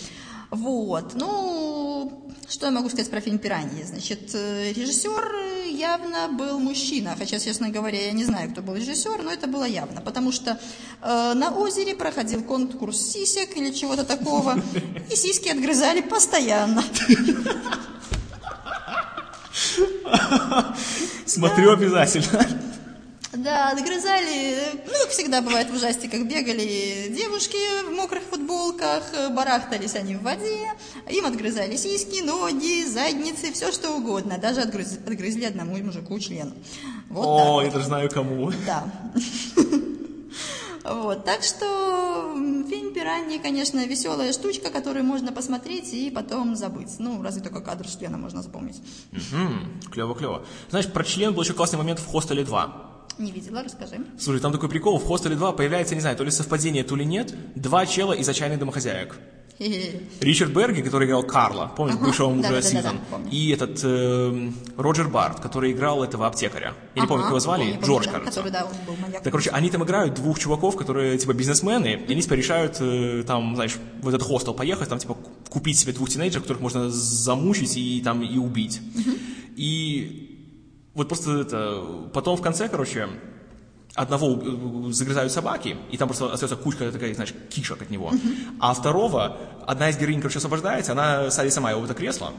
Вот, 0.49 1.15
ну, 1.15 2.31
что 2.49 2.67
я 2.67 2.71
могу 2.71 2.87
сказать 2.87 3.11
про 3.11 3.19
фильм 3.19 3.37
«Пираньи»? 3.37 3.83
Значит, 3.83 4.31
э, 4.33 4.71
режиссер 4.71 5.67
явно 5.69 6.29
был 6.29 6.59
мужчина, 6.59 7.15
хотя, 7.17 7.37
честно 7.39 7.69
говоря, 7.69 8.05
я 8.05 8.13
не 8.13 8.23
знаю, 8.23 8.51
кто 8.51 8.61
был 8.61 8.75
режиссер, 8.75 9.21
но 9.23 9.31
это 9.31 9.47
было 9.47 9.65
явно, 9.65 9.99
потому 9.99 10.31
что 10.31 10.57
э, 11.01 11.33
на 11.33 11.51
озере 11.51 11.95
проходил 11.95 12.43
конкурс 12.43 12.97
сисек 12.97 13.57
или 13.57 13.71
чего-то 13.71 14.05
такого, 14.05 14.61
и 15.11 15.15
сиськи 15.17 15.49
отгрызали 15.49 15.99
постоянно. 15.99 16.81
Смотрю 21.25 21.73
обязательно. 21.73 22.47
Да, 23.37 23.69
отгрызали, 23.71 24.57
ну, 24.85 24.93
как 25.03 25.09
всегда 25.09 25.41
бывает 25.41 25.69
в 25.69 25.75
ужастиках, 25.75 26.21
бегали 26.23 27.07
девушки 27.09 27.57
в 27.87 27.91
мокрых 27.91 28.23
футболках, 28.23 29.03
барахтались 29.31 29.95
они 29.95 30.15
в 30.15 30.23
воде, 30.23 30.71
им 31.09 31.25
отгрызали 31.25 31.75
сиськи, 31.75 32.21
ноги, 32.23 32.85
задницы, 32.85 33.51
все 33.53 33.71
что 33.71 33.91
угодно, 33.95 34.37
даже 34.37 34.61
отгрыз- 34.61 35.05
отгрызли 35.05 35.45
одному 35.45 35.77
мужику 35.77 36.17
член. 36.19 36.53
Вот 37.09 37.37
так 37.37 37.47
О, 37.47 37.51
вот. 37.53 37.61
я 37.63 37.71
даже 37.71 37.85
знаю 37.85 38.09
кому. 38.09 38.51
Да. 38.65 38.83
Вот, 40.89 41.25
так 41.25 41.43
что 41.43 42.33
фильм 42.69 42.93
«Пираньи», 42.93 43.39
конечно, 43.39 43.85
веселая 43.85 44.31
штучка, 44.31 44.69
которую 44.69 45.03
можно 45.03 45.33
посмотреть 45.33 45.93
и 45.93 46.09
потом 46.09 46.55
забыть. 46.55 46.97
Ну, 46.99 47.21
разве 47.21 47.41
только 47.43 47.59
кадр 47.59 47.85
члена 47.85 48.17
можно 48.17 48.41
запомнить. 48.41 48.81
Клево, 49.91 50.15
клево. 50.15 50.45
Знаешь, 50.69 50.87
про 50.89 51.03
член 51.03 51.33
был 51.33 51.43
еще 51.43 51.53
классный 51.53 51.77
момент 51.77 51.99
в 51.99 52.05
«Хостеле 52.07 52.43
2». 52.43 52.71
Не 53.17 53.31
видела, 53.31 53.63
расскажи. 53.63 53.97
Слушай, 54.19 54.39
там 54.41 54.51
такой 54.51 54.69
прикол, 54.69 54.99
в 54.99 55.05
«Хостеле 55.05 55.35
2» 55.35 55.55
появляется, 55.55 55.95
не 55.95 56.01
знаю, 56.01 56.15
то 56.17 56.23
ли 56.23 56.31
совпадение, 56.31 56.83
то 56.83 56.95
ли 56.95 57.05
нет, 57.05 57.33
два 57.55 57.85
чела 57.85 58.13
из 58.13 58.27
«Отчаянных 58.29 58.59
домохозяек». 58.59 59.15
Ричард 60.21 60.51
Берги, 60.51 60.83
который 60.83 61.07
играл 61.07 61.23
Карла, 61.23 61.71
помнишь, 61.75 61.95
Ага, 61.95 62.05
бывшего 62.05 62.29
мужа 62.29 62.43
да-да-да-да, 62.49 62.69
Сьюзан, 62.69 62.99
помню. 63.09 63.31
и 63.31 63.49
этот 63.49 63.79
э, 63.83 64.51
Роджер 64.77 65.07
Барт, 65.07 65.39
который 65.39 65.71
играл 65.71 66.03
этого 66.03 66.27
аптекаря. 66.27 66.75
Я 66.93 67.01
не 67.01 67.07
помню, 67.07 67.23
как 67.23 67.31
его 67.31 67.39
звали, 67.39 67.71
Помню, 67.71 67.83
Джордж, 67.87 68.05
да, 68.05 68.11
кажется. 68.19 68.39
Который, 68.43 68.51
да, 68.51 68.65
он 68.65 68.71
был 68.85 68.95
маньяк. 69.01 69.23
Так, 69.23 69.31
короче, 69.31 69.49
они 69.49 69.71
там 69.71 69.83
играют 69.83 70.13
двух 70.13 70.37
чуваков, 70.37 70.75
которые, 70.77 71.17
типа, 71.17 71.33
бизнесмены, 71.33 72.03
и 72.07 72.11
они, 72.11 72.21
типа, 72.21 72.35
решают, 72.35 72.77
э, 72.81 73.23
там, 73.25 73.55
знаешь, 73.55 73.77
в 73.99 74.07
этот 74.07 74.21
хостел 74.21 74.53
поехать, 74.53 74.89
там, 74.89 74.99
типа, 74.99 75.15
ку- 75.15 75.31
купить 75.49 75.79
себе 75.79 75.91
двух 75.91 76.07
тинейджеров, 76.11 76.43
которых 76.43 76.61
можно 76.61 76.91
замучить 76.91 77.77
и, 77.77 77.99
там, 78.01 78.21
и 78.21 78.37
убить. 78.37 78.79
И 79.55 80.26
вот 80.97 81.07
просто 81.07 81.41
это... 81.41 82.09
Потом 82.11 82.35
в 82.37 82.41
конце, 82.41 82.67
короче, 82.67 83.07
одного 83.93 84.91
загрызают 84.91 85.31
собаки, 85.31 85.77
и 85.91 85.97
там 85.97 86.07
просто 86.07 86.33
остается 86.33 86.55
кучка 86.55 86.91
такая, 86.91 87.13
знаешь, 87.13 87.33
кишек 87.49 87.81
от 87.81 87.89
него. 87.91 88.11
А 88.59 88.73
второго, 88.73 89.37
одна 89.65 89.89
из 89.89 89.97
героинь, 89.97 90.19
короче, 90.19 90.39
освобождается, 90.39 90.91
она 90.93 91.29
садится 91.29 91.55
сама 91.55 91.71
его 91.71 91.81
в 91.81 91.85
это 91.85 91.93
кресло, 91.93 92.33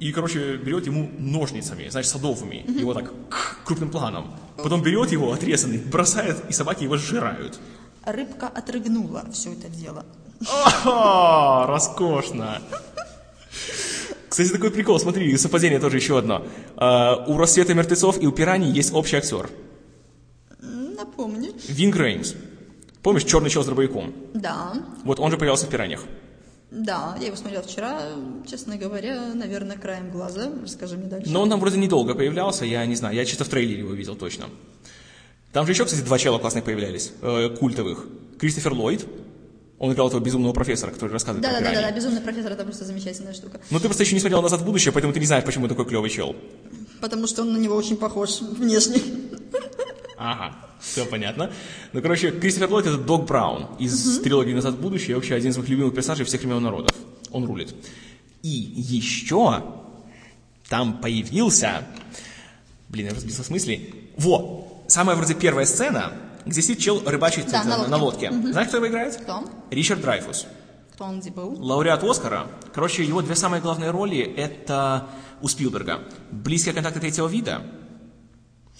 и, 0.00 0.10
короче, 0.12 0.56
берет 0.56 0.86
ему 0.86 1.10
ножницами, 1.18 1.88
знаешь, 1.88 2.08
садовыми, 2.08 2.64
его 2.80 2.94
так 2.94 3.12
крупным 3.64 3.90
планом. 3.90 4.34
Потом 4.56 4.82
берет 4.82 5.12
его 5.12 5.32
отрезанный, 5.32 5.78
бросает, 5.78 6.42
и 6.48 6.52
собаки 6.52 6.84
его 6.84 6.96
сжирают. 6.96 7.60
Рыбка 8.06 8.48
отрыгнула 8.48 9.24
все 9.32 9.52
это 9.52 9.68
дело. 9.68 10.04
О, 10.84 11.66
роскошно. 11.66 12.62
Кстати, 14.28 14.48
такой 14.50 14.70
прикол, 14.70 14.98
смотри, 15.00 15.36
совпадение 15.36 15.80
тоже 15.80 15.96
еще 15.96 16.18
одно. 16.18 16.46
А, 16.76 17.24
у 17.26 17.36
«Рассвета 17.38 17.74
мертвецов» 17.74 18.20
и 18.20 18.26
у 18.26 18.32
«Пираний» 18.32 18.70
есть 18.70 18.92
общий 18.92 19.16
актер. 19.16 19.48
Напомни. 20.60 21.50
Вин 21.68 21.90
Греймс. 21.90 22.34
Помнишь, 23.02 23.24
черный 23.24 23.48
чел 23.50 23.62
с 23.62 23.66
дробовиком? 23.66 24.12
Да, 24.34 24.72
Вот 25.04 25.20
он 25.20 25.30
же 25.30 25.36
появлялся 25.38 25.66
в 25.66 25.70
«Пираньях». 25.70 26.04
да, 26.70 27.16
я 27.20 27.26
его 27.28 27.36
смотрела 27.36 27.62
вчера, 27.62 28.02
честно 28.46 28.76
говоря, 28.76 29.32
наверное, 29.34 29.78
краем 29.78 30.10
глаза. 30.10 30.50
Расскажи 30.62 30.96
мне 30.96 31.06
дальше. 31.06 31.30
Но 31.30 31.40
он 31.42 31.48
там 31.48 31.60
вроде 31.60 31.78
недолго 31.78 32.14
появлялся, 32.14 32.66
я 32.66 32.84
не 32.84 32.94
знаю, 32.96 33.14
я 33.14 33.24
чисто 33.24 33.44
в 33.44 33.48
трейлере 33.48 33.80
его 33.80 33.94
видел 33.94 34.16
точно. 34.16 34.46
Там 35.52 35.64
же 35.64 35.72
еще, 35.72 35.86
кстати, 35.86 36.02
два 36.02 36.18
чела 36.18 36.38
классных 36.38 36.64
появлялись, 36.64 37.12
э, 37.22 37.48
культовых. 37.58 38.06
Кристофер 38.38 38.74
Ллойд, 38.74 39.06
он 39.78 39.92
играл 39.92 40.08
этого 40.08 40.20
безумного 40.20 40.52
профессора, 40.52 40.90
который 40.90 41.12
рассказывает 41.12 41.42
Да, 41.42 41.58
про 41.58 41.64
да, 41.64 41.72
да, 41.72 41.80
да, 41.82 41.92
безумный 41.92 42.20
профессор 42.20 42.52
это 42.52 42.64
просто 42.64 42.84
замечательная 42.84 43.32
штука. 43.32 43.60
Но 43.70 43.78
ты 43.78 43.84
просто 43.84 44.02
еще 44.02 44.14
не 44.14 44.20
смотрел 44.20 44.42
«Назад 44.42 44.60
в 44.60 44.64
будущее», 44.64 44.92
поэтому 44.92 45.12
ты 45.12 45.20
не 45.20 45.26
знаешь, 45.26 45.44
почему 45.44 45.68
такой 45.68 45.86
клевый 45.86 46.10
чел. 46.10 46.34
Потому 47.00 47.26
что 47.26 47.42
он 47.42 47.52
на 47.52 47.58
него 47.58 47.76
очень 47.76 47.96
похож 47.96 48.40
внешне. 48.40 49.00
Ага, 50.16 50.56
все 50.80 51.06
понятно. 51.06 51.52
Ну, 51.92 52.02
короче, 52.02 52.32
Кристофер 52.32 52.68
Ллойд 52.70 52.86
это 52.86 52.98
Дог 52.98 53.26
Браун 53.26 53.68
из 53.78 54.18
трилогии 54.20 54.52
«Назад 54.52 54.74
в 54.74 54.80
будущее», 54.80 55.14
вообще 55.14 55.34
один 55.34 55.52
из 55.52 55.56
моих 55.56 55.68
любимых 55.68 55.94
персонажей 55.94 56.26
всех 56.26 56.40
времен 56.40 56.60
народов. 56.60 56.96
Он 57.30 57.44
рулит. 57.44 57.72
И 58.42 58.48
еще 58.48 59.62
там 60.68 60.98
появился... 61.00 61.86
Блин, 62.88 63.06
я 63.06 63.14
разбился 63.14 63.42
в 63.42 63.46
смысле. 63.46 63.80
Во! 64.16 64.82
Самая 64.88 65.14
вроде 65.14 65.34
первая 65.34 65.66
сцена, 65.66 66.12
где 66.48 66.62
сидит 66.62 66.78
чел 66.80 67.02
рыбачит 67.06 67.50
Да, 67.50 67.62
на 67.64 67.76
лодке. 67.76 67.90
на 67.90 67.96
лодке. 67.98 68.52
Знаешь, 68.52 68.68
кто 68.68 68.76
его 68.78 68.88
играет? 68.88 69.16
Кто? 69.16 69.44
Ричард 69.70 70.00
Драйфус. 70.00 70.46
Кто 70.94 71.04
он 71.04 71.20
где 71.20 71.30
был? 71.30 71.54
Лауреат 71.62 72.02
Оскара. 72.02 72.48
Короче, 72.74 73.04
его 73.04 73.22
две 73.22 73.36
самые 73.36 73.60
главные 73.62 73.90
роли 73.90 74.18
это 74.18 75.06
у 75.40 75.46
Спилберга. 75.48 76.00
«Близкие 76.32 76.74
контакты 76.74 76.98
третьего 77.00 77.28
вида». 77.28 77.62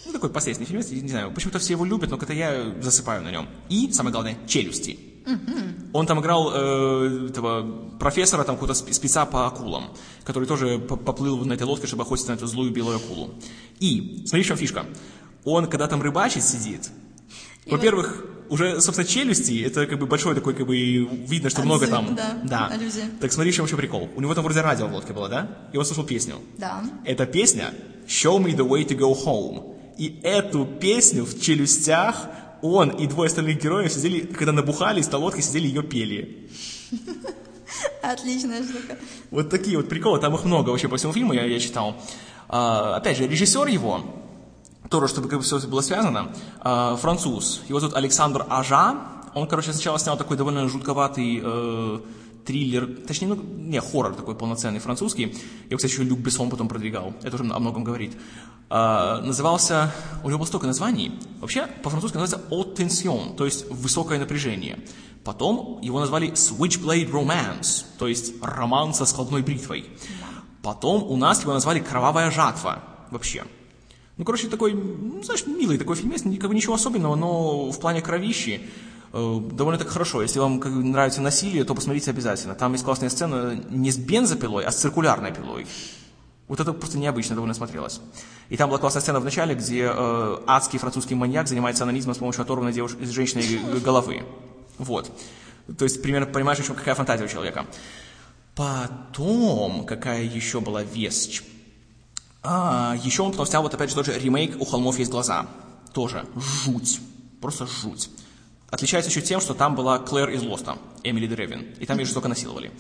Ну, 0.07 0.13
такой 0.13 0.31
посредственный 0.31 0.67
фильм, 0.83 1.03
не 1.03 1.09
знаю, 1.09 1.31
почему-то 1.33 1.59
все 1.59 1.75
его 1.75 1.85
любят, 1.85 2.11
но 2.11 2.17
как-то 2.19 2.33
я 2.33 2.73
засыпаю 2.81 3.23
на 3.23 3.31
нем. 3.31 3.49
И, 3.69 3.93
самое 3.93 4.13
главное, 4.13 4.37
«Челюсти». 4.47 4.99
Он 5.93 6.07
там 6.07 6.21
играл 6.21 6.51
э, 6.55 7.27
этого 7.29 7.91
профессора, 7.99 8.45
там 8.45 8.57
какого-то 8.57 8.79
спе- 8.83 8.93
спеца 8.95 9.27
по 9.27 9.47
акулам, 9.47 9.91
который 10.25 10.47
тоже 10.49 10.79
по- 10.79 10.97
поплыл 10.97 11.37
на 11.45 11.53
этой 11.53 11.65
лодке, 11.65 11.87
чтобы 11.87 12.03
охотиться 12.05 12.31
на 12.33 12.37
эту 12.37 12.47
злую 12.47 12.73
белую 12.73 12.97
акулу. 12.97 13.35
И, 13.79 14.23
смотри, 14.27 14.43
в 14.43 14.47
чем 14.47 14.57
фишка. 14.57 14.87
Он, 15.45 15.67
когда 15.67 15.87
там 15.87 16.01
рыбачит, 16.01 16.45
сидит, 16.45 16.89
во-первых, 17.71 18.25
уже, 18.49 18.81
собственно, 18.81 19.07
челюсти, 19.07 19.63
это 19.65 19.87
как 19.87 19.99
бы 19.99 20.07
большой 20.07 20.35
такой, 20.35 20.55
как 20.55 20.67
бы, 20.67 20.77
видно, 20.77 21.51
что 21.51 21.63
много 21.63 21.85
Отзыв, 21.85 21.91
там. 21.91 22.19
да, 22.45 22.69
аллюзия. 22.69 23.11
Так 23.21 23.33
смотри, 23.33 23.53
в 23.53 23.55
чем 23.55 23.67
еще 23.67 23.77
прикол. 23.77 24.09
У 24.17 24.21
него 24.21 24.35
там 24.35 24.45
вроде 24.45 24.61
радио 24.61 24.87
в 24.87 24.93
лодке 24.93 25.13
было, 25.13 25.29
да? 25.29 25.69
И 25.73 25.77
он 25.77 25.85
слушал 25.85 26.05
песню. 26.05 26.37
Да. 26.57 26.83
Эта 27.05 27.27
песня 27.27 27.73
«Show 28.07 28.39
me 28.39 28.57
the 28.57 28.67
way 28.67 28.87
to 28.87 28.97
go 28.97 29.15
home». 29.15 29.77
И 29.99 30.21
эту 30.23 30.65
песню 30.65 31.25
в 31.25 31.41
челюстях 31.41 32.29
он 32.63 32.91
и 32.91 33.07
двое 33.07 33.29
остальных 33.29 33.61
героев 33.61 33.93
сидели, 33.93 34.21
когда 34.21 34.53
набухались 34.53 35.11
на 35.11 35.19
лодке, 35.19 35.43
сидели 35.43 35.67
ее 35.67 35.83
пели. 35.83 36.49
Отличная 38.03 38.63
штука. 38.63 38.97
Вот 39.31 39.51
такие 39.51 39.77
вот 39.77 39.89
приколы, 39.89 40.21
там 40.21 40.35
их 40.35 40.45
много 40.45 40.71
вообще 40.71 40.89
по 40.89 40.97
всему 40.97 41.13
фильму, 41.13 41.33
я, 41.33 41.45
я 41.45 41.59
читал. 41.61 41.97
А, 42.49 42.97
опять 42.97 43.19
же, 43.19 43.27
режиссер 43.29 43.67
его, 43.67 44.03
тоже, 44.89 45.09
чтобы 45.09 45.29
как 45.29 45.39
бы 45.39 45.45
все 45.45 45.59
это 45.59 45.69
было 45.69 45.81
связано, 45.81 46.33
а, 46.61 46.97
француз, 46.97 47.63
его 47.69 47.81
зовут 47.81 47.97
Александр 47.97 48.47
Ажа, 48.49 48.97
он, 49.35 49.47
короче, 49.47 49.73
сначала 49.73 49.99
снял 49.99 50.17
такой 50.17 50.37
довольно 50.37 50.69
жутковатый 50.69 51.41
э, 51.43 52.01
триллер, 52.45 52.89
точнее, 53.07 53.29
ну, 53.29 53.37
не, 53.37 53.81
хоррор 53.81 54.15
такой 54.15 54.35
полноценный 54.35 54.81
французский, 54.81 55.37
его, 55.69 55.77
кстати, 55.77 55.93
еще 55.93 56.03
Люк 56.03 56.19
Бессон 56.21 56.51
потом 56.51 56.69
продвигал, 56.69 57.13
это 57.23 57.37
уже 57.37 57.45
о 57.53 57.59
многом 57.59 57.85
говорит. 57.85 58.17
А, 58.71 59.21
назывался, 59.21 59.93
у 60.25 60.29
него 60.29 60.39
было 60.39 60.47
столько 60.47 60.67
названий, 60.67 61.13
вообще 61.41 61.67
по-французски 61.83 62.17
называется 62.17 62.49
«Haute 62.51 62.77
tension», 62.77 63.37
то 63.37 63.45
есть 63.45 63.71
«высокое 63.71 64.19
напряжение». 64.19 64.79
Потом 65.25 65.79
его 65.83 66.01
назвали 66.01 66.33
Switchblade 66.33 67.11
Romance, 67.11 67.85
то 67.99 68.09
есть 68.09 68.33
роман 68.43 68.95
со 68.95 69.05
складной 69.05 69.43
бритвой. 69.43 69.85
Потом 70.63 71.03
у 71.03 71.17
нас 71.17 71.43
его 71.43 71.53
назвали 71.53 71.81
Кровавая 71.81 72.31
жатва 72.31 72.83
вообще. 73.11 73.45
Ну, 74.19 74.25
короче, 74.25 74.49
такой, 74.49 74.75
ну, 74.75 75.23
знаешь, 75.23 75.47
милый 75.47 75.79
такой 75.79 75.95
фильмец, 75.95 76.25
ни- 76.25 76.37
как 76.37 76.51
бы 76.51 76.55
ничего 76.55 76.75
особенного, 76.75 77.15
но 77.15 77.71
в 77.71 77.79
плане 77.79 78.03
кровищи 78.03 78.61
э, 79.13 79.41
довольно 79.53 79.79
так 79.79 79.89
хорошо. 79.89 80.23
Если 80.23 80.41
вам 80.41 80.59
как 80.59 80.73
бы, 80.73 80.83
нравится 80.83 81.23
насилие, 81.23 81.63
то 81.63 81.73
посмотрите 81.73 82.11
обязательно. 82.11 82.57
Там 82.57 82.73
есть 82.73 82.85
классная 82.85 83.11
сцена 83.11 83.55
не 83.71 83.93
с 83.93 83.97
бензопилой, 83.97 84.65
а 84.65 84.73
с 84.73 84.77
циркулярной 84.77 85.33
пилой. 85.33 85.67
Вот 86.49 86.59
это 86.59 86.73
просто 86.73 86.99
необычно 86.99 87.37
довольно 87.37 87.55
смотрелось. 87.55 88.01
И 88.49 88.57
там 88.57 88.71
была 88.71 88.81
классная 88.81 89.03
сцена 89.03 89.21
в 89.21 89.25
начале, 89.25 89.55
где 89.55 89.89
э, 89.95 90.39
адский 90.49 90.81
французский 90.81 91.15
маньяк 91.15 91.47
занимается 91.47 91.85
анонизмом 91.85 92.17
с 92.17 92.19
помощью 92.19 92.43
оторванной 92.43 92.73
девуш... 92.73 92.97
женщины 93.01 93.45
головы. 93.81 94.25
Вот. 94.79 95.13
То 95.79 95.85
есть, 95.85 96.03
примерно 96.03 96.27
понимаешь, 96.27 96.59
еще 96.59 96.75
какая 96.75 96.97
фантазия 96.97 97.25
у 97.25 97.29
человека. 97.29 97.67
Потом, 98.57 99.87
какая 99.87 100.25
еще 100.25 100.61
была 100.61 100.83
вещь? 100.83 101.43
А, 102.51 102.97
еще 103.05 103.23
он 103.23 103.33
потом 103.33 103.45
снял 103.47 103.63
вот 103.63 103.75
опять 103.75 103.91
же 103.91 103.95
тот 103.95 104.07
же 104.07 104.19
ремейк 104.19 104.59
«У 104.59 104.65
холмов 104.65 104.99
есть 104.99 105.11
глаза». 105.11 105.47
Тоже 105.93 106.25
жуть. 106.35 106.99
Просто 107.43 107.67
жуть. 107.67 108.09
Отличается 108.71 109.11
еще 109.11 109.21
тем, 109.21 109.41
что 109.43 109.53
там 109.53 109.75
была 109.75 109.99
Клэр 109.99 110.31
из 110.31 110.43
Лоста, 110.43 110.79
Эмили 111.03 111.27
Древин, 111.27 111.75
и 111.79 111.85
там 111.85 111.99
ее 111.99 112.07
жестоко 112.07 112.29
насиловали. 112.29 112.73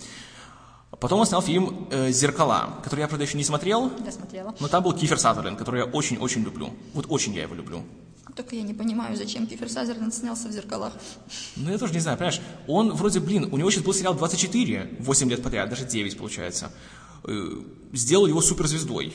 Потом 1.01 1.21
он 1.21 1.27
снял 1.27 1.43
фильм 1.43 1.87
э, 1.91 2.11
«Зеркала», 2.13 2.79
который 2.83 3.01
я, 3.01 3.09
правда, 3.09 3.25
еще 3.27 3.37
не 3.37 3.45
смотрел, 3.45 3.93
Я 4.05 4.11
смотрела. 4.11 4.55
но 4.59 4.69
там 4.69 4.83
был 4.83 4.95
Кифер 4.95 5.19
Сазерленд, 5.19 5.59
который 5.59 5.81
я 5.81 5.85
очень-очень 5.87 6.43
люблю. 6.43 6.71
Вот 6.95 7.05
очень 7.11 7.35
я 7.35 7.43
его 7.43 7.55
люблю. 7.55 7.83
Только 8.35 8.57
я 8.57 8.63
не 8.63 8.73
понимаю, 8.73 9.17
зачем 9.17 9.47
Кифер 9.47 9.69
Сазерленд 9.69 10.15
снялся 10.15 10.49
в 10.49 10.53
зеркалах. 10.53 10.95
Ну, 11.57 11.71
я 11.71 11.77
тоже 11.77 11.93
не 11.93 12.01
знаю, 12.01 12.17
понимаешь, 12.17 12.41
он 12.67 12.93
вроде, 12.93 13.21
блин, 13.21 13.49
у 13.53 13.59
него 13.59 13.71
сейчас 13.71 13.85
был 13.85 13.93
сериал 13.93 14.15
24, 14.15 14.97
8 14.99 15.29
лет 15.31 15.43
подряд, 15.43 15.69
даже 15.69 15.85
9 15.85 16.17
получается. 16.17 16.73
Э, 17.25 17.51
Сделал 17.93 18.27
его 18.27 18.41
суперзвездой. 18.41 19.13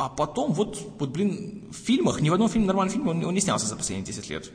А 0.00 0.08
потом, 0.08 0.54
вот, 0.54 0.80
вот, 0.98 1.10
блин, 1.10 1.68
в 1.70 1.76
фильмах, 1.76 2.22
ни 2.22 2.30
в 2.30 2.32
одном 2.32 2.48
фильме, 2.48 2.66
нормальном 2.66 2.90
фильме 2.90 3.10
он, 3.10 3.22
он 3.22 3.34
не 3.34 3.40
снялся 3.40 3.66
за 3.66 3.76
последние 3.76 4.06
10 4.06 4.30
лет. 4.30 4.50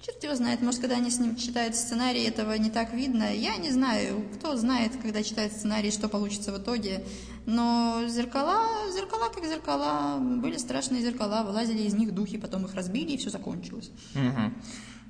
Черт 0.00 0.24
его 0.24 0.34
знает, 0.34 0.62
может, 0.62 0.80
когда 0.80 0.96
они 0.96 1.10
с 1.10 1.18
ним 1.18 1.36
читают 1.36 1.76
сценарий, 1.76 2.22
этого 2.22 2.54
не 2.54 2.70
так 2.70 2.94
видно. 2.94 3.30
Я 3.30 3.58
не 3.58 3.70
знаю, 3.70 4.24
кто 4.34 4.56
знает, 4.56 4.92
когда 5.02 5.22
читает 5.22 5.52
сценарий, 5.52 5.90
что 5.90 6.08
получится 6.08 6.50
в 6.50 6.58
итоге. 6.62 7.04
Но 7.44 8.04
зеркала, 8.08 8.90
зеркала 8.90 9.28
как 9.28 9.44
зеркала, 9.44 10.18
были 10.18 10.56
страшные 10.56 11.02
зеркала, 11.02 11.44
вылазили 11.44 11.82
из 11.82 11.92
них 11.92 12.14
духи, 12.14 12.38
потом 12.38 12.64
их 12.64 12.74
разбили, 12.74 13.12
и 13.12 13.16
все 13.18 13.28
закончилось. 13.28 13.90
Мгм. 14.14 14.54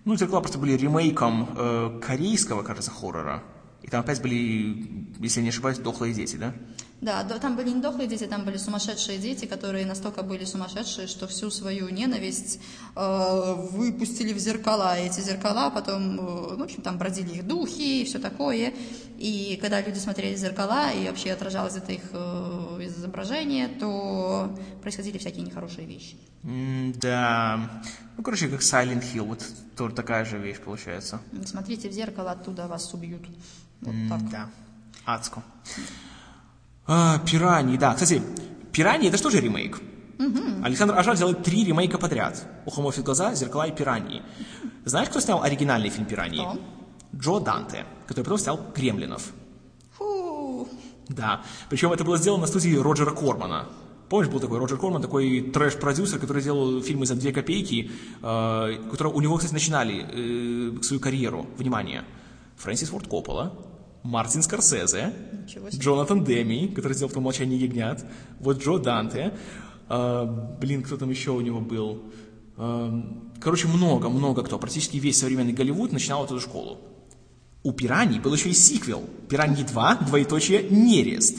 Ну, 0.04 0.16
«Зеркала» 0.16 0.40
просто 0.40 0.58
были 0.58 0.72
ремейком 0.72 1.48
э, 1.56 2.00
корейского, 2.02 2.64
кажется, 2.64 2.90
хоррора. 2.90 3.44
И 3.82 3.88
там 3.88 4.00
опять 4.00 4.20
были, 4.20 5.06
если 5.20 5.42
не 5.42 5.50
ошибаюсь, 5.50 5.78
дохлые 5.78 6.12
дети? 6.12 6.34
Да, 6.34 6.54
да, 7.00 7.24
там 7.38 7.56
были 7.56 7.70
не 7.70 7.80
дохлые 7.80 8.08
дети, 8.08 8.24
там 8.24 8.44
были 8.44 8.56
сумасшедшие 8.56 9.18
дети, 9.18 9.44
которые 9.44 9.84
настолько 9.84 10.22
были 10.22 10.44
сумасшедшие, 10.44 11.06
что 11.06 11.26
всю 11.26 11.50
свою 11.50 11.90
ненависть 11.90 12.58
э, 12.94 13.54
выпустили 13.72 14.32
в 14.32 14.38
зеркала. 14.38 14.98
И 14.98 15.06
эти 15.06 15.20
зеркала 15.20 15.70
потом, 15.70 16.18
э, 16.18 16.22
ну, 16.52 16.56
в 16.56 16.62
общем, 16.62 16.80
там 16.80 16.96
бродили 16.96 17.34
их 17.34 17.46
духи 17.46 18.00
и 18.00 18.04
все 18.06 18.18
такое. 18.18 18.72
И 19.18 19.58
когда 19.60 19.82
люди 19.82 19.98
смотрели 19.98 20.34
в 20.34 20.38
зеркала 20.38 20.90
и 20.90 21.06
вообще 21.06 21.32
отражалось 21.32 21.76
это 21.76 21.92
их 21.92 22.02
э, 22.12 22.78
изображение, 22.80 23.68
то 23.68 24.58
происходили 24.80 25.18
всякие 25.18 25.44
нехорошие 25.44 25.86
вещи. 25.86 26.16
Да. 26.42 27.82
Ну, 28.16 28.22
короче, 28.22 28.48
как 28.48 28.60
Silent 28.60 29.04
Hill, 29.12 29.24
вот 29.24 29.44
тоже 29.76 29.94
такая 29.94 30.24
же 30.24 30.38
вещь 30.38 30.60
получается. 30.60 31.20
Смотрите 31.44 31.90
в 31.90 31.92
зеркало, 31.92 32.32
оттуда 32.32 32.66
вас 32.66 32.94
убьют. 32.94 33.26
Вот 33.82 33.94
так. 34.08 34.30
Да. 34.30 34.50
Адско. 35.04 35.42
А, 36.86 37.18
пираньи, 37.18 37.76
да. 37.76 37.94
Кстати, 37.94 38.22
пираньи 38.72 39.08
это 39.08 39.16
что 39.16 39.30
же 39.30 39.40
ремейк? 39.40 39.80
Александр 40.62 40.98
Ажар 40.98 41.16
делает 41.16 41.42
три 41.42 41.64
ремейка 41.64 41.98
подряд. 41.98 42.44
У 42.64 42.70
холмов 42.70 42.94
есть 42.94 43.04
глаза, 43.04 43.34
зеркала 43.34 43.66
и 43.66 43.72
пираньи. 43.72 44.22
Знаешь, 44.84 45.08
кто 45.08 45.20
снял 45.20 45.42
оригинальный 45.42 45.90
фильм 45.90 46.06
пираньи? 46.06 46.40
Кто? 46.40 46.60
Джо 47.14 47.40
Данте, 47.40 47.84
который 48.06 48.24
потом 48.24 48.38
снял 48.38 48.60
Кремлинов. 48.74 49.32
Фу. 49.98 50.68
Да. 51.08 51.42
Причем 51.68 51.92
это 51.92 52.04
было 52.04 52.18
сделано 52.18 52.42
на 52.42 52.46
студии 52.46 52.76
Роджера 52.76 53.10
Кормана. 53.10 53.68
Помнишь, 54.08 54.28
был 54.28 54.40
такой 54.40 54.58
Роджер 54.58 54.78
Корман, 54.78 55.02
такой 55.02 55.40
трэш-продюсер, 55.40 56.18
который 56.18 56.42
делал 56.42 56.80
фильмы 56.82 57.06
за 57.06 57.16
две 57.16 57.32
копейки, 57.32 57.90
э, 58.22 58.88
которого 58.90 59.12
у 59.14 59.20
него, 59.20 59.36
кстати, 59.36 59.52
начинали 59.52 60.06
э, 60.08 60.82
свою 60.82 61.00
карьеру. 61.00 61.46
Внимание. 61.56 62.04
Фрэнсис 62.56 62.88
Форд 62.88 63.08
Коппола, 63.08 63.52
Мартин 64.06 64.42
Скорсезе. 64.42 65.12
Джонатан 65.74 66.24
Деми, 66.24 66.68
который 66.68 66.94
сделал 66.94 67.08
потом 67.10 67.24
«Молчание 67.24 67.58
ягнят», 67.58 68.04
вот 68.40 68.62
Джо 68.62 68.78
Данте, 68.78 69.34
э, 69.88 70.56
блин, 70.60 70.82
кто 70.82 70.96
там 70.96 71.10
еще 71.10 71.30
у 71.30 71.40
него 71.40 71.60
был? 71.60 72.02
Э, 72.56 73.02
короче, 73.40 73.68
много-много 73.68 74.42
кто, 74.42 74.58
практически 74.58 74.96
весь 74.96 75.18
современный 75.18 75.52
Голливуд 75.52 75.92
начинал 75.92 76.24
эту 76.24 76.40
школу. 76.40 76.78
У 77.62 77.72
«Пираний» 77.72 78.20
был 78.20 78.32
еще 78.34 78.50
и 78.50 78.54
сиквел. 78.54 79.04
«Пираньи 79.28 79.64
2. 79.64 79.96
Двоеточие. 80.06 80.68
Нерест». 80.70 81.38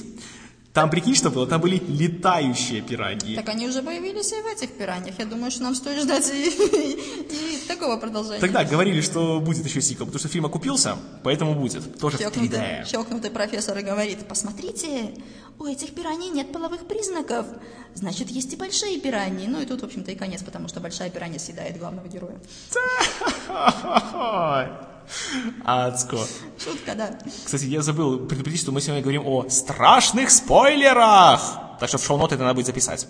Там, 0.77 0.91
прикинь, 0.91 1.15
что 1.15 1.31
было? 1.31 1.47
Там 1.47 1.59
были 1.59 1.81
летающие 1.87 2.81
пираньи. 2.81 3.35
Так 3.35 3.49
они 3.49 3.67
уже 3.67 3.81
появились 3.81 4.31
и 4.31 4.35
в 4.35 4.45
этих 4.45 4.73
пираньях. 4.73 5.17
Я 5.17 5.25
думаю, 5.25 5.49
что 5.49 5.63
нам 5.63 5.73
стоит 5.73 6.03
ждать 6.03 6.31
и, 6.31 6.51
и 6.51 7.67
такого 7.67 7.97
продолжения. 7.97 8.39
Тогда 8.39 8.63
говорили, 8.63 9.01
что 9.01 9.39
будет 9.39 9.65
еще 9.65 9.81
сиквел, 9.81 10.05
потому 10.05 10.19
что 10.19 10.27
фильм 10.27 10.45
окупился, 10.45 10.95
поэтому 11.23 11.55
будет. 11.55 11.97
Тоже 11.97 12.17
в 12.17 12.21
3D. 12.21 12.31
Щелкнутый, 12.31 12.85
щелкнутый 12.85 13.31
профессор 13.31 13.75
и 13.79 13.81
говорит, 13.81 14.27
посмотрите, 14.27 15.15
у 15.57 15.65
этих 15.65 15.95
пираний 15.95 16.29
нет 16.29 16.51
половых 16.51 16.85
признаков. 16.85 17.47
Значит, 17.95 18.29
есть 18.29 18.53
и 18.53 18.55
большие 18.55 18.99
пираньи. 18.99 19.47
Ну 19.47 19.59
и 19.59 19.65
тут, 19.65 19.81
в 19.81 19.85
общем-то, 19.85 20.11
и 20.11 20.15
конец, 20.15 20.43
потому 20.43 20.67
что 20.67 20.79
большая 20.79 21.09
пиранья 21.09 21.39
съедает 21.39 21.79
главного 21.79 22.07
героя. 22.07 22.39
Адско. 25.63 26.17
Шутка, 26.63 26.95
да. 26.95 27.17
Кстати, 27.45 27.65
я 27.65 27.81
забыл 27.81 28.19
предупредить, 28.27 28.61
что 28.61 28.71
мы 28.71 28.81
сегодня 28.81 29.01
говорим 29.01 29.23
о 29.25 29.49
страшных 29.49 30.29
спойлерах. 30.29 31.59
Так 31.79 31.89
что 31.89 31.97
в 31.97 32.05
шоу-ноты 32.05 32.35
это 32.35 32.43
надо 32.43 32.55
будет 32.55 32.65
записать. 32.65 33.07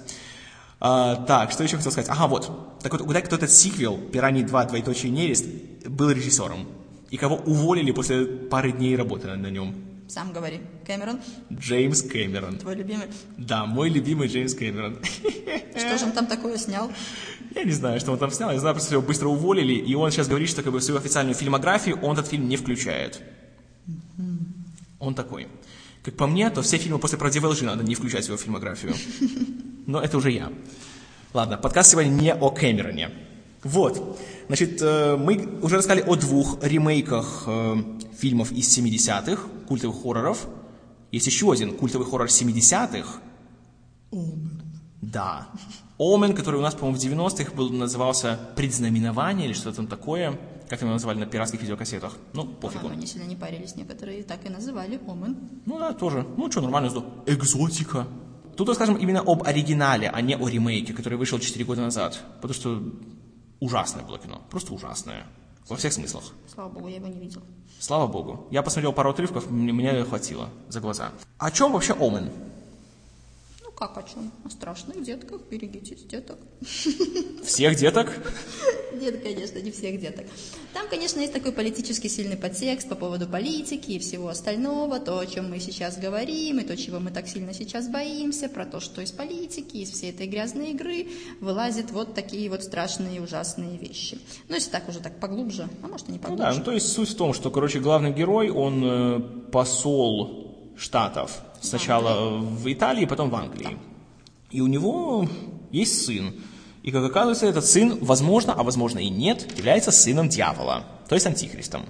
А, 0.80 1.16
так, 1.16 1.52
что 1.52 1.64
еще 1.64 1.78
хотел 1.78 1.92
сказать? 1.92 2.10
Ага, 2.10 2.28
вот. 2.28 2.80
Так 2.82 2.92
вот, 2.92 3.02
угадай, 3.02 3.24
кто 3.24 3.36
этот 3.36 3.52
сиквел 3.52 3.98
«Пираньи 3.98 4.44
2. 4.44 4.66
Двоеточие 4.66 5.12
нерест» 5.12 5.46
был 5.86 6.12
режиссером. 6.12 6.68
И 7.10 7.18
кого 7.18 7.38
уволили 7.38 7.92
после 7.92 8.26
пары 8.26 8.72
дней 8.72 8.96
работы 8.96 9.28
на 9.28 9.48
нем. 9.48 9.76
Сам 10.08 10.32
говори. 10.32 10.62
Кэмерон, 10.86 11.20
Джеймс 11.52 12.02
Кэмерон. 12.02 12.60
твой 12.60 12.76
любимый. 12.76 13.08
Да, 13.38 13.66
мой 13.66 13.90
любимый 13.90 14.30
Джеймс 14.30 14.54
Кэмерон. 14.54 15.00
Что 15.76 15.98
же 15.98 16.06
он 16.06 16.12
там 16.14 16.28
такое 16.28 16.58
снял? 16.58 16.90
Я 17.56 17.64
не 17.64 17.72
знаю, 17.72 18.00
что 18.00 18.12
он 18.12 18.18
там 18.18 18.32
снял. 18.32 18.52
Я 18.52 18.60
знаю, 18.60 18.76
просто 18.76 18.94
его 18.94 19.02
быстро 19.02 19.28
уволили, 19.28 19.74
и 19.74 19.96
он 19.96 20.12
сейчас 20.12 20.28
говорит, 20.28 20.50
что 20.50 20.64
как 20.64 20.72
бы 20.72 20.80
в 20.80 20.84
свою 20.84 21.00
официальную 21.00 21.36
фильмографию 21.36 22.00
он 22.02 22.14
этот 22.14 22.28
фильм 22.28 22.48
не 22.48 22.58
включает. 22.58 23.22
Он 25.00 25.14
такой. 25.16 25.48
Как 26.04 26.16
по 26.16 26.28
мне, 26.28 26.50
то 26.50 26.62
все 26.62 26.78
фильмы 26.78 27.00
после 27.00 27.18
«Правдивой 27.18 27.52
лжи» 27.52 27.66
надо 27.66 27.84
не 27.84 27.96
включать 27.96 28.24
в 28.24 28.26
свою 28.26 28.38
фильмографию. 28.38 28.96
Но 29.88 30.02
это 30.02 30.18
уже 30.18 30.32
я. 30.32 30.52
Ладно, 31.34 31.58
подкаст 31.58 31.92
сегодня 31.92 32.10
не 32.10 32.34
о 32.34 32.50
Кэмероне. 32.50 33.12
Вот. 33.64 34.20
Значит, 34.48 34.82
э, 34.82 35.18
мы 35.18 35.60
уже 35.62 35.78
рассказали 35.78 36.02
о 36.02 36.16
двух 36.16 36.64
ремейках 36.64 37.44
э, 37.48 37.76
фильмов 38.18 38.52
из 38.52 38.78
70-х, 38.78 39.42
культовых 39.68 40.02
хорроров. 40.02 40.48
Есть 41.12 41.28
еще 41.28 41.52
один 41.52 41.76
культовый 41.76 42.08
хоррор 42.08 42.28
70-х. 42.28 43.20
Да. 45.02 45.48
Омен, 46.00 46.36
который 46.36 46.60
у 46.60 46.62
нас, 46.62 46.76
по-моему, 46.76 46.98
в 46.98 47.02
90-х 47.02 47.54
был, 47.54 47.70
назывался 47.72 48.40
«Предзнаменование» 48.56 49.48
или 49.48 49.54
что-то 49.54 49.78
там 49.78 49.88
такое. 49.88 50.40
Как 50.70 50.82
его 50.82 50.92
называли 50.92 51.18
на 51.18 51.26
пиратских 51.26 51.62
видеокассетах. 51.62 52.18
Ну, 52.34 52.46
пофигу. 52.46 52.82
По-моему, 52.82 53.00
они 53.00 53.08
сильно 53.08 53.26
не 53.26 53.36
парились. 53.36 53.76
Некоторые 53.76 54.24
так 54.24 54.46
и 54.46 54.50
называли 54.50 55.00
Омен. 55.08 55.38
Ну 55.66 55.80
да, 55.80 55.94
тоже. 55.94 56.28
Ну 56.38 56.52
что, 56.52 56.62
нормально. 56.62 56.92
Экзотика. 57.26 58.06
Тут 58.58 58.70
расскажем 58.70 58.96
именно 58.96 59.22
об 59.22 59.44
оригинале, 59.44 60.10
а 60.10 60.22
не 60.22 60.36
о 60.36 60.48
ремейке, 60.48 60.94
который 60.94 61.18
вышел 61.18 61.40
4 61.40 61.64
года 61.66 61.82
назад. 61.82 62.22
Потому 62.42 62.54
что 62.54 62.84
ужасное 63.60 64.04
было 64.04 64.20
кино. 64.20 64.42
Просто 64.50 64.74
ужасное. 64.74 65.26
Во 65.70 65.76
всех 65.76 65.94
смыслах. 65.94 66.24
Слава 66.54 66.70
богу, 66.70 66.88
я 66.88 66.96
его 66.98 67.08
не 67.08 67.20
видел. 67.20 67.42
Слава 67.80 68.08
богу. 68.08 68.48
Я 68.52 68.62
посмотрел 68.62 68.94
пару 68.94 69.12
отрывков, 69.12 69.50
мне, 69.50 69.74
мне 69.74 70.04
хватило 70.04 70.50
за 70.70 70.80
глаза. 70.80 71.12
О 71.38 71.52
чем 71.52 71.72
вообще 71.72 71.94
Омен? 71.94 72.30
Ну 73.80 73.86
как 73.88 73.98
о 73.98 74.04
чем? 74.04 74.32
О 74.44 74.50
страшных 74.50 75.04
детках. 75.04 75.42
Берегитесь, 75.52 76.04
деток. 76.04 76.38
Всех 77.44 77.76
деток? 77.78 78.12
Нет, 78.94 79.22
конечно, 79.22 79.60
не 79.60 79.70
всех 79.70 80.02
деток. 80.02 80.26
Там, 80.74 80.88
конечно, 80.90 81.20
есть 81.20 81.34
такой 81.34 81.52
политически 81.52 82.08
сильный 82.08 82.38
подтекст 82.38 82.90
по 82.90 82.96
поводу 82.96 83.28
политики 83.28 83.92
и 83.92 84.00
всего 84.00 84.30
остального, 84.30 85.00
то, 85.00 85.20
о 85.20 85.26
чем 85.28 85.52
мы 85.52 85.60
сейчас 85.60 85.98
говорим, 86.00 86.60
и 86.60 86.64
то, 86.64 86.76
чего 86.76 87.00
мы 87.00 87.12
так 87.12 87.28
сильно 87.28 87.54
сейчас 87.54 87.88
боимся, 87.88 88.50
про 88.50 88.66
то, 88.66 88.80
что 88.80 89.02
из 89.02 89.12
политики, 89.12 89.78
из 89.78 89.92
всей 89.92 90.10
этой 90.10 90.26
грязной 90.26 90.72
игры 90.72 91.10
вылазят 91.40 91.92
вот 91.92 92.16
такие 92.16 92.50
вот 92.50 92.64
страшные 92.64 93.18
и 93.18 93.20
ужасные 93.20 93.78
вещи. 93.78 94.18
Ну, 94.50 94.56
если 94.56 94.72
так 94.72 94.90
уже 94.90 95.00
так 95.00 95.20
поглубже, 95.20 95.70
а 95.84 95.88
может 95.88 96.10
и 96.10 96.14
не 96.14 96.18
Ну 96.18 96.24
поглубже. 96.24 96.44
да, 96.44 96.54
ну 96.56 96.64
то 96.64 96.72
есть 96.72 96.92
суть 96.92 97.10
в 97.10 97.16
том, 97.16 97.34
что, 97.34 97.52
короче, 97.52 97.80
главный 97.80 98.12
герой, 98.12 98.50
он 98.50 98.84
э, 98.84 99.20
посол 99.52 100.74
штатов. 100.76 101.42
Сначала 101.62 102.38
в 102.38 102.72
Италии, 102.72 103.06
потом 103.06 103.30
в 103.30 103.36
Англии. 103.36 103.78
И 104.52 104.62
у 104.62 104.68
него 104.68 105.28
есть 105.72 106.06
сын. 106.06 106.34
И, 106.84 106.92
как 106.92 107.04
оказывается, 107.04 107.48
этот 107.48 107.66
сын, 107.66 107.98
возможно, 108.02 108.54
а 108.54 108.64
возможно 108.64 109.00
и 109.00 109.10
нет, 109.10 109.58
является 109.58 109.92
сыном 109.92 110.30
дьявола, 110.30 110.86
то 111.10 111.16
есть 111.16 111.28
антихристом. 111.28 111.86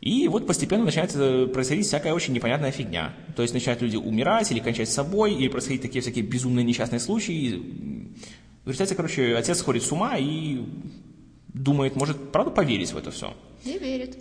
И 0.00 0.28
вот 0.28 0.46
постепенно 0.46 0.84
начинает 0.84 1.14
э, 1.14 1.46
происходить 1.46 1.86
всякая 1.86 2.14
очень 2.14 2.32
непонятная 2.32 2.70
фигня. 2.70 3.12
То 3.36 3.42
есть 3.42 3.52
начинают 3.52 3.82
люди 3.82 3.96
умирать 3.96 4.50
или 4.50 4.60
кончать 4.60 4.88
с 4.88 4.94
собой, 4.94 5.34
или 5.34 5.48
происходить 5.48 5.82
такие 5.82 6.00
всякие 6.00 6.24
безумные 6.24 6.64
несчастные 6.64 7.00
случаи. 7.00 7.60
В 8.64 8.68
результате, 8.68 8.94
короче, 8.94 9.36
отец 9.36 9.58
сходит 9.58 9.82
с 9.82 9.92
ума 9.92 10.16
и 10.16 10.60
думает, 11.48 11.96
может, 11.96 12.32
правда 12.32 12.50
поверить 12.50 12.92
в 12.92 12.96
это 12.96 13.10
все. 13.10 13.34
И 13.64 13.78
верит. 13.78 14.16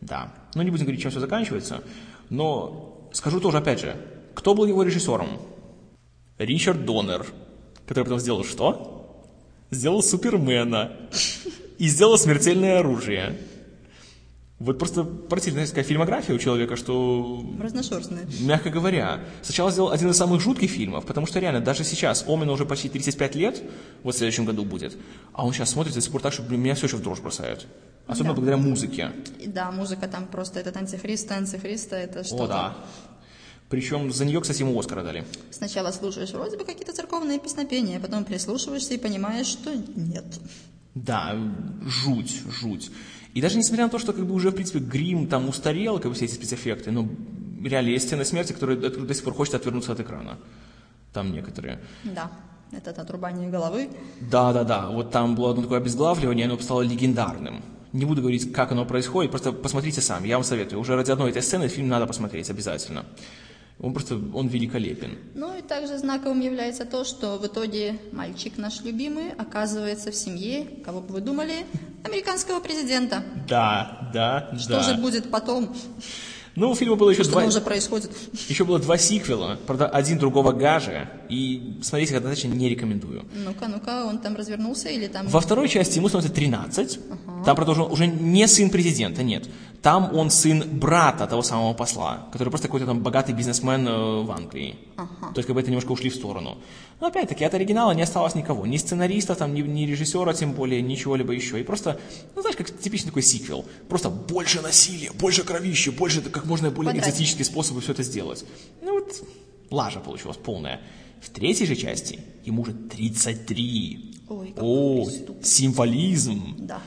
Да. 0.00 0.32
Ну, 0.54 0.62
не 0.62 0.70
будем 0.70 0.84
говорить, 0.84 1.02
чем 1.02 1.10
все 1.10 1.20
заканчивается. 1.20 1.82
Но 2.30 3.08
скажу 3.12 3.40
тоже, 3.40 3.58
опять 3.58 3.80
же, 3.80 3.96
кто 4.34 4.54
был 4.54 4.66
его 4.66 4.82
режиссером? 4.82 5.40
Ричард 6.38 6.84
Доннер. 6.84 7.26
который 7.86 8.04
потом 8.04 8.20
сделал 8.20 8.44
что? 8.44 9.24
Сделал 9.70 10.02
Супермена. 10.02 10.92
И 11.78 11.88
сделал 11.88 12.18
смертельное 12.18 12.78
оружие. 12.80 13.36
Вот 14.60 14.78
просто 14.78 15.02
поразительная 15.02 15.66
такая 15.66 15.84
фильмография 15.84 16.34
у 16.34 16.38
человека, 16.38 16.76
что... 16.76 17.44
Разношерстная. 17.60 18.26
Мягко 18.40 18.70
говоря. 18.70 19.24
Сначала 19.42 19.70
сделал 19.72 19.90
один 19.90 20.10
из 20.10 20.16
самых 20.16 20.40
жутких 20.40 20.70
фильмов, 20.70 21.04
потому 21.04 21.26
что 21.26 21.40
реально, 21.40 21.60
даже 21.60 21.82
сейчас, 21.82 22.24
Омину 22.28 22.52
уже 22.52 22.64
почти 22.64 22.88
35 22.88 23.34
лет, 23.34 23.62
вот 24.04 24.14
в 24.14 24.18
следующем 24.18 24.44
году 24.44 24.64
будет, 24.64 24.96
а 25.32 25.44
он 25.44 25.52
сейчас 25.52 25.70
смотрит 25.70 25.94
до 25.94 26.00
сих 26.00 26.12
пор 26.12 26.22
так, 26.22 26.32
что 26.32 26.42
блин, 26.42 26.60
меня 26.62 26.76
все 26.76 26.86
еще 26.86 26.96
в 26.96 27.02
дрожь 27.02 27.20
бросает. 27.20 27.66
Особенно 28.06 28.32
Да. 28.32 28.34
благодаря 28.36 28.56
музыке. 28.56 29.10
И 29.40 29.48
да, 29.48 29.72
музыка 29.72 30.06
там 30.06 30.26
просто 30.26 30.60
этот 30.60 30.76
антихрист, 30.76 31.32
антихриста, 31.32 31.96
это 31.96 32.22
что-то. 32.22 32.44
О, 32.44 32.46
да. 32.46 32.76
Причем 33.68 34.12
за 34.12 34.24
нее, 34.24 34.40
кстати, 34.40 34.60
ему 34.60 34.78
Оскара 34.78 35.02
дали. 35.02 35.24
Сначала 35.50 35.90
слушаешь 35.90 36.30
вроде 36.30 36.56
бы 36.56 36.64
какие-то 36.64 36.92
церковные 36.92 37.38
песнопения, 37.38 37.98
потом 37.98 38.24
прислушиваешься 38.24 38.94
и 38.94 38.98
понимаешь, 38.98 39.46
что 39.46 39.74
нет. 39.74 40.24
Да, 40.94 41.36
жуть, 41.82 42.42
жуть. 42.60 42.90
И 43.32 43.40
даже 43.42 43.58
несмотря 43.58 43.84
на 43.84 43.90
то, 43.90 43.98
что 43.98 44.12
как 44.12 44.26
бы 44.26 44.34
уже, 44.34 44.50
в 44.50 44.54
принципе, 44.54 44.78
грим 44.78 45.26
там 45.26 45.48
устарел, 45.48 45.98
как 45.98 46.10
бы 46.10 46.14
все 46.14 46.26
эти 46.26 46.34
спецэффекты, 46.34 46.92
но 46.92 47.08
реально 47.64 47.88
есть 47.88 48.06
сцены 48.06 48.24
смерти, 48.24 48.52
которые 48.52 48.78
до 48.78 49.14
сих 49.14 49.24
пор 49.24 49.34
хочется 49.34 49.56
отвернуться 49.56 49.92
от 49.92 50.00
экрана. 50.00 50.38
Там 51.12 51.32
некоторые. 51.32 51.80
Да, 52.04 52.30
это 52.70 52.90
отрубание 53.00 53.50
головы. 53.50 53.88
Да-да-да, 54.20 54.88
вот 54.88 55.10
там 55.10 55.34
было 55.34 55.50
одно 55.50 55.62
такое 55.62 55.78
обезглавливание, 55.78 56.46
оно 56.46 56.58
стало 56.58 56.82
легендарным. 56.82 57.62
Не 57.92 58.04
буду 58.04 58.20
говорить, 58.20 58.52
как 58.52 58.72
оно 58.72 58.84
происходит, 58.84 59.30
просто 59.30 59.52
посмотрите 59.52 60.00
сами, 60.00 60.28
я 60.28 60.36
вам 60.36 60.44
советую. 60.44 60.80
Уже 60.80 60.94
ради 60.94 61.10
одной 61.10 61.30
этой 61.30 61.42
сцены 61.42 61.68
фильм 61.68 61.88
надо 61.88 62.06
посмотреть 62.06 62.50
обязательно. 62.50 63.04
Он 63.84 63.92
просто, 63.92 64.18
он 64.32 64.48
великолепен. 64.48 65.18
Ну 65.34 65.58
и 65.58 65.60
также 65.60 65.98
знаковым 65.98 66.40
является 66.40 66.86
то, 66.86 67.04
что 67.04 67.36
в 67.36 67.46
итоге 67.46 67.98
мальчик 68.12 68.56
наш 68.56 68.80
любимый 68.80 69.32
оказывается 69.36 70.10
в 70.10 70.14
семье, 70.14 70.66
кого 70.82 71.02
бы 71.02 71.12
вы 71.14 71.20
думали, 71.20 71.66
американского 72.02 72.60
президента. 72.60 73.22
Да, 73.46 74.10
да, 74.14 74.56
Что 74.58 74.70
да. 74.70 74.82
же 74.82 74.94
будет 74.94 75.30
потом? 75.30 75.76
Ну, 76.56 76.70
у 76.70 76.74
фильма 76.74 76.94
было 76.96 77.10
еще 77.10 77.24
Что 77.24 77.32
два... 77.32 77.44
уже 77.44 77.60
происходит? 77.60 78.10
Еще 78.48 78.64
было 78.64 78.78
два 78.78 78.96
сиквела, 78.96 79.58
правда, 79.66 79.88
один 79.88 80.18
другого 80.18 80.52
гажа, 80.52 81.10
и 81.28 81.78
смотреть 81.82 82.10
их 82.10 82.16
однозначно 82.16 82.48
не 82.48 82.68
рекомендую. 82.68 83.26
Ну-ка, 83.34 83.66
ну-ка, 83.68 84.04
он 84.06 84.18
там 84.18 84.34
развернулся 84.36 84.88
или 84.88 85.08
там... 85.08 85.26
Во 85.26 85.40
второй 85.40 85.68
части 85.68 85.98
ему 85.98 86.08
становится 86.08 86.34
13, 86.34 87.00
там, 87.44 87.56
правда, 87.56 87.72
уже, 87.72 87.82
уже 87.82 88.06
не 88.06 88.46
сын 88.46 88.70
президента, 88.70 89.22
нет. 89.22 89.46
Там 89.84 90.16
он 90.16 90.30
сын 90.30 90.64
брата 90.80 91.26
того 91.26 91.42
самого 91.42 91.74
посла, 91.74 92.26
который 92.32 92.48
просто 92.48 92.68
какой-то 92.68 92.86
там 92.86 93.00
богатый 93.00 93.34
бизнесмен 93.34 93.86
э, 93.86 94.22
в 94.22 94.30
Англии. 94.30 94.76
То 94.96 95.36
есть, 95.36 95.46
как 95.46 95.54
бы 95.54 95.60
это 95.60 95.68
немножко 95.68 95.92
ушли 95.92 96.08
в 96.08 96.14
сторону. 96.14 96.56
Но 97.00 97.08
опять-таки, 97.08 97.44
от 97.44 97.52
оригинала 97.52 97.92
не 97.92 98.00
осталось 98.00 98.34
никого. 98.34 98.64
Ни 98.64 98.78
сценаристов, 98.78 99.36
там, 99.36 99.52
ни, 99.52 99.60
ни 99.60 99.82
режиссера, 99.82 100.32
тем 100.32 100.52
более, 100.54 100.80
ничего-либо 100.80 101.34
еще. 101.34 101.60
И 101.60 101.64
просто, 101.64 102.00
ну, 102.34 102.40
знаешь, 102.40 102.56
как 102.56 102.70
типичный 102.78 103.10
такой 103.10 103.20
сиквел. 103.20 103.66
Просто 103.90 104.08
больше 104.08 104.62
насилия, 104.62 105.10
больше 105.12 105.44
кровища, 105.44 105.92
больше 105.92 106.22
как 106.22 106.46
можно 106.46 106.70
более 106.70 106.92
Квадратик. 106.92 107.12
экзотические 107.12 107.44
способы 107.44 107.82
все 107.82 107.92
это 107.92 108.02
сделать. 108.04 108.42
Ну 108.80 108.94
вот, 108.94 109.22
лажа 109.70 110.00
получилась 110.00 110.38
полная. 110.38 110.80
В 111.20 111.28
третьей 111.28 111.66
же 111.66 111.76
части 111.76 112.20
ему 112.46 112.62
уже 112.62 112.72
33. 112.72 114.14
Ой, 114.30 114.54
О, 114.56 115.06
символизм. 115.42 116.54
Да. 116.60 116.80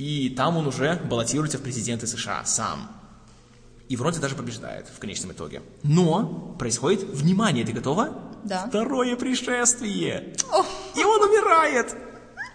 И 0.00 0.30
там 0.30 0.56
он 0.56 0.66
уже 0.66 0.98
баллотируется 1.10 1.58
в 1.58 1.62
президенты 1.62 2.06
США 2.06 2.42
сам. 2.46 2.90
И 3.90 3.96
вроде 3.96 4.18
даже 4.18 4.34
побеждает 4.34 4.88
в 4.88 4.98
конечном 4.98 5.32
итоге. 5.32 5.60
Но 5.82 6.56
происходит, 6.58 7.02
внимание, 7.02 7.66
ты 7.66 7.72
готова? 7.72 8.08
Да. 8.42 8.64
Второе 8.66 9.14
пришествие. 9.16 10.34
О, 10.50 10.64
И 10.98 11.04
он 11.04 11.22
умирает. 11.28 11.94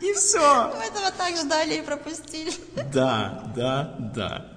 И 0.01 0.11
все. 0.13 0.73
мы 0.75 0.85
этого 0.85 1.11
так 1.15 1.37
ждали 1.37 1.75
и 1.75 1.81
пропустили. 1.83 2.51
Да, 2.91 3.53
да, 3.55 3.95
да. 4.15 4.51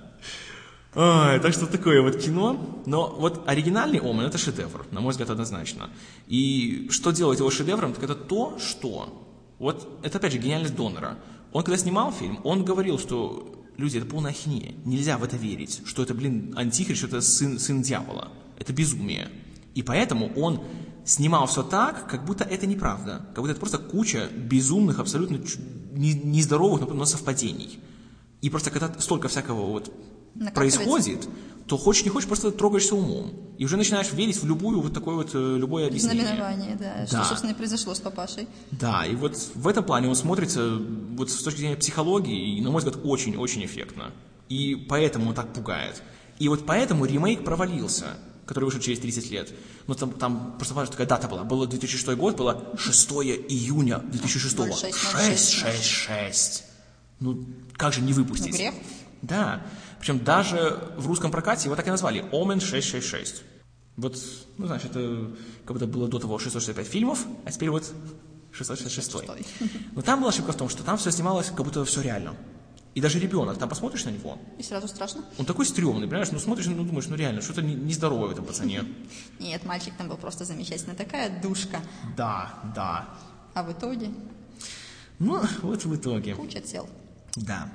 Ой, 0.95 1.41
так 1.41 1.53
что 1.53 1.67
такое 1.67 2.01
вот 2.01 2.17
кино. 2.17 2.83
Но 2.87 3.09
вот 3.09 3.47
оригинальный 3.47 3.99
Омен 3.99 4.25
это 4.25 4.39
шедевр, 4.39 4.87
на 4.93 5.03
мой 5.03 5.11
взгляд, 5.11 5.29
однозначно. 5.29 5.91
И 6.27 6.89
что 6.91 7.11
делает 7.11 7.41
его 7.41 7.51
шедевром, 7.51 7.93
так 7.93 8.05
это 8.05 8.15
то, 8.15 8.59
что... 8.59 9.27
Вот 9.59 9.99
это 10.03 10.19
опять 10.19 10.33
же 10.33 10.39
гениальность 10.39 10.75
Донора. 10.77 11.19
Он 11.53 11.63
когда 11.63 11.79
снимал 11.79 12.13
фильм, 12.13 12.41
он 12.45 12.65
говорил, 12.65 12.99
что 12.99 13.65
люди, 13.77 13.99
это 13.99 14.07
полная 14.07 14.33
ахинея. 14.33 14.75
Нельзя 14.85 15.17
в 15.19 15.25
это 15.25 15.37
верить, 15.37 15.83
что 15.85 16.03
это, 16.03 16.15
блин, 16.15 16.53
антихрист, 16.57 16.99
что 16.99 17.07
это 17.09 17.21
сын, 17.21 17.59
сын 17.59 17.83
дьявола. 17.83 18.33
Это 18.59 18.73
безумие. 18.73 19.29
И 19.75 19.83
поэтому 19.83 20.31
он 20.35 20.61
снимал 21.05 21.47
все 21.47 21.63
так, 21.63 22.09
как 22.09 22.25
будто 22.25 22.45
это 22.45 22.67
неправда. 22.67 23.27
Как 23.35 23.39
будто 23.39 23.53
это 23.53 23.61
просто 23.61 23.79
куча 23.79 24.29
безумных, 24.35 24.99
абсолютно 24.99 25.41
нездоровых, 25.95 26.87
но 26.93 27.05
совпадений. 27.05 27.79
И 28.43 28.51
просто 28.51 28.71
когда 28.71 28.93
столько 29.01 29.29
всякого 29.29 29.67
вот 29.67 29.93
происходит, 30.55 31.29
то 31.69 31.77
хочешь 31.77 32.05
не 32.05 32.11
хочешь, 32.11 32.27
просто 32.27 32.51
трогаешься 32.51 32.95
умом. 32.95 33.33
И 33.59 33.65
уже 33.65 33.77
начинаешь 33.77 34.11
верить 34.13 34.41
в 34.43 34.47
любую 34.47 34.81
вот 34.81 34.95
такое 34.95 35.17
вот, 35.17 35.31
э, 35.35 35.57
любое 35.59 35.87
объяснение. 35.89 36.25
Знаменование, 36.25 36.77
да. 36.77 37.07
Что, 37.07 37.17
Да. 37.17 37.25
собственно, 37.25 37.51
и 37.51 37.55
произошло 37.55 37.95
с 37.95 38.01
папашей. 38.01 38.49
Да, 38.71 39.05
и 39.05 39.15
вот 39.15 39.37
в 39.55 39.69
этом 39.69 39.85
плане 39.85 40.09
он 40.09 40.15
смотрится 40.17 40.79
вот 41.17 41.31
с 41.31 41.43
точки 41.43 41.59
зрения 41.59 41.77
психологии, 41.77 42.57
и, 42.57 42.61
на 42.63 42.71
мой 42.71 42.79
взгляд, 42.83 42.99
очень-очень 43.05 43.65
эффектно. 43.65 44.13
И 44.49 44.75
поэтому 44.89 45.29
он 45.29 45.35
так 45.35 45.53
пугает. 45.53 46.03
И 46.39 46.49
вот 46.49 46.65
поэтому 46.65 47.05
ремейк 47.05 47.45
провалился, 47.45 48.17
который 48.47 48.65
вышел 48.65 48.81
через 48.81 49.01
30 49.01 49.31
лет. 49.31 49.53
Но 49.87 49.95
там, 49.95 50.13
там 50.13 50.55
просто 50.57 50.75
важная 50.75 50.93
такая 50.93 51.07
дата 51.07 51.29
была. 51.29 51.45
Было 51.45 51.67
2006 51.67 52.07
год, 52.17 52.37
было 52.37 52.73
6 52.79 53.11
июня 53.11 53.99
2006. 53.99 54.57
06, 54.57 54.95
6, 54.95 55.53
6, 55.53 55.85
6. 55.85 56.65
Ну, 57.21 57.45
как 57.77 57.93
же 57.93 58.01
не 58.01 58.13
выпустить? 58.15 58.53
Ну, 58.53 58.57
грех. 58.57 58.75
Да. 59.23 59.67
Причем 60.01 60.23
даже 60.25 60.79
в 60.97 61.07
русском 61.07 61.31
прокате 61.31 61.65
его 61.67 61.77
так 61.77 61.87
и 61.87 61.91
назвали 61.91 62.25
Омен 62.33 62.61
666. 62.61 63.43
Вот, 63.97 64.17
ну, 64.59 64.67
знаешь, 64.67 64.85
это 64.85 65.31
как 65.65 65.73
будто 65.75 65.87
было 65.87 66.07
до 66.09 66.19
того 66.21 66.39
665 66.39 66.87
фильмов, 66.87 67.27
а 67.45 67.51
теперь 67.51 67.71
вот 67.71 67.93
666. 68.53 69.15
Но 69.95 70.03
там 70.03 70.21
была 70.21 70.31
ошибка 70.31 70.53
в 70.53 70.57
том, 70.57 70.69
что 70.69 70.83
там 70.85 70.97
все 70.99 71.11
снималось, 71.11 71.49
как 71.49 71.65
будто 71.65 71.85
все 71.85 72.01
реально. 72.01 72.35
И 72.95 73.01
даже 73.01 73.19
ребенок, 73.21 73.59
там 73.59 73.69
посмотришь 73.69 74.05
на 74.07 74.11
него, 74.11 74.39
И 74.59 74.63
сразу 74.63 74.89
страшно. 74.89 75.25
он 75.37 75.45
такой 75.47 75.67
стрёмный, 75.67 76.09
понимаешь, 76.09 76.31
ну 76.33 76.39
смотришь, 76.41 76.67
ну 76.67 76.83
думаешь, 76.85 77.07
ну 77.09 77.17
реально, 77.17 77.43
что-то 77.43 77.63
не- 77.63 77.75
нездоровое 77.75 78.29
в 78.29 78.33
этом 78.33 78.45
пацане. 78.45 78.85
Нет, 79.39 79.65
мальчик 79.65 79.95
там 79.99 80.09
был 80.09 80.17
просто 80.17 80.45
замечательный. 80.45 80.97
Такая 80.97 81.41
душка. 81.41 81.81
Да, 82.17 82.55
да. 82.75 83.09
А 83.55 83.63
в 83.63 83.73
итоге 83.73 84.11
Ну, 85.19 85.41
вот 85.63 85.85
в 85.85 85.95
итоге. 85.97 86.35
куча 86.35 86.61
тел. 86.61 86.89
Да. 87.37 87.69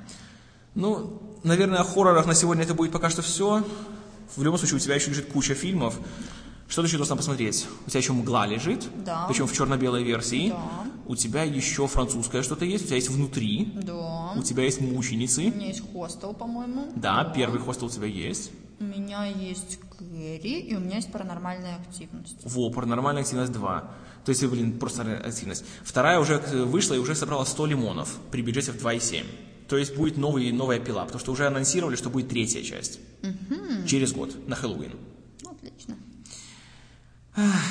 Ну, 0.76 1.22
наверное, 1.44 1.80
о 1.80 1.84
хоррорах 1.84 2.26
на 2.26 2.34
сегодня 2.34 2.64
это 2.64 2.74
будет 2.74 2.92
пока 2.92 3.10
что 3.10 3.22
все. 3.22 3.64
В 4.36 4.42
любом 4.44 4.58
случае, 4.58 4.78
у 4.78 4.80
тебя 4.80 4.96
еще 4.96 5.10
лежит 5.12 5.32
куча 5.32 5.54
фильмов. 5.54 6.00
Что 6.68 6.82
ты 6.82 6.88
еще 6.88 6.98
должна 6.98 7.16
посмотреть? 7.16 7.68
У 7.86 7.90
тебя 7.90 8.00
еще 8.00 8.14
«Мгла» 8.14 8.48
лежит, 8.48 8.90
Да. 9.06 9.26
причем 9.28 9.46
в 9.46 9.54
черно-белой 9.54 10.04
версии. 10.04 10.50
Да. 10.50 10.58
У 11.06 11.16
тебя 11.16 11.44
еще 11.44 11.86
французское 11.88 12.42
что-то 12.42 12.66
есть, 12.66 12.86
у 12.86 12.88
тебя 12.88 12.96
есть 12.96 13.10
«Внутри», 13.10 13.72
Да. 13.76 14.32
у 14.36 14.42
тебя 14.42 14.64
есть 14.64 14.82
У 14.82 14.86
«Мученицы». 14.86 15.44
меня 15.44 15.68
есть 15.68 15.84
хостел, 15.94 16.34
по-моему. 16.34 16.88
Да, 16.96 17.26
первый 17.36 17.60
хостел 17.60 17.88
у 17.88 17.92
тебя 17.92 18.08
есть. 18.08 18.52
У 18.80 18.86
меня 18.86 19.26
есть 19.26 19.78
Кэрри, 20.00 20.62
и 20.62 20.76
у 20.76 20.80
меня 20.80 20.96
есть 20.96 21.12
паранормальная 21.12 21.76
активность. 21.76 22.38
Во, 22.44 22.72
«Паранормальная 22.72 23.22
активность 23.22 23.52
2». 23.52 23.84
То 24.26 24.30
есть, 24.30 24.44
блин, 24.46 24.80
просто 24.80 25.04
активность. 25.24 25.66
Вторая 25.84 26.20
уже 26.20 26.38
вышла 26.66 26.96
и 26.96 26.98
уже 26.98 27.14
собрала 27.14 27.46
100 27.46 27.68
лимонов 27.68 28.18
при 28.32 28.42
бюджете 28.42 28.72
в 28.72 28.78
2,7. 28.78 29.26
То 29.68 29.78
есть 29.78 29.96
будет 29.96 30.18
новый, 30.18 30.52
новая 30.52 30.80
пила, 30.80 31.04
потому 31.04 31.20
что 31.20 31.32
уже 31.32 31.48
анонсировали, 31.48 31.96
что 31.96 32.10
будет 32.10 32.30
третья 32.30 32.62
часть. 32.64 33.00
Через 33.88 34.14
год, 34.14 34.48
на 34.48 34.56
Хэллоуин. 34.56 34.94
Ну, 35.44 35.52
отлично. 35.52 35.96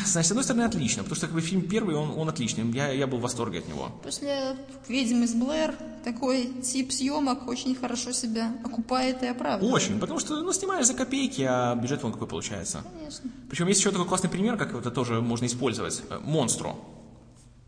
Значит, 0.04 0.28
с 0.28 0.30
одной 0.32 0.42
стороны, 0.42 0.62
отлично, 0.62 1.04
потому 1.04 1.16
что 1.16 1.26
как 1.26 1.36
бы, 1.36 1.40
фильм 1.40 1.62
первый, 1.62 1.94
он, 1.94 2.10
он 2.18 2.28
отличный. 2.28 2.68
Я, 2.72 2.90
я 2.90 3.06
был 3.06 3.18
в 3.18 3.20
восторге 3.20 3.60
от 3.60 3.68
него. 3.68 3.92
После 4.02 4.56
«Ведьм 4.88 5.22
из 5.22 5.34
Блэр» 5.34 5.76
такой 6.02 6.52
тип 6.62 6.90
съемок 6.90 7.46
очень 7.46 7.76
хорошо 7.76 8.10
себя 8.10 8.52
окупает 8.64 9.22
и 9.22 9.26
оправдывает. 9.26 9.72
Очень, 9.72 10.00
потому 10.00 10.18
что, 10.18 10.40
ну, 10.42 10.52
снимаешь 10.52 10.86
за 10.86 10.94
копейки, 10.94 11.42
а 11.48 11.76
бюджет 11.76 12.02
вон 12.02 12.12
какой 12.12 12.26
получается. 12.26 12.82
Конечно. 12.98 13.30
Причем 13.48 13.68
есть 13.68 13.78
еще 13.78 13.92
такой 13.92 14.06
классный 14.06 14.30
пример, 14.30 14.56
как 14.56 14.74
это 14.74 14.90
тоже 14.90 15.20
можно 15.20 15.46
использовать. 15.46 16.02
Монстро. 16.22 16.74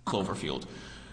Кловерфилд. 0.02 0.66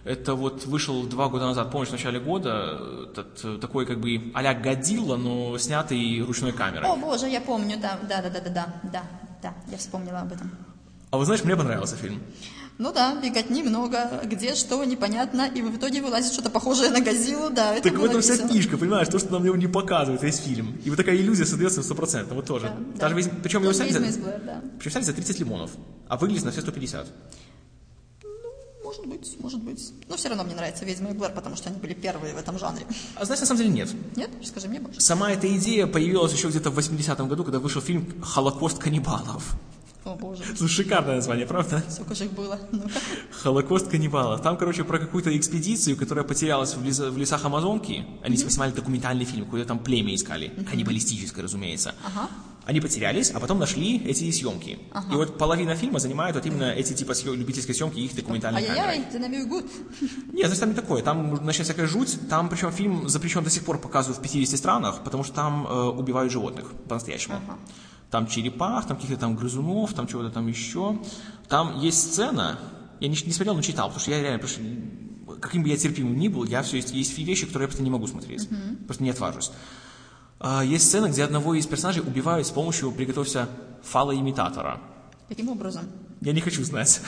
Это 0.04 0.34
вот 0.34 0.66
вышел 0.66 1.04
два 1.04 1.30
года 1.30 1.46
назад, 1.46 1.72
помнишь, 1.72 1.90
в 1.90 1.92
начале 1.92 2.20
года, 2.20 2.80
этот, 3.12 3.40
э, 3.44 3.58
такой 3.62 3.86
как 3.86 4.00
бы 4.00 4.32
а-ля 4.34 4.54
Годзилла, 4.56 5.16
но 5.16 5.58
снятый 5.60 6.22
ручной 6.22 6.54
камерой. 6.54 6.90
О, 6.90 6.96
боже, 6.96 7.28
я 7.28 7.40
помню, 7.40 7.78
да, 7.80 8.00
да, 8.10 8.22
да, 8.22 8.30
да, 8.30 8.40
да, 8.40 8.50
да, 8.50 8.74
да, 8.92 9.04
да, 9.44 9.54
я 9.70 9.78
вспомнила 9.78 10.20
об 10.22 10.32
этом. 10.34 10.50
А 11.12 11.18
вы 11.18 11.26
знаешь, 11.26 11.44
мне 11.44 11.56
понравился 11.56 11.96
фильм. 11.98 12.20
Ну 12.80 12.92
да, 12.92 13.14
беготни 13.22 13.62
много, 13.62 14.22
где 14.24 14.56
что, 14.56 14.84
непонятно, 14.86 15.48
и 15.54 15.62
в 15.62 15.78
итоге 15.78 16.02
вылазит 16.02 16.34
что-то 16.34 16.50
похожее 16.50 16.90
на 16.90 17.00
Газилу, 17.00 17.52
да, 17.52 17.76
это 17.76 17.90
Так 17.90 18.00
в 18.00 18.04
этом 18.04 18.22
вся 18.22 18.48
фишка, 18.48 18.78
понимаешь, 18.78 19.08
то, 19.08 19.20
что 19.20 19.32
нам 19.34 19.46
его 19.46 19.56
не 19.56 19.68
показывают, 19.68 20.24
весь 20.24 20.38
фильм. 20.38 20.78
И 20.84 20.90
вот 20.90 20.96
такая 20.96 21.16
иллюзия 21.18 21.46
создается 21.46 21.84
стопроцентно, 21.84 22.34
вот 22.34 22.48
тоже. 22.48 22.72
Да, 22.96 23.02
Даже 23.02 23.14
да. 23.14 23.22
весь- 23.22 23.30
причем 23.44 23.62
его 23.62 23.72
сняли 23.74 23.90
«Ведьма 23.90 24.12
за, 24.12 24.20
Блэр», 24.20 24.42
да. 24.46 24.62
причем 24.80 24.92
сняли 24.94 25.04
за 25.06 25.14
30 25.14 25.40
лимонов, 25.42 25.70
а 26.08 26.18
выглядит 26.18 26.44
на 26.46 26.50
все 26.52 26.62
150. 26.62 27.06
Может 29.04 29.20
быть, 29.20 29.38
может 29.40 29.60
быть. 29.64 29.94
Но 30.10 30.16
все 30.16 30.30
равно 30.30 30.44
мне 30.44 30.54
нравится 30.56 30.86
«Ведьма 30.86 31.10
и 31.10 31.14
Блэр», 31.14 31.32
потому 31.34 31.56
что 31.56 31.70
они 31.70 31.80
были 31.80 31.94
первые 31.94 32.34
в 32.36 32.38
этом 32.38 32.60
жанре. 32.60 32.86
А 33.16 33.26
знаешь, 33.26 33.40
на 33.40 33.48
самом 33.48 33.60
деле 33.62 33.72
нет. 33.72 33.90
Нет? 34.16 34.30
Скажи 34.44 34.68
мне 34.68 34.80
больше. 34.80 35.02
Сама 35.02 35.32
эта 35.32 35.48
идея 35.58 35.88
появилась 35.88 36.34
еще 36.34 36.50
где-то 36.50 36.70
в 36.70 36.78
80-м 36.78 37.28
году, 37.28 37.44
когда 37.44 37.60
вышел 37.60 37.82
фильм 37.82 38.22
«Холокост 38.22 38.78
каннибалов». 38.78 39.56
О, 40.04 40.16
боже. 40.16 40.44
Слушай, 40.58 40.74
шикарное 40.84 41.16
название, 41.18 41.46
правда? 41.46 41.84
Сколько 41.90 42.16
же 42.16 42.26
их 42.26 42.32
было? 42.34 42.60
Ну-ка. 42.72 42.90
Холокост 43.32 43.88
каннибалов. 43.88 44.42
Там, 44.42 44.58
короче, 44.58 44.84
про 44.84 44.98
какую-то 44.98 45.36
экспедицию, 45.38 45.96
которая 45.96 46.24
потерялась 46.26 46.76
в, 46.76 46.84
лес- 46.84 47.00
в 47.00 47.18
лесах 47.18 47.46
Амазонки. 47.46 48.06
Они 48.24 48.36
типа 48.36 48.50
снимали 48.50 48.72
документальный 48.72 49.26
фильм, 49.26 49.46
какое-то 49.46 49.68
там 49.68 49.80
племя 49.80 50.16
искали. 50.16 50.50
Каннибалистическое, 50.70 51.44
разумеется. 51.44 51.94
Ага. 52.04 52.30
Они 52.65 52.80
потерялись, 52.80 53.32
а 53.32 53.39
потом 53.39 53.58
нашли 53.60 53.97
эти 54.06 54.30
съемки. 54.32 54.78
И 55.12 55.15
вот 55.15 55.38
половина 55.38 55.76
фильма 55.76 56.00
занимает 56.00 56.36
вот 56.36 56.45
именно 56.45 56.71
эти 56.71 56.93
типа 56.93 57.13
съё- 57.13 57.36
любительской 57.36 57.74
съемки 57.74 57.97
их 58.00 58.15
документальной 58.15 58.62
камерой. 58.63 58.88
Ай-яй-яй, 58.89 59.12
динамик 59.12 59.47
гуд. 59.47 59.65
Нет, 60.34 60.45
значит, 60.45 60.60
там 60.60 60.69
не 60.69 60.76
такое. 60.76 61.02
Там 61.02 61.32
начнется 61.43 61.74
всякая 61.74 61.88
жуть. 61.88 62.19
Там, 62.30 62.50
причем, 62.50 62.71
фильм 62.71 63.10
запрещен 63.10 63.43
до 63.43 63.50
сих 63.50 63.63
пор 63.65 63.80
показывают 63.80 64.19
в 64.19 64.21
50 64.21 64.58
странах, 64.60 65.04
потому 65.04 65.24
что 65.24 65.34
там 65.34 65.65
э, 65.67 65.84
убивают 65.89 66.32
животных 66.32 66.71
по-настоящему. 66.88 67.36
Там 68.12 68.28
черепах, 68.28 68.88
там 68.88 68.97
каких-то 68.97 69.19
там 69.19 69.36
грызунов, 69.36 69.93
там 69.93 70.06
чего-то 70.06 70.30
там 70.30 70.47
еще. 70.47 71.00
Там 71.50 71.80
есть 71.80 72.12
сцена, 72.12 72.60
я 73.00 73.08
не, 73.08 73.15
не 73.26 73.32
смотрел, 73.34 73.56
но 73.56 73.62
читал, 73.62 73.88
потому 73.88 74.02
что 74.02 74.12
я 74.12 74.21
реально, 74.21 74.45
что, 74.47 74.62
каким 75.39 75.63
бы 75.63 75.69
я 75.69 75.78
терпимым 75.78 76.15
ни 76.17 76.28
был, 76.28 76.43
я 76.43 76.62
все 76.62 76.76
есть, 76.78 76.91
есть 76.93 77.17
вещи, 77.17 77.45
которые 77.47 77.63
я 77.63 77.67
просто 77.69 77.84
не 77.84 77.89
могу 77.89 78.06
смотреть. 78.08 78.47
Просто 78.86 79.04
не 79.04 79.10
отважусь. 79.10 79.52
А, 80.44 80.64
есть 80.64 80.88
сцена, 80.88 81.08
где 81.08 81.24
одного 81.24 81.54
из 81.54 81.68
персонажей 81.68 82.02
убивают 82.02 82.48
с 82.48 82.50
помощью, 82.50 82.92
приготовься, 82.92 83.48
фалоимитатора. 83.84 84.82
Каким 85.30 85.50
образом? 85.50 85.86
Я 86.20 86.34
не 86.34 86.42
хочу 86.42 86.64
знать. 86.64 87.00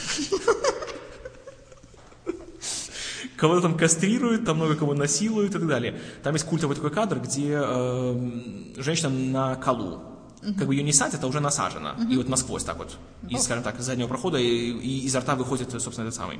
Кого-то 3.36 3.62
там 3.62 3.76
кастрируют, 3.76 4.46
там 4.46 4.58
много 4.58 4.76
кого 4.76 4.94
насилуют 4.94 5.50
и 5.50 5.54
так 5.54 5.68
далее. 5.68 6.00
Там 6.22 6.34
есть 6.34 6.46
культовый 6.46 6.76
такой 6.76 6.92
кадр, 6.92 7.20
где 7.20 7.60
э, 7.60 8.32
женщина 8.78 9.10
на 9.10 9.56
колу. 9.56 10.02
Как 10.42 10.68
бы 10.68 10.76
ее 10.76 10.84
не 10.84 10.94
садят, 10.94 11.24
а 11.24 11.28
уже 11.28 11.40
насажена. 11.40 11.96
И 12.12 12.16
вот 12.18 12.30
насквозь 12.30 12.64
так 12.64 12.78
вот. 12.78 12.98
И, 13.30 13.38
скажем 13.38 13.64
так, 13.64 13.80
из 13.80 13.86
заднего 13.86 14.08
прохода 14.08 14.38
и, 14.38 14.46
и 14.46 15.06
изо 15.06 15.22
рта 15.22 15.36
выходит, 15.36 15.72
собственно, 15.72 16.06
этот 16.06 16.16
самый. 16.16 16.40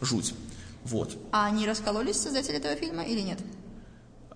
Жуть. 0.00 0.34
Вот. 0.84 1.16
А 1.32 1.46
они 1.46 1.66
раскололись, 1.66 2.16
создатели 2.16 2.56
этого 2.56 2.76
фильма, 2.76 3.02
или 3.02 3.22
нет? 3.22 3.40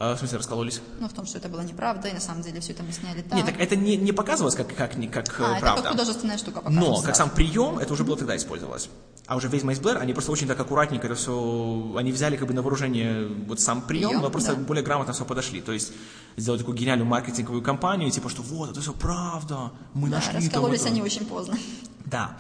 А, 0.03 0.17
в 0.17 0.19
смысле, 0.19 0.39
раскололись? 0.39 0.81
Ну, 0.99 1.09
в 1.11 1.13
том, 1.13 1.27
что 1.27 1.37
это 1.37 1.51
была 1.51 1.63
неправда, 1.63 2.09
и 2.09 2.15
на 2.15 2.21
самом 2.21 2.41
деле 2.41 2.59
все 2.61 2.73
это 2.73 2.83
мы 2.83 2.91
сняли 2.91 3.21
так. 3.21 3.35
Нет, 3.35 3.45
так 3.45 3.61
это 3.61 3.77
не, 3.77 3.99
не 3.99 4.13
показывалось 4.13 4.55
как, 4.55 4.75
как, 4.75 4.97
не- 4.97 5.09
как 5.09 5.29
э, 5.39 5.45
а, 5.45 5.51
это 5.53 5.61
правда. 5.61 5.83
как 5.83 5.91
художественная 5.93 6.39
штука. 6.39 6.63
Но, 6.71 7.03
как 7.03 7.15
сам 7.15 7.29
прием, 7.29 7.79
это 7.79 7.93
уже 7.93 8.03
было 8.03 8.17
тогда 8.17 8.35
использовалось. 8.35 8.89
А 9.27 9.37
уже 9.37 9.49
«Ведьма 9.49 9.75
из 9.75 9.79
Блэр», 9.79 9.99
они 9.99 10.15
просто 10.15 10.33
очень 10.33 10.49
так 10.49 10.59
аккуратненько 10.59 11.07
это 11.07 11.17
все... 11.17 11.95
Они 11.99 12.13
взяли 12.13 12.37
как 12.39 12.49
бы 12.49 12.55
на 12.55 12.63
вооружение 12.63 13.29
вот 13.47 13.61
сам 13.61 13.83
прием, 13.83 14.09
Прием, 14.09 14.23
но 14.23 14.31
просто 14.31 14.57
да. 14.57 14.63
более 14.63 14.83
грамотно 14.83 15.13
все 15.13 15.27
подошли. 15.27 15.61
То 15.61 15.73
есть 15.73 15.93
сделать 16.39 16.63
такую 16.63 16.79
гениальную 16.79 17.07
маркетинговую 17.07 17.63
кампанию, 17.63 18.11
типа, 18.11 18.31
что 18.31 18.41
вот, 18.41 18.71
это 18.71 18.81
все 18.81 18.95
правда, 18.95 19.71
мы 19.93 20.09
Да, 20.09 20.17
нашли 20.17 20.33
там 20.33 20.43
раскололись 20.43 20.81
это». 20.81 20.89
они 20.89 21.03
очень 21.03 21.27
поздно. 21.27 21.59
Да. 22.07 22.39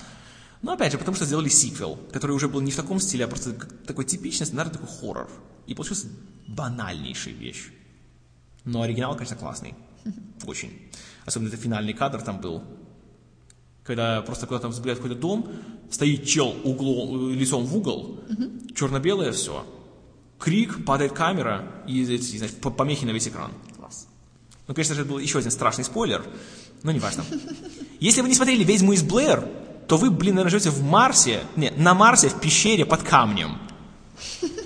Но 0.63 0.73
опять 0.73 0.93
же, 0.93 0.99
потому 0.99 1.15
что 1.15 1.27
сделали 1.27 1.51
сиквел, 1.51 1.99
который 2.11 2.33
уже 2.33 2.49
был 2.49 2.61
не 2.63 2.71
в 2.71 2.77
таком 2.77 3.01
стиле, 3.01 3.27
а 3.27 3.29
просто 3.29 3.53
такой 3.87 4.07
типичный, 4.07 4.47
стандартный 4.47 4.81
такой 4.81 4.89
хоррор. 4.89 5.29
И 5.71 5.75
получился 5.75 6.09
банальнейшая 6.49 7.33
вещь. 7.33 7.69
Но 8.65 8.83
оригинал, 8.83 9.15
конечно, 9.15 9.37
классный. 9.37 9.75
Очень. 10.47 10.91
Особенно 11.25 11.47
это 11.47 11.57
финальный 11.57 11.93
кадр 11.93 12.21
там 12.23 12.41
был. 12.41 12.65
Когда 13.85 14.21
просто 14.23 14.49
куда-то 14.49 14.63
там 14.63 14.73
взгляд 14.73 14.99
в 14.99 15.01
какой-то 15.01 15.21
дом, 15.21 15.49
стоит 15.89 16.27
чел 16.27 16.57
углом, 16.65 17.31
лицом 17.31 17.65
в 17.65 17.77
угол, 17.77 18.19
черно-белое 18.75 19.31
все. 19.31 19.65
Крик, 20.41 20.85
падает 20.85 21.13
камера 21.13 21.71
и 21.87 22.05
знаете, 22.05 22.49
по- 22.57 22.71
помехи 22.71 23.05
на 23.05 23.11
весь 23.11 23.29
экран. 23.29 23.53
Класс. 23.77 24.09
Ну, 24.67 24.75
конечно 24.75 24.97
же, 24.97 25.03
это 25.03 25.11
был 25.11 25.19
еще 25.21 25.39
один 25.39 25.53
страшный 25.53 25.85
спойлер, 25.85 26.25
но 26.83 26.91
неважно. 26.91 27.25
Если 28.01 28.23
вы 28.23 28.29
не 28.29 28.35
смотрели 28.35 28.65
«Ведьму 28.65 28.93
из 28.93 29.05
Блэр», 29.05 29.47
то 29.87 29.97
вы, 29.97 30.11
блин, 30.11 30.35
наверное, 30.35 30.59
живете 30.59 30.71
в 30.71 30.83
Марсе, 30.83 31.45
не, 31.55 31.71
на 31.71 31.95
Марсе 31.95 32.29
в 32.29 32.41
пещере 32.41 32.85
под 32.85 33.05
камнем. 33.05 33.59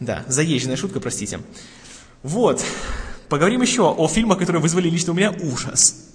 Да, 0.00 0.24
заезженная 0.28 0.76
шутка, 0.76 0.98
простите. 1.00 1.40
Вот, 2.22 2.64
поговорим 3.28 3.62
еще 3.62 3.82
о 3.90 4.08
фильмах, 4.08 4.38
которые 4.38 4.60
вызвали 4.60 4.88
лично 4.88 5.12
у 5.12 5.16
меня 5.16 5.30
ужас. 5.30 6.06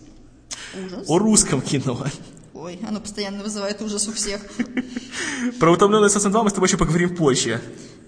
Ужас. 0.86 1.06
О 1.08 1.18
русском 1.20 1.62
кино. 1.62 2.06
Ой, 2.54 2.80
оно 2.88 3.00
постоянно 3.00 3.44
вызывает 3.44 3.82
ужас 3.82 4.08
у 4.08 4.12
всех. 4.14 4.42
Про 5.60 5.72
«Утомленный 5.74 6.10
социум 6.10 6.34
2» 6.34 6.44
мы 6.44 6.50
с 6.50 6.54
тобой 6.54 6.68
еще 6.68 6.78
поговорим 6.78 7.16
позже, 7.16 7.62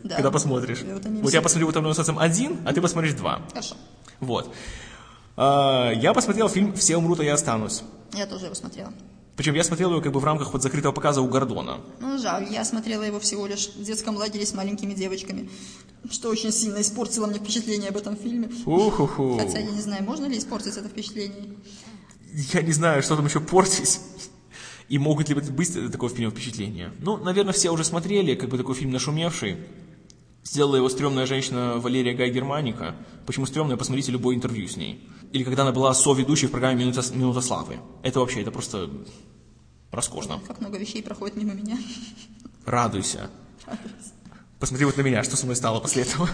Да. 0.03 0.15
когда 0.15 0.31
посмотришь. 0.31 0.79
Утомимся. 0.81 1.23
Вот 1.23 1.33
я 1.33 1.41
посмотрю 1.41 1.67
«Утомленный 1.67 1.95
социум 1.95 2.17
1», 2.19 2.61
а 2.65 2.73
ты 2.73 2.81
посмотришь 2.81 3.13
2. 3.13 3.41
Хорошо. 3.51 3.75
Вот. 4.19 4.53
А, 5.35 5.91
Я 5.91 6.13
посмотрел 6.13 6.49
фильм 6.49 6.73
«Все 6.73 6.97
умрут, 6.97 7.19
а 7.19 7.23
я 7.23 7.35
останусь». 7.35 7.83
Я 8.13 8.25
тоже 8.25 8.45
его 8.45 8.55
смотрела. 8.55 8.91
Причем 9.38 9.54
я 9.54 9.63
смотрел 9.63 9.91
его 9.91 10.02
как 10.02 10.12
бы 10.12 10.19
в 10.19 10.26
рамках 10.26 10.52
вот 10.52 10.63
закрытого 10.63 10.91
показа 10.91 11.21
у 11.21 11.28
Гордона. 11.28 11.80
Ну, 12.02 12.17
жаль, 12.17 12.52
я 12.52 12.65
смотрела 12.65 13.04
его 13.04 13.19
всего 13.19 13.45
лишь 13.45 13.69
в 13.69 13.84
детском 13.84 14.17
лагере 14.17 14.45
с 14.47 14.54
маленькими 14.56 14.95
девочками, 14.95 15.47
что 16.10 16.30
очень 16.30 16.52
сильно 16.52 16.82
испортило 16.82 17.28
мне 17.28 17.38
впечатление 17.38 17.89
об 17.89 17.97
этом 17.97 18.17
фильме. 18.17 18.50
Уху-ху. 18.65 19.38
Хотя 19.38 19.60
я 19.60 19.71
не 19.71 19.80
знаю, 19.80 20.04
можно 20.04 20.26
ли 20.26 20.39
испортить 20.39 20.76
это 20.76 20.89
впечатление. 20.89 21.54
Я 22.52 22.63
не 22.63 22.71
знаю, 22.71 23.04
что 23.04 23.15
там 23.15 23.28
еще 23.28 23.39
портить. 23.39 24.00
И 24.89 24.97
могут 24.97 25.30
ли 25.30 25.36
быть 25.36 25.91
такое 25.91 26.10
в 26.10 26.13
фильме 26.13 26.32
впечатление. 26.32 26.91
Ну, 27.00 27.17
наверное, 27.17 27.54
все 27.54 27.69
уже 27.69 27.84
смотрели, 27.84 28.34
как 28.34 28.50
бы 28.50 28.58
такой 28.58 28.73
фильм 28.73 28.89
нашумевший. 28.89 29.58
Сделала 30.47 30.77
его 30.77 30.88
стрёмная 30.88 31.25
женщина 31.25 31.73
Валерия 31.75 32.13
Гай 32.13 32.29
Германика. 32.29 32.95
Почему 33.25 33.45
стрёмная? 33.45 33.75
Посмотрите 33.75 34.13
любое 34.13 34.33
интервью 34.33 34.69
с 34.69 34.77
ней. 34.77 35.05
Или 35.33 35.43
когда 35.43 35.63
она 35.63 35.73
была 35.73 35.93
со-ведущей 35.93 36.47
в 36.47 36.51
программе 36.51 36.86
«Минута, 36.86 37.01
«Минута 37.13 37.41
славы». 37.41 37.79
Это 38.01 38.21
вообще, 38.21 38.43
это 38.43 38.51
просто 38.51 38.89
роскошно. 39.91 40.39
Как 40.47 40.62
много 40.62 40.77
вещей 40.77 41.03
проходит 41.03 41.36
мимо 41.36 41.53
меня. 41.53 41.77
Радуйся. 42.65 43.29
Посмотри 44.57 44.86
вот 44.86 44.95
на 44.95 45.01
меня, 45.01 45.21
что 45.21 45.36
со 45.36 45.45
мной 45.45 45.57
стало 45.57 45.81
после 45.81 46.03
этого. 46.03 46.29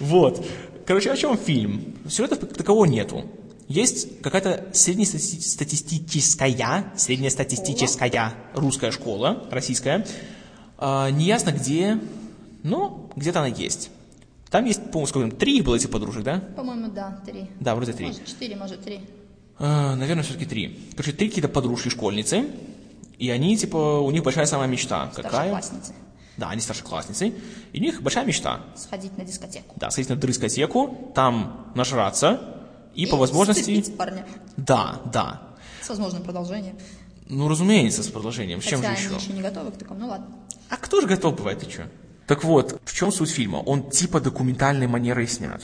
Вот. 0.00 0.44
Короче, 0.86 1.12
о 1.12 1.16
чем 1.16 1.38
фильм? 1.38 1.94
Сюжета 2.08 2.34
как 2.34 2.54
такового 2.54 2.84
нету. 2.84 3.30
Есть 3.68 4.20
какая-то 4.22 4.70
среднестатистическая, 4.72 6.92
среднестатистическая 6.96 8.34
русская 8.54 8.90
школа, 8.90 9.46
российская. 9.52 10.04
А, 10.78 11.10
неясно 11.10 11.52
где, 11.52 12.00
но 12.62 13.10
где-то 13.16 13.40
она 13.40 13.48
есть. 13.48 13.90
Там 14.50 14.64
есть, 14.64 14.80
по-моему, 14.86 15.06
сколько 15.06 15.28
там, 15.30 15.38
три 15.38 15.58
их 15.58 15.64
было 15.64 15.76
этих 15.76 15.90
подружек, 15.90 16.24
да? 16.24 16.40
По-моему, 16.56 16.88
да, 16.88 17.20
три. 17.24 17.48
Да, 17.60 17.74
вроде 17.74 17.92
три. 17.92 18.06
Может, 18.06 18.26
четыре, 18.26 18.56
может, 18.56 18.82
три. 18.82 19.00
А, 19.58 19.94
наверное, 19.94 20.24
все-таки 20.24 20.46
три. 20.46 20.88
Короче, 20.92 21.12
три 21.12 21.28
какие-то 21.28 21.48
подружки-школьницы, 21.48 22.46
и 23.18 23.30
они, 23.30 23.56
типа, 23.56 24.00
у 24.00 24.10
них 24.10 24.24
большая 24.24 24.46
самая 24.46 24.66
мечта. 24.66 25.12
Какая? 25.14 25.62
Да, 26.36 26.48
они 26.48 26.60
старшеклассницы. 26.60 27.34
И 27.72 27.78
у 27.78 27.82
них 27.82 28.02
большая 28.02 28.24
мечта. 28.24 28.60
Сходить 28.74 29.16
на 29.18 29.24
дискотеку. 29.24 29.74
Да, 29.76 29.90
сходить 29.90 30.08
на 30.08 30.16
дискотеку, 30.16 31.12
там 31.14 31.70
нажраться 31.74 32.40
и, 32.94 33.06
по 33.06 33.16
возможности... 33.16 33.90
парня. 33.92 34.26
Да, 34.56 35.00
да. 35.12 35.42
С 35.82 35.88
возможным 35.90 36.22
продолжением. 36.22 36.76
Ну, 37.28 37.46
разумеется, 37.48 38.02
с 38.02 38.08
продолжением. 38.08 38.60
С 38.60 38.64
чем 38.64 38.80
же 38.80 38.88
они 38.88 38.96
еще? 38.96 39.14
еще 39.14 39.32
не 39.32 39.42
готовы 39.42 39.70
к 39.70 39.76
такому. 39.76 40.00
Ну 40.00 40.08
ладно. 40.08 40.26
А 40.68 40.76
кто 40.76 41.00
же 41.00 41.06
готов 41.06 41.36
бывает, 41.36 41.60
ты 41.60 41.70
что? 41.70 41.88
Так 42.30 42.44
вот, 42.44 42.80
в 42.84 42.94
чем 42.94 43.10
суть 43.10 43.30
фильма? 43.30 43.56
Он 43.56 43.90
типа 43.90 44.20
документальной 44.20 44.86
манерой 44.86 45.26
снят. 45.26 45.60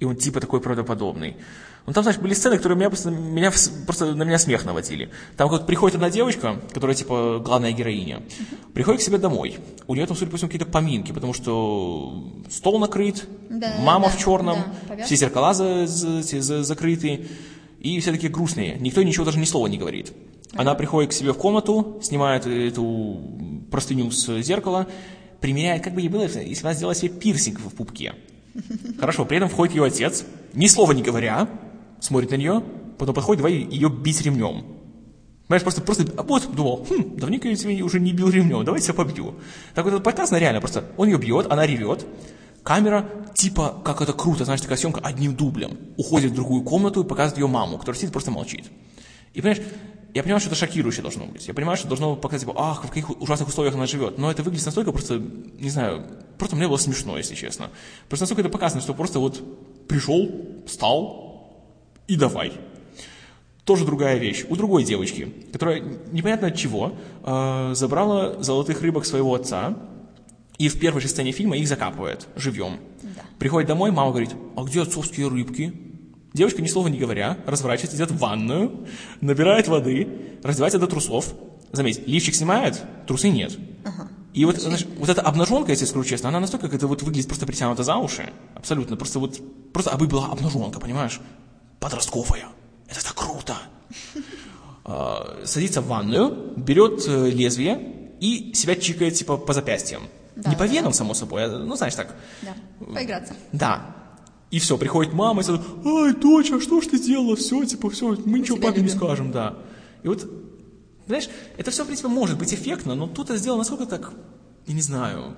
И 0.00 0.06
он 0.06 0.16
типа 0.16 0.40
такой 0.40 0.58
правдоподобный. 0.58 1.36
Ну 1.84 1.92
там, 1.92 2.02
знаешь, 2.02 2.18
были 2.18 2.32
сцены, 2.32 2.56
которые 2.56 2.78
меня 2.78 2.88
просто, 2.88 3.10
меня, 3.10 3.52
просто 3.84 4.14
на 4.14 4.22
меня 4.22 4.38
смех 4.38 4.64
наводили. 4.64 5.10
Там 5.36 5.50
как 5.50 5.66
приходит 5.66 5.96
одна 5.96 6.08
девочка, 6.08 6.56
которая 6.72 6.96
типа 6.96 7.42
главная 7.44 7.72
героиня, 7.72 8.22
приходит 8.72 9.02
к 9.02 9.04
себе 9.04 9.18
домой. 9.18 9.58
У 9.86 9.94
нее 9.94 10.06
там, 10.06 10.16
судя 10.16 10.30
по 10.30 10.38
всему, 10.38 10.48
какие-то 10.48 10.64
поминки, 10.72 11.12
потому 11.12 11.34
что 11.34 12.32
стол 12.48 12.78
накрыт, 12.78 13.28
Да, 13.50 13.74
мама 13.80 14.06
да, 14.06 14.10
в 14.12 14.18
черном, 14.18 14.58
да, 14.88 15.04
все 15.04 15.14
зеркала 15.14 15.52
за- 15.52 15.86
за- 15.86 16.22
за- 16.22 16.40
за- 16.40 16.62
закрыты, 16.62 17.28
и 17.80 18.00
все 18.00 18.12
такие 18.12 18.32
грустные. 18.32 18.78
Никто 18.80 19.02
ничего 19.02 19.26
даже 19.26 19.38
ни 19.38 19.44
слова 19.44 19.66
не 19.66 19.76
говорит. 19.76 20.14
Она 20.54 20.74
приходит 20.74 21.10
к 21.10 21.12
себе 21.12 21.34
в 21.34 21.36
комнату, 21.36 21.98
снимает 22.02 22.46
эту 22.46 23.20
простыню 23.70 24.10
с 24.10 24.40
зеркала, 24.40 24.86
примеряет, 25.40 25.82
как 25.82 25.94
бы 25.94 26.00
ей 26.00 26.08
было, 26.08 26.22
если 26.22 26.60
она 26.62 26.74
сделала 26.74 26.94
себе 26.94 27.10
пирсинг 27.10 27.60
в 27.60 27.74
пупке. 27.74 28.14
Хорошо, 28.98 29.24
при 29.24 29.36
этом 29.36 29.48
входит 29.48 29.74
ее 29.74 29.84
отец, 29.84 30.24
ни 30.54 30.66
слова 30.66 30.92
не 30.92 31.02
говоря, 31.02 31.48
смотрит 32.00 32.30
на 32.30 32.36
нее, 32.36 32.62
потом 32.98 33.14
подходит, 33.14 33.38
давай 33.38 33.54
ее 33.54 33.88
бить 33.88 34.20
ремнем. 34.22 34.64
Понимаешь, 35.46 35.62
просто, 35.62 35.80
просто, 35.80 36.04
а 36.16 36.22
вот, 36.22 36.54
думал, 36.54 36.86
хм, 36.88 37.16
давненько 37.16 37.48
я 37.48 37.56
тебя 37.56 37.84
уже 37.84 38.00
не 38.00 38.12
бил 38.12 38.28
ремнем, 38.28 38.64
давай 38.64 38.80
тебя 38.80 38.94
побью. 38.94 39.36
Так 39.74 39.84
вот, 39.84 39.94
это 39.94 40.02
показано 40.02 40.38
реально, 40.38 40.60
просто 40.60 40.84
он 40.96 41.08
ее 41.08 41.18
бьет, 41.18 41.46
она 41.50 41.66
ревет, 41.66 42.04
камера, 42.62 43.08
типа, 43.34 43.80
как 43.84 44.02
это 44.02 44.12
круто, 44.12 44.44
знаешь, 44.44 44.60
такая 44.60 44.76
съемка 44.76 45.00
одним 45.00 45.34
дублем, 45.34 45.78
уходит 45.96 46.32
в 46.32 46.34
другую 46.34 46.62
комнату 46.64 47.02
и 47.02 47.06
показывает 47.06 47.38
ее 47.38 47.46
маму, 47.46 47.78
которая 47.78 47.98
сидит 47.98 48.12
просто 48.12 48.30
молчит. 48.30 48.66
И 49.32 49.40
понимаешь, 49.40 49.62
Я 50.18 50.24
понимаю, 50.24 50.40
что 50.40 50.48
это 50.48 50.58
шокирующе 50.58 51.00
должно 51.00 51.26
быть. 51.26 51.46
Я 51.46 51.54
понимаю, 51.54 51.76
что 51.76 51.86
должно 51.86 52.16
показать, 52.16 52.44
типа, 52.44 52.60
ах, 52.60 52.82
в 52.82 52.88
каких 52.88 53.08
ужасных 53.20 53.50
условиях 53.50 53.76
она 53.76 53.86
живет. 53.86 54.18
Но 54.18 54.32
это 54.32 54.42
выглядит 54.42 54.66
настолько 54.66 54.90
просто, 54.90 55.22
не 55.60 55.70
знаю, 55.70 56.04
просто 56.38 56.56
мне 56.56 56.66
было 56.66 56.76
смешно, 56.76 57.16
если 57.16 57.36
честно. 57.36 57.70
Просто 58.08 58.24
настолько 58.24 58.40
это 58.40 58.50
показано, 58.50 58.80
что 58.80 58.94
просто 58.94 59.20
вот 59.20 59.40
пришел, 59.86 60.28
встал 60.66 61.62
и 62.08 62.16
давай. 62.16 62.50
Тоже 63.62 63.84
другая 63.84 64.18
вещь. 64.18 64.44
У 64.48 64.56
другой 64.56 64.82
девочки, 64.82 65.32
которая 65.52 65.84
непонятно 66.10 66.48
от 66.48 66.56
чего 66.56 66.94
э, 67.22 67.74
забрала 67.76 68.42
золотых 68.42 68.82
рыбок 68.82 69.06
своего 69.06 69.36
отца, 69.36 69.76
и 70.58 70.66
в 70.68 70.80
первой 70.80 71.00
же 71.00 71.06
сцене 71.06 71.30
фильма 71.30 71.56
их 71.56 71.68
закапывает 71.68 72.26
живьем. 72.34 72.78
Да. 73.02 73.22
Приходит 73.38 73.68
домой, 73.68 73.92
мама 73.92 74.10
говорит, 74.10 74.30
а 74.56 74.64
где 74.64 74.82
отцовские 74.82 75.28
рыбки? 75.28 75.72
Девочка, 76.38 76.62
ни 76.62 76.68
слова 76.68 76.86
не 76.86 76.98
говоря, 76.98 77.36
разворачивается, 77.46 77.96
идет 77.96 78.12
в 78.12 78.18
ванную, 78.18 78.86
набирает 79.20 79.66
воды, 79.66 80.06
раздевается 80.44 80.78
до 80.78 80.86
трусов. 80.86 81.34
Заметь, 81.72 82.06
лифчик 82.06 82.32
снимает, 82.32 82.80
трусы 83.08 83.28
нет. 83.28 83.58
И 84.34 84.44
вот, 84.44 84.56
знаешь, 84.56 84.86
вот 84.98 85.08
эта 85.08 85.20
обнаженка, 85.20 85.72
если 85.72 85.84
скажу 85.84 86.04
честно, 86.04 86.28
она 86.28 86.38
настолько 86.38 86.68
как-то 86.68 86.86
вот 86.86 87.02
выглядит 87.02 87.26
просто 87.26 87.44
притянута 87.44 87.82
за 87.82 87.96
уши. 87.96 88.30
Абсолютно. 88.54 88.96
Просто 88.96 89.18
вот, 89.18 89.40
просто 89.72 89.90
абы 89.90 90.06
была 90.06 90.26
обнаженка, 90.26 90.78
понимаешь? 90.78 91.20
Подростковая. 91.80 92.46
Это 92.88 93.02
так 93.02 93.14
круто. 93.14 93.56
А, 94.84 95.40
Садится 95.44 95.80
в 95.80 95.88
ванную, 95.88 96.52
берет 96.56 97.02
э, 97.08 97.30
лезвие 97.30 98.12
и 98.20 98.52
себя 98.54 98.76
чикает, 98.76 99.14
типа, 99.14 99.38
по 99.38 99.52
запястьям. 99.52 100.02
Да, 100.36 100.50
Не 100.50 100.56
по 100.56 100.68
венам, 100.68 100.92
само 100.92 101.14
собой, 101.14 101.46
а, 101.46 101.48
ну, 101.48 101.74
знаешь, 101.74 101.96
так. 101.96 102.14
Да, 102.42 102.54
поиграться. 102.94 103.34
Да. 103.50 103.97
И 104.50 104.58
все, 104.58 104.78
приходит 104.78 105.12
мама 105.12 105.42
и 105.42 105.44
сразу, 105.44 105.62
ай, 105.84 106.14
дочь, 106.14 106.50
а 106.50 106.60
что 106.60 106.80
ж 106.80 106.86
ты 106.86 106.96
сделала? 106.96 107.36
Все, 107.36 107.64
типа, 107.64 107.90
все, 107.90 108.16
мы 108.24 108.38
ничего 108.38 108.56
папе 108.56 108.80
не 108.80 108.88
любим». 108.88 108.96
скажем, 108.96 109.30
да. 109.30 109.58
И 110.02 110.08
вот, 110.08 110.26
знаешь, 111.06 111.28
это 111.56 111.70
все, 111.70 111.84
в 111.84 111.86
принципе, 111.86 112.08
может 112.08 112.38
быть 112.38 112.54
эффектно, 112.54 112.94
но 112.94 113.06
тут 113.06 113.30
это 113.30 113.38
сделано 113.38 113.60
насколько 113.60 113.84
так, 113.86 114.12
я 114.66 114.74
не 114.74 114.80
знаю, 114.80 115.34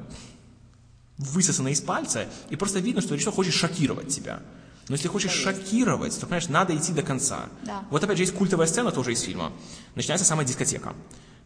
высосано 1.18 1.68
из 1.68 1.80
пальца, 1.80 2.26
и 2.50 2.56
просто 2.56 2.78
видно, 2.78 3.00
что 3.00 3.14
режиссер 3.14 3.32
хочет 3.32 3.52
шокировать 3.52 4.08
тебя. 4.08 4.40
Но 4.88 4.94
если 4.94 5.08
хочешь 5.08 5.32
шокировать, 5.32 6.18
то, 6.18 6.26
понимаешь, 6.26 6.48
надо 6.48 6.76
идти 6.76 6.92
до 6.92 7.02
конца. 7.02 7.48
Да. 7.64 7.84
Вот 7.90 8.02
опять 8.02 8.16
же 8.16 8.24
есть 8.24 8.34
культовая 8.34 8.66
сцена 8.66 8.90
тоже 8.90 9.12
из 9.12 9.20
фильма. 9.20 9.52
Начинается 9.94 10.26
самая 10.26 10.44
дискотека. 10.44 10.94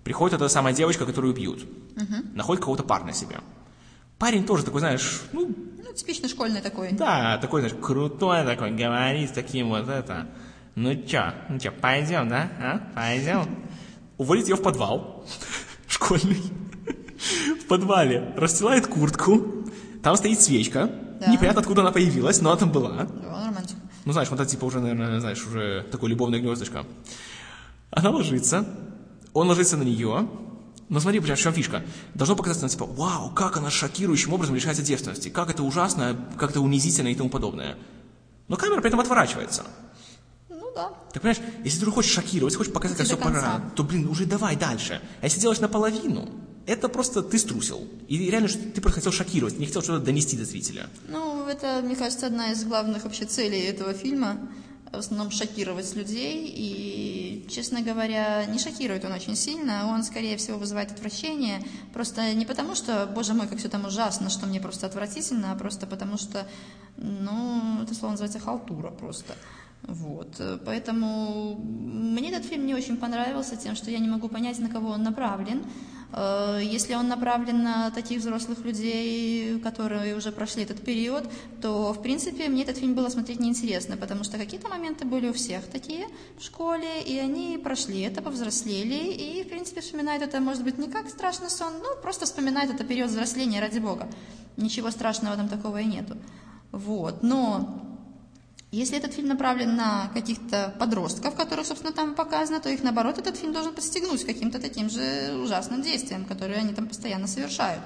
Приходит 0.02 0.36
эта 0.36 0.48
самая 0.48 0.72
девочка, 0.72 1.04
которую 1.04 1.34
бьют. 1.34 1.66
Находит 2.34 2.64
кого-то 2.64 2.82
парня 2.82 3.12
себе. 3.12 3.40
Парень 4.24 4.46
тоже 4.46 4.64
такой, 4.64 4.80
знаешь, 4.80 5.20
ну, 5.34 5.54
Ну, 5.84 5.92
типичный 5.92 6.30
школьный 6.30 6.62
такой. 6.62 6.92
да, 6.92 7.36
такой, 7.36 7.60
знаешь, 7.60 7.76
крутой 7.78 8.42
такой, 8.46 8.70
говорит 8.70 9.28
с 9.28 9.32
таким 9.34 9.68
вот 9.68 9.86
это. 9.86 10.28
Ну 10.76 10.94
чё, 10.94 11.34
ну 11.50 11.58
чё, 11.58 11.70
пойдем, 11.70 12.30
да? 12.30 12.48
А? 12.58 12.80
Пойдем. 12.94 13.44
Уводит 14.16 14.48
ее 14.48 14.56
в 14.56 14.62
подвал 14.62 15.26
школьный. 15.88 16.42
В 17.60 17.66
подвале 17.66 18.32
расстилает 18.38 18.86
куртку. 18.86 19.66
Там 20.02 20.16
стоит 20.16 20.40
свечка. 20.40 20.90
Да. 21.20 21.30
Непонятно, 21.30 21.60
откуда 21.60 21.82
она 21.82 21.92
появилась, 21.92 22.40
но 22.40 22.48
она 22.48 22.58
там 22.58 22.72
была. 22.72 23.04
Да, 23.04 23.44
романтика. 23.48 23.78
Ну, 24.06 24.12
знаешь, 24.14 24.30
вот 24.30 24.40
это 24.40 24.48
типа 24.48 24.64
уже, 24.64 24.80
наверное, 24.80 25.20
знаешь, 25.20 25.46
уже 25.46 25.86
такое 25.92 26.08
любовное 26.08 26.40
гнездышко. 26.40 26.86
Она 27.90 28.08
ложится, 28.08 28.66
он 29.34 29.48
ложится 29.48 29.76
на 29.76 29.82
нее. 29.82 30.26
Но 30.88 31.00
смотри, 31.00 31.18
в 31.18 31.36
чем 31.36 31.52
фишка. 31.52 31.82
Должно 32.14 32.36
показаться, 32.36 32.68
типа, 32.68 32.86
вау, 32.86 33.30
как 33.30 33.56
она 33.56 33.70
шокирующим 33.70 34.32
образом 34.32 34.54
лишается 34.54 34.82
девственности. 34.82 35.28
Как 35.28 35.50
это 35.50 35.62
ужасно, 35.62 36.16
как 36.38 36.50
это 36.50 36.60
унизительно 36.60 37.08
и 37.08 37.14
тому 37.14 37.30
подобное. 37.30 37.76
Но 38.48 38.56
камера 38.56 38.80
при 38.80 38.88
этом 38.88 39.00
отворачивается. 39.00 39.64
Ну 40.48 40.70
да. 40.74 40.90
Так 41.12 41.22
понимаешь, 41.22 41.40
если 41.64 41.84
ты 41.84 41.90
хочешь 41.90 42.12
шокировать, 42.12 42.52
если 42.52 42.58
хочешь 42.58 42.72
показать, 42.72 42.98
как 42.98 43.06
все 43.06 43.16
пора, 43.16 43.62
то, 43.74 43.82
блин, 43.82 44.08
уже 44.08 44.26
давай 44.26 44.56
дальше. 44.56 45.00
А 45.20 45.24
если 45.24 45.40
делаешь 45.40 45.60
наполовину, 45.60 46.28
это 46.66 46.88
просто 46.88 47.22
ты 47.22 47.38
струсил. 47.38 47.86
И 48.08 48.30
реально, 48.30 48.48
что 48.48 48.58
ты 48.58 48.80
просто 48.80 49.00
хотел 49.00 49.12
шокировать, 49.12 49.58
не 49.58 49.66
хотел 49.66 49.82
что-то 49.82 50.04
донести 50.04 50.36
до 50.36 50.44
зрителя. 50.44 50.88
Ну, 51.08 51.46
это, 51.46 51.80
мне 51.82 51.96
кажется, 51.96 52.26
одна 52.26 52.52
из 52.52 52.64
главных 52.64 53.04
вообще 53.04 53.24
целей 53.24 53.60
этого 53.60 53.94
фильма. 53.94 54.38
В 54.96 54.98
основном 54.98 55.30
шокировать 55.30 55.94
людей. 55.94 56.52
И, 56.54 57.46
честно 57.50 57.82
говоря, 57.82 58.44
не 58.46 58.58
шокирует 58.58 59.04
он 59.04 59.12
очень 59.12 59.36
сильно. 59.36 59.88
Он, 59.88 60.02
скорее 60.02 60.36
всего, 60.36 60.58
вызывает 60.58 60.90
отвращение. 60.92 61.62
Просто 61.92 62.32
не 62.34 62.44
потому, 62.44 62.74
что, 62.74 63.06
боже 63.06 63.34
мой, 63.34 63.46
как 63.46 63.58
все 63.58 63.68
там 63.68 63.84
ужасно, 63.84 64.30
что 64.30 64.46
мне 64.46 64.60
просто 64.60 64.86
отвратительно, 64.86 65.52
а 65.52 65.56
просто 65.56 65.86
потому 65.86 66.16
что, 66.18 66.46
ну, 66.96 67.82
это 67.82 67.94
слово 67.94 68.12
называется 68.12 68.38
халтура 68.38 68.90
просто. 68.90 69.34
Вот, 69.86 70.40
поэтому 70.64 71.56
мне 71.56 72.30
этот 72.30 72.46
фильм 72.46 72.64
не 72.64 72.74
очень 72.74 72.96
понравился 72.96 73.54
тем, 73.56 73.76
что 73.76 73.90
я 73.90 73.98
не 73.98 74.08
могу 74.08 74.28
понять, 74.28 74.58
на 74.58 74.70
кого 74.70 74.88
он 74.90 75.02
направлен. 75.02 75.62
Э, 76.14 76.60
Если 76.62 76.94
он 76.94 77.08
направлен 77.08 77.62
на 77.62 77.90
таких 77.90 78.20
взрослых 78.20 78.64
людей, 78.64 79.58
которые 79.60 80.16
уже 80.16 80.30
прошли 80.30 80.62
этот 80.62 80.80
период, 80.82 81.24
то, 81.60 81.92
в 81.92 82.02
принципе, 82.02 82.48
мне 82.48 82.62
этот 82.62 82.78
фильм 82.78 82.94
было 82.94 83.08
смотреть 83.08 83.40
неинтересно, 83.40 83.96
потому 83.96 84.24
что 84.24 84.38
какие-то 84.38 84.68
моменты 84.68 85.04
были 85.04 85.28
у 85.28 85.32
всех 85.32 85.66
такие 85.66 86.06
в 86.38 86.42
школе, 86.42 87.02
и 87.04 87.18
они 87.18 87.58
прошли 87.58 88.02
это, 88.02 88.22
повзрослели, 88.22 89.12
и, 89.12 89.42
в 89.42 89.48
принципе, 89.48 89.80
вспоминают 89.80 90.22
это, 90.22 90.40
может 90.40 90.62
быть, 90.62 90.78
не 90.78 90.88
как 90.88 91.08
страшный 91.08 91.50
сон, 91.50 91.72
ну, 91.82 92.00
просто 92.02 92.26
вспоминают 92.26 92.72
это 92.72 92.84
период 92.84 93.10
взросления, 93.10 93.60
ради 93.60 93.80
бога. 93.80 94.08
Ничего 94.56 94.90
страшного 94.90 95.36
там 95.36 95.48
такого 95.48 95.80
и 95.80 95.84
нету. 95.84 96.16
Вот, 96.70 97.22
но 97.22 97.83
если 98.74 98.98
этот 98.98 99.12
фильм 99.12 99.28
направлен 99.28 99.76
на 99.76 100.10
каких-то 100.14 100.74
подростков, 100.78 101.34
которых, 101.34 101.66
собственно, 101.66 101.92
там 101.92 102.14
показано, 102.14 102.60
то 102.60 102.68
их, 102.68 102.82
наоборот, 102.82 103.18
этот 103.18 103.36
фильм 103.36 103.52
должен 103.52 103.74
подстегнуть 103.74 104.24
каким-то 104.24 104.58
таким 104.58 104.90
же 104.90 105.38
ужасным 105.42 105.82
действием, 105.82 106.24
которые 106.24 106.58
они 106.58 106.72
там 106.72 106.88
постоянно 106.88 107.26
совершают. 107.26 107.82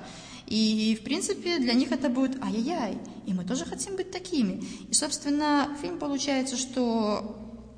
И, 0.47 0.97
в 0.99 1.05
принципе, 1.05 1.59
для 1.59 1.74
них 1.74 1.93
это 1.93 2.09
будет 2.09 2.43
ай-яй-яй, 2.43 2.99
и 3.26 3.34
мы 3.34 3.45
тоже 3.45 3.66
хотим 3.66 3.97
быть 3.97 4.11
такими. 4.11 4.64
И, 4.89 4.95
собственно, 4.95 5.68
фильм 5.82 5.99
получается, 5.99 6.57
что 6.57 7.36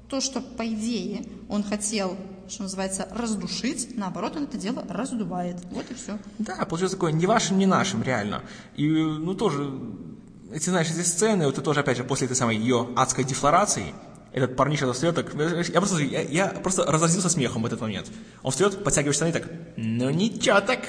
то, 0.08 0.20
что, 0.20 0.40
по 0.40 0.66
идее, 0.66 1.24
он 1.48 1.64
хотел, 1.64 2.16
что 2.48 2.62
называется, 2.64 3.08
раздушить, 3.10 3.96
наоборот, 3.96 4.36
он 4.36 4.44
это 4.44 4.56
дело 4.56 4.84
раздувает. 4.88 5.56
Вот 5.70 5.90
и 5.90 5.94
все. 5.94 6.18
Да, 6.38 6.64
получилось 6.64 6.92
такое 6.92 7.12
не 7.12 7.26
вашим, 7.26 7.58
не 7.58 7.66
нашим, 7.66 8.02
реально. 8.02 8.42
И, 8.76 8.88
ну, 8.88 9.34
тоже, 9.34 9.70
эти, 10.52 10.68
знаешь, 10.68 10.88
эти 10.90 11.02
сцены, 11.02 11.46
вот 11.46 11.58
и 11.58 11.60
тоже, 11.60 11.80
опять 11.80 11.96
же, 11.96 12.04
после 12.04 12.26
этой 12.26 12.36
самой 12.36 12.56
ее 12.56 12.88
адской 12.96 13.24
дефлорации, 13.24 13.94
этот 14.32 14.56
парниша 14.56 14.86
достает 14.86 15.16
так, 15.16 15.34
я 15.34 15.80
просто, 15.80 15.98
я, 16.02 16.22
я 16.22 16.46
просто 16.48 16.84
разразился 16.84 17.28
смехом 17.28 17.62
в 17.62 17.66
этот 17.66 17.80
момент. 17.80 18.08
Он 18.42 18.50
встает, 18.50 18.84
подтягивает 18.84 19.16
штаны 19.16 19.32
так, 19.32 19.48
ну 19.76 20.10
ничего 20.10 20.60
так. 20.60 20.80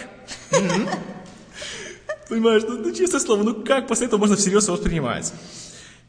Понимаешь, 2.30 2.64
ну, 2.68 2.78
ну, 2.78 2.92
честное 2.94 3.20
слово, 3.20 3.44
ну 3.44 3.64
как 3.64 3.88
после 3.88 4.08
этого 4.08 4.20
можно 4.20 4.36
всерьез 4.38 4.66
его 4.66 4.76
воспринимать? 4.76 5.34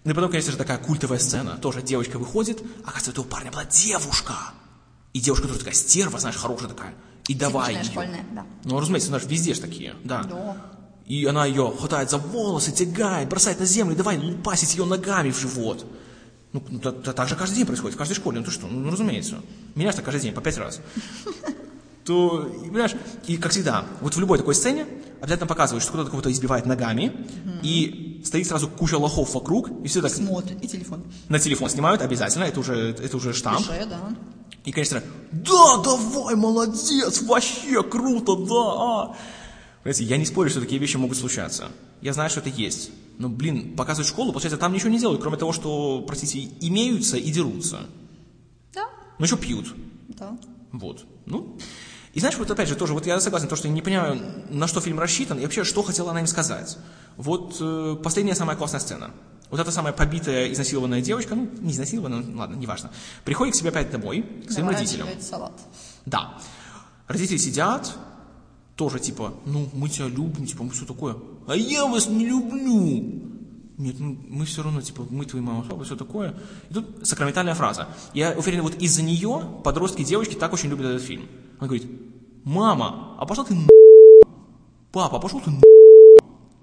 Ну 0.05 0.11
и 0.11 0.15
потом, 0.15 0.31
конечно 0.31 0.53
же, 0.53 0.59
такая 0.59 0.79
культовая 0.79 1.19
сцена. 1.19 1.57
Тоже 1.59 1.83
девочка 1.83 2.19
выходит, 2.19 2.61
а 2.85 2.91
оказывается, 2.91 3.11
у 3.11 3.13
этого 3.13 3.25
парня 3.25 3.51
была 3.51 3.65
девушка. 3.65 4.35
И 5.13 5.21
девушка 5.21 5.47
тоже 5.47 5.61
такая 5.61 5.75
стерва, 5.75 6.19
знаешь, 6.19 6.37
хорошая 6.37 6.69
такая. 6.69 6.95
И 7.29 7.35
давай 7.35 7.75
Типичная 7.75 7.83
её. 7.83 7.93
школьная, 7.93 8.25
да. 8.33 8.47
Ну, 8.65 8.81
разумеется, 8.81 9.09
знаешь, 9.09 9.25
везде 9.27 9.55
ж 9.55 9.59
такие, 9.59 9.95
да. 10.05 10.23
Да. 10.25 10.57
И 11.13 11.27
она 11.27 11.45
ее 11.45 11.71
хватает 11.79 12.09
за 12.09 12.17
волосы, 12.17 12.73
тягает, 12.73 13.29
бросает 13.29 13.61
на 13.61 13.67
землю, 13.67 13.95
давай 13.95 14.17
лупасить 14.17 14.75
ее 14.75 14.87
ногами 14.87 15.31
в 15.31 15.39
живот. 15.39 15.85
Ну, 16.55 16.63
ну, 16.71 16.79
та- 16.79 16.93
та- 16.93 17.13
так 17.13 17.29
же 17.29 17.37
каждый 17.37 17.57
день 17.57 17.67
происходит, 17.67 17.97
в 17.97 17.99
каждой 17.99 18.15
школе. 18.15 18.39
Ну 18.39 18.47
ты 18.47 18.51
что, 18.51 18.67
ну, 18.67 18.91
разумеется. 18.91 19.41
Меня 19.75 19.91
же 19.91 19.97
так 19.97 20.07
каждый 20.07 20.23
день, 20.23 20.33
по 20.33 20.41
пять 20.41 20.57
раз. 20.57 20.81
То, 22.07 22.47
и, 22.65 22.69
понимаешь, 22.71 22.95
и 23.27 23.37
как 23.37 23.53
всегда, 23.53 23.85
вот 24.01 24.17
в 24.17 24.21
любой 24.21 24.39
такой 24.39 24.55
сцене 24.55 24.87
обязательно 25.21 25.47
показывают, 25.47 25.83
что 25.83 25.93
кто-то 25.93 26.09
кого-то 26.09 26.33
избивает 26.33 26.65
ногами, 26.65 27.13
и 27.63 28.23
стоит 28.25 28.47
сразу 28.47 28.69
куча 28.69 28.97
лохов 28.97 29.35
вокруг, 29.35 29.69
и 29.85 29.89
все 29.89 30.01
так 30.01 30.13
Смотрит. 30.13 30.65
И 30.65 30.67
телефон. 30.67 31.05
на 31.29 31.39
телефон 31.39 31.69
снимают 31.69 32.01
обязательно, 32.01 32.45
это 32.45 32.59
уже, 32.59 32.97
это 32.99 33.15
уже 33.19 33.35
штамп. 33.35 33.67
Клише, 33.67 33.85
да. 33.85 34.17
И, 34.65 34.73
конечно, 34.73 35.03
да, 35.31 35.77
давай, 35.85 36.37
молодец, 36.37 37.21
вообще 37.21 37.83
круто, 37.83 38.35
да. 38.35 38.55
а». 38.55 39.17
Понимаете, 39.83 40.05
я 40.05 40.17
не 40.17 40.25
спорю, 40.27 40.49
что 40.51 40.61
такие 40.61 40.81
вещи 40.81 40.97
могут 40.97 41.17
случаться. 41.19 41.69
Я 42.01 42.13
знаю, 42.13 42.31
что 42.31 42.41
это 42.41 42.51
есть. 42.51 42.91
Но, 43.19 43.29
блин, 43.29 43.75
показывают 43.77 44.09
школу, 44.09 44.33
получается, 44.33 44.59
там 44.59 44.73
ничего 44.73 44.91
не 44.91 44.99
делают, 44.99 45.21
кроме 45.21 45.37
того, 45.37 45.53
что, 45.53 46.03
простите, 46.07 46.49
имеются 46.61 47.17
и 47.17 47.31
дерутся. 47.31 47.81
Да, 48.75 48.89
Ну, 49.19 49.25
еще 49.25 49.37
пьют. 49.37 49.75
да. 50.09 50.37
Вот. 50.71 51.05
Ну, 51.27 51.59
и 52.15 52.21
знаешь, 52.21 52.37
вот 52.39 52.51
опять 52.51 52.69
же, 52.69 52.77
тоже, 52.77 52.93
вот 52.95 53.07
я 53.07 53.21
согласен, 53.21 53.49
то, 53.49 53.57
что 53.57 53.69
я 53.69 53.75
не 53.75 53.83
понимаю, 53.83 54.21
на 54.51 54.67
что 54.67 54.81
фильм 54.81 54.99
рассчитан, 55.01 55.39
и 55.39 55.43
вообще, 55.43 55.65
что 55.65 55.83
хотела 55.83 56.11
она 56.11 56.21
им 56.21 56.27
сказать. 56.27 56.79
Вот 57.17 57.57
э, 57.61 57.97
последняя 58.03 58.35
самая 58.35 58.57
классная 58.57 58.81
сцена. 58.81 59.11
Вот 59.51 59.61
эта 59.61 59.71
самая 59.71 59.93
побитая, 59.93 60.51
изнасилованная 60.53 61.03
девочка, 61.03 61.35
ну, 61.35 61.51
не 61.61 61.73
изнасилованная, 61.73 62.21
ну, 62.21 62.39
ладно, 62.39 62.55
неважно, 62.55 62.91
приходит 63.25 63.55
к 63.55 63.59
себе 63.59 63.71
опять 63.71 63.91
домой, 63.91 64.25
к 64.47 64.51
своим 64.51 64.69
родителям. 64.69 65.09
Салат. 65.21 65.53
Да. 66.07 66.39
Родители 67.09 67.37
сидят, 67.37 67.95
тоже 68.77 68.99
типа, 68.99 69.35
ну, 69.45 69.69
мы 69.73 69.89
тебя 69.89 70.07
любим, 70.07 70.47
типа, 70.47 70.65
мы 70.65 70.71
все 70.71 70.85
такое. 70.85 71.17
А 71.47 71.57
я 71.57 71.87
вас 71.87 72.09
не 72.09 72.27
люблю. 72.27 73.33
Нет, 73.79 73.97
ну, 73.99 74.17
мы 74.29 74.45
все 74.45 74.63
равно, 74.63 74.81
типа, 74.81 75.07
мы 75.11 75.25
твои 75.25 75.43
мама, 75.43 75.65
папа, 75.69 75.85
все 75.85 75.97
такое. 75.97 76.35
И 76.71 76.75
тут 76.75 77.07
сакраментальная 77.07 77.55
фраза. 77.55 77.89
Я 78.15 78.35
уверен, 78.37 78.63
вот 78.63 78.75
из-за 78.77 79.03
нее 79.03 79.43
подростки 79.65 80.05
девочки 80.05 80.35
так 80.35 80.53
очень 80.53 80.69
любят 80.69 80.87
этот 80.87 81.03
фильм. 81.03 81.27
Она 81.59 81.69
говорит, 81.69 81.87
мама, 82.45 83.17
а 83.19 83.27
пошел 83.27 83.45
ты 83.45 83.55
на 83.55 83.67
Папа, 84.93 85.17
а 85.17 85.21
пошел 85.21 85.41
ты 85.41 85.51
на 85.51 85.61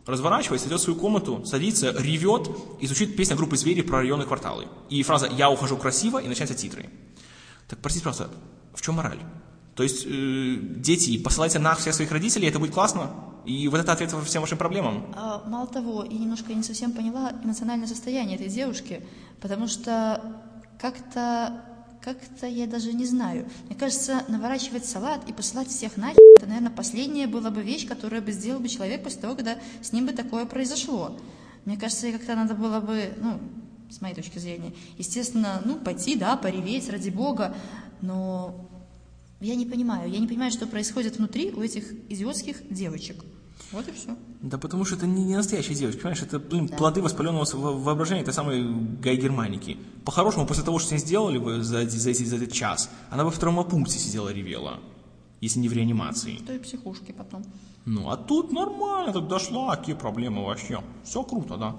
Разворачивается, 0.05 0.68
идет 0.68 0.80
в 0.80 0.84
свою 0.84 0.99
комнату, 0.99 1.43
садится, 1.45 1.91
ревет 1.91 2.49
и 2.80 2.88
звучит 2.88 3.16
песня 3.16 3.36
группы 3.36 3.57
«Звери» 3.57 3.82
про 3.82 3.99
районные 3.99 4.26
кварталы. 4.26 4.68
И 4.89 5.03
фраза 5.03 5.28
«Я 5.28 5.51
ухожу 5.51 5.78
красиво» 5.78 6.20
и 6.20 6.28
начинаются 6.28 6.55
титры. 6.55 6.89
Так, 7.68 7.80
простите, 7.80 8.05
пожалуйста, 8.05 8.36
в 8.74 8.82
чем 8.82 8.95
мораль? 8.95 9.20
То 9.80 9.84
есть, 9.84 10.06
э, 10.06 10.58
дети, 10.62 11.18
посылайте 11.18 11.58
нах 11.58 11.80
всех 11.80 11.94
своих 11.94 12.12
родителей, 12.12 12.50
это 12.50 12.60
будет 12.60 12.74
классно? 12.74 13.12
И 13.46 13.66
вот 13.70 13.80
это 13.80 13.94
ответ 13.94 14.14
всем 14.26 14.42
вашим 14.42 14.58
проблемам? 14.58 15.06
А, 15.16 15.42
мало 15.48 15.68
того, 15.68 16.04
я 16.04 16.20
немножко 16.20 16.54
не 16.54 16.64
совсем 16.64 16.92
поняла 16.92 17.32
эмоциональное 17.46 17.88
состояние 17.88 18.36
этой 18.36 18.50
девушки, 18.50 19.02
потому 19.40 19.68
что 19.68 20.22
как-то 20.82 21.64
как-то 22.02 22.46
я 22.46 22.68
даже 22.68 22.92
не 22.92 23.06
знаю. 23.06 23.48
Мне 23.68 23.78
кажется, 23.78 24.26
наворачивать 24.28 24.86
салат 24.86 25.30
и 25.30 25.32
посылать 25.32 25.70
всех 25.70 25.96
нахер, 25.96 26.20
это, 26.36 26.46
наверное, 26.46 26.72
последняя 26.72 27.28
была 27.28 27.50
бы 27.50 27.62
вещь, 27.62 27.88
которую 27.88 28.22
бы 28.22 28.34
сделал 28.34 28.60
бы 28.60 28.68
человек 28.68 29.02
после 29.02 29.22
того, 29.22 29.36
когда 29.36 29.60
с 29.82 29.94
ним 29.94 30.08
бы 30.08 30.12
такое 30.12 30.46
произошло. 30.46 31.18
Мне 31.64 31.78
кажется, 31.78 32.12
как-то 32.12 32.36
надо 32.36 32.54
было 32.54 32.82
бы, 32.82 33.14
ну, 33.22 33.40
с 33.90 34.02
моей 34.02 34.14
точки 34.14 34.40
зрения, 34.40 34.74
естественно, 34.98 35.62
ну, 35.64 35.78
пойти, 35.78 36.18
да, 36.18 36.36
пореветь, 36.36 36.90
ради 36.90 37.12
бога, 37.12 37.56
но 38.02 38.69
я 39.42 39.56
не 39.56 39.66
понимаю, 39.66 40.10
я 40.10 40.20
не 40.20 40.28
понимаю, 40.28 40.52
что 40.52 40.68
происходит 40.68 41.18
внутри 41.18 41.52
у 41.52 41.62
этих 41.62 41.92
идиотских 42.10 42.58
девочек. 42.70 43.24
Вот 43.72 43.88
и 43.88 43.92
все. 43.92 44.16
Да 44.42 44.58
потому 44.58 44.86
что 44.86 44.96
это 44.96 45.06
не, 45.06 45.24
не 45.24 45.36
настоящие 45.36 45.76
девочки, 45.76 46.00
понимаешь, 46.00 46.24
это, 46.24 46.40
блин, 46.40 46.68
да. 46.68 46.76
плоды 46.76 47.02
воспаленного 47.02 47.46
воображения 47.54 48.22
это 48.22 48.32
самой 48.32 48.64
Гай 49.00 49.16
Германики. 49.18 49.78
По-хорошему, 50.06 50.48
после 50.48 50.64
того, 50.64 50.80
что 50.80 50.90
с 50.90 50.92
ней 50.92 50.98
сделали 50.98 51.38
бы 51.38 51.62
за, 51.62 51.88
за, 51.90 52.14
за, 52.14 52.14
за 52.14 52.36
этот 52.36 52.52
час, 52.52 52.90
она 53.12 53.24
бы 53.24 53.32
в 53.32 53.38
травмопункте 53.38 54.00
сидела 54.00 54.30
ревела, 54.30 54.80
если 55.42 55.60
не 55.60 55.70
в 55.70 55.74
реанимации. 55.74 56.40
То 56.48 56.54
и 56.54 56.60
психушки 56.60 57.12
потом. 57.12 57.44
Ну, 57.86 58.10
а 58.10 58.18
тут 58.18 58.52
нормально, 58.52 59.14
тут 59.14 59.28
дошла, 59.28 59.76
какие 59.76 59.96
проблемы 59.96 60.46
вообще. 60.46 60.82
Все 61.04 61.24
круто, 61.24 61.58
да. 61.58 61.76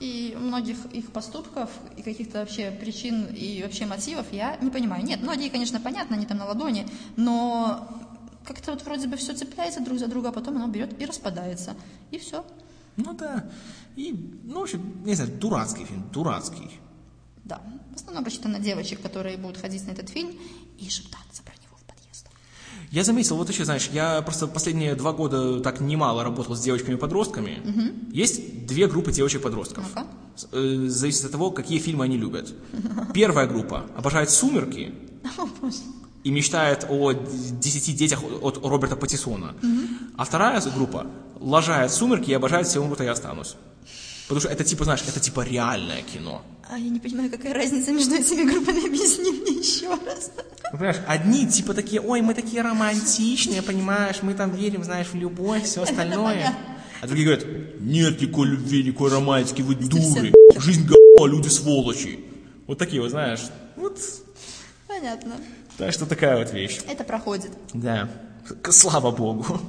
И 0.00 0.36
многих 0.38 0.76
их 0.92 1.10
поступков 1.10 1.70
и 1.96 2.02
каких-то 2.02 2.38
вообще 2.38 2.70
причин 2.70 3.26
и 3.26 3.62
вообще 3.62 3.84
мотивов 3.84 4.26
я 4.32 4.56
не 4.58 4.70
понимаю. 4.70 5.04
Нет, 5.04 5.20
многие, 5.22 5.48
конечно, 5.48 5.80
понятно, 5.80 6.16
они 6.16 6.24
там 6.24 6.38
на 6.38 6.46
ладони, 6.46 6.86
но 7.16 7.88
как-то 8.44 8.72
вот 8.72 8.84
вроде 8.84 9.08
бы 9.08 9.16
все 9.16 9.34
цепляется 9.34 9.80
друг 9.80 9.98
за 9.98 10.06
друга, 10.06 10.28
а 10.28 10.32
потом 10.32 10.56
оно 10.56 10.68
берет 10.68 11.00
и 11.02 11.04
распадается. 11.04 11.74
И 12.12 12.18
все. 12.18 12.44
Ну 12.96 13.12
да. 13.12 13.50
И, 13.96 14.12
ну, 14.44 14.60
в 14.60 14.62
общем, 14.62 15.04
не 15.04 15.14
знаю, 15.14 15.32
дурацкий 15.32 15.84
фильм, 15.84 16.08
дурацкий. 16.12 16.78
Да. 17.44 17.60
В 17.92 17.96
основном 17.96 18.24
рассчитан 18.24 18.52
на 18.52 18.60
девочек, 18.60 19.02
которые 19.02 19.36
будут 19.36 19.56
ходить 19.56 19.86
на 19.86 19.90
этот 19.90 20.08
фильм 20.08 20.30
и 20.78 20.88
шептаться 20.88 21.42
про. 21.42 21.57
Я 22.90 23.04
заметил, 23.04 23.36
вот 23.36 23.48
еще, 23.50 23.64
знаешь, 23.64 23.90
я 23.92 24.22
просто 24.22 24.46
последние 24.46 24.94
два 24.94 25.12
года 25.12 25.60
так 25.60 25.80
немало 25.80 26.24
работал 26.24 26.56
с 26.56 26.60
девочками-подростками. 26.60 27.60
Угу. 27.64 28.14
Есть 28.16 28.66
две 28.66 28.86
группы 28.86 29.12
девочек-подростков. 29.12 29.84
Ну-ка. 29.94 30.06
Э, 30.52 30.86
зависит 30.88 31.26
от 31.26 31.32
того, 31.32 31.50
какие 31.50 31.78
фильмы 31.78 32.04
они 32.04 32.16
любят. 32.16 32.54
Первая 33.12 33.46
группа 33.46 33.84
обожает 33.96 34.30
«Сумерки». 34.30 34.94
И 36.24 36.30
мечтает 36.30 36.86
о 36.88 37.12
десяти 37.12 37.92
детях 37.92 38.20
от 38.42 38.58
Роберта 38.64 38.96
Паттисона. 38.96 39.54
Mm-hmm. 39.62 39.86
А 40.16 40.24
вторая 40.24 40.60
группа 40.74 41.06
лажает 41.38 41.92
сумерки 41.92 42.30
и 42.30 42.34
обожает 42.34 42.66
все 42.66 42.80
умрут, 42.80 43.00
а 43.00 43.04
я 43.04 43.12
останусь. 43.12 43.54
Потому 44.28 44.40
что 44.40 44.50
это 44.50 44.62
типа, 44.62 44.84
знаешь, 44.84 45.02
это 45.08 45.20
типа 45.20 45.40
реальное 45.40 46.02
кино. 46.02 46.42
А 46.70 46.78
я 46.78 46.90
не 46.90 47.00
понимаю, 47.00 47.30
какая 47.30 47.54
разница 47.54 47.92
между 47.92 48.14
этими 48.14 48.42
группами, 48.42 48.86
объясни 48.86 49.30
мне 49.32 49.58
еще 49.58 49.88
раз. 49.88 50.30
Ну, 50.70 50.78
понимаешь, 50.78 50.98
одни 51.06 51.46
типа 51.46 51.72
такие, 51.72 52.02
ой, 52.02 52.20
мы 52.20 52.34
такие 52.34 52.60
романтичные, 52.60 53.62
понимаешь, 53.62 54.16
мы 54.20 54.34
там 54.34 54.54
верим, 54.54 54.84
знаешь, 54.84 55.06
в 55.08 55.14
любовь, 55.14 55.64
все 55.64 55.82
остальное. 55.82 56.54
А 57.00 57.06
другие 57.06 57.28
говорят, 57.28 57.46
нет 57.78 58.20
никакой 58.20 58.48
любви, 58.48 58.82
никакой 58.82 59.12
романтики, 59.12 59.62
вы 59.62 59.76
дуры, 59.76 60.32
жизнь 60.56 60.84
г***, 60.88 60.96
люди 61.28 61.46
сволочи. 61.46 62.18
Вот 62.66 62.76
такие 62.78 63.00
вот, 63.00 63.12
знаешь, 63.12 63.42
вот. 63.76 64.00
Понятно. 64.88 65.36
Так 65.76 65.92
что 65.92 66.06
такая 66.06 66.38
вот 66.38 66.52
вещь. 66.52 66.80
Это 66.88 67.04
проходит. 67.04 67.52
Да. 67.72 68.08
Слава 68.68 69.12
богу. 69.12 69.60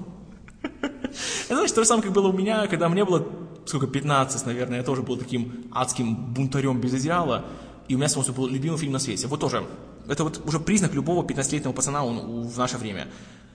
Это 0.82 1.56
значит, 1.56 1.76
то 1.76 1.82
же 1.82 1.88
самое, 1.88 2.04
как 2.04 2.14
было 2.14 2.30
у 2.30 2.34
меня, 2.34 2.66
когда 2.66 2.90
мне 2.90 3.06
было, 3.06 3.28
сколько, 3.66 3.88
15, 3.88 4.46
наверное, 4.46 4.78
я 4.78 4.84
тоже 4.84 5.02
был 5.02 5.18
таким 5.18 5.66
адским 5.72 6.16
бунтарем 6.34 6.80
без 6.80 6.94
идеала, 6.94 7.46
и 7.88 7.96
у 7.96 7.98
меня, 7.98 8.10
собственно, 8.10 8.38
был 8.38 8.48
любимый 8.48 8.78
фильм 8.78 8.94
на 8.94 9.00
свете. 9.00 9.28
Вот 9.28 9.40
тоже, 9.40 9.66
это 10.08 10.24
вот 10.24 10.42
уже 10.46 10.60
признак 10.60 10.94
любого 10.94 11.26
15-летнего 11.26 11.74
пацана 11.74 12.04
он, 12.04 12.48
в 12.48 12.58
наше 12.58 12.78
время. 12.78 13.08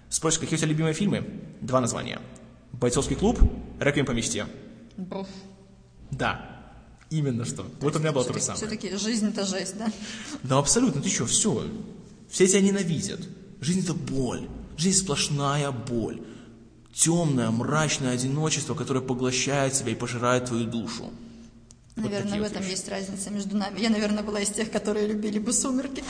Спросишь, 0.08 0.38
какие 0.38 0.56
у 0.56 0.58
тебя 0.58 0.68
любимые 0.68 0.94
фильмы? 0.94 1.24
Два 1.60 1.80
названия. 1.80 2.20
«Бойцовский 2.72 3.16
клуб», 3.16 3.40
«Реквием 3.80 4.06
по 4.06 4.12
мечте». 4.12 4.46
Буф. 4.96 5.28
Да, 6.10 6.54
именно 7.10 7.44
что. 7.44 7.64
Вот 7.80 7.96
у 7.96 7.98
меня 7.98 8.12
было 8.12 8.24
то 8.24 8.32
же 8.32 8.40
самое. 8.40 8.58
Все-таки 8.58 8.96
жизнь 8.96 9.28
это 9.28 9.44
жесть, 9.44 9.78
да? 9.78 9.90
Да, 10.42 10.58
абсолютно. 10.58 11.00
Ты 11.00 11.08
что, 11.08 11.26
все. 11.26 11.64
Все 12.28 12.46
тебя 12.46 12.60
ненавидят. 12.60 13.20
Жизнь– 13.60 13.80
это 13.84 13.94
боль. 13.94 14.48
Жизнь– 14.76 14.98
сплошная 15.04 15.70
боль. 15.70 16.20
Темное, 16.94 17.50
мрачное 17.50 18.12
одиночество, 18.12 18.74
которое 18.74 19.00
поглощает 19.00 19.72
тебя 19.72 19.92
и 19.92 19.94
пожирает 19.96 20.46
твою 20.46 20.64
душу. 20.64 21.10
Наверное, 21.96 22.38
вот 22.38 22.48
в 22.48 22.50
этом 22.52 22.62
вещи. 22.62 22.70
есть 22.70 22.88
разница 22.88 23.30
между 23.30 23.56
нами. 23.56 23.80
Я, 23.80 23.90
наверное, 23.90 24.22
была 24.22 24.40
из 24.40 24.50
тех, 24.50 24.70
которые 24.70 25.08
любили 25.08 25.38
бы 25.38 25.52
сумерки. 25.52 26.04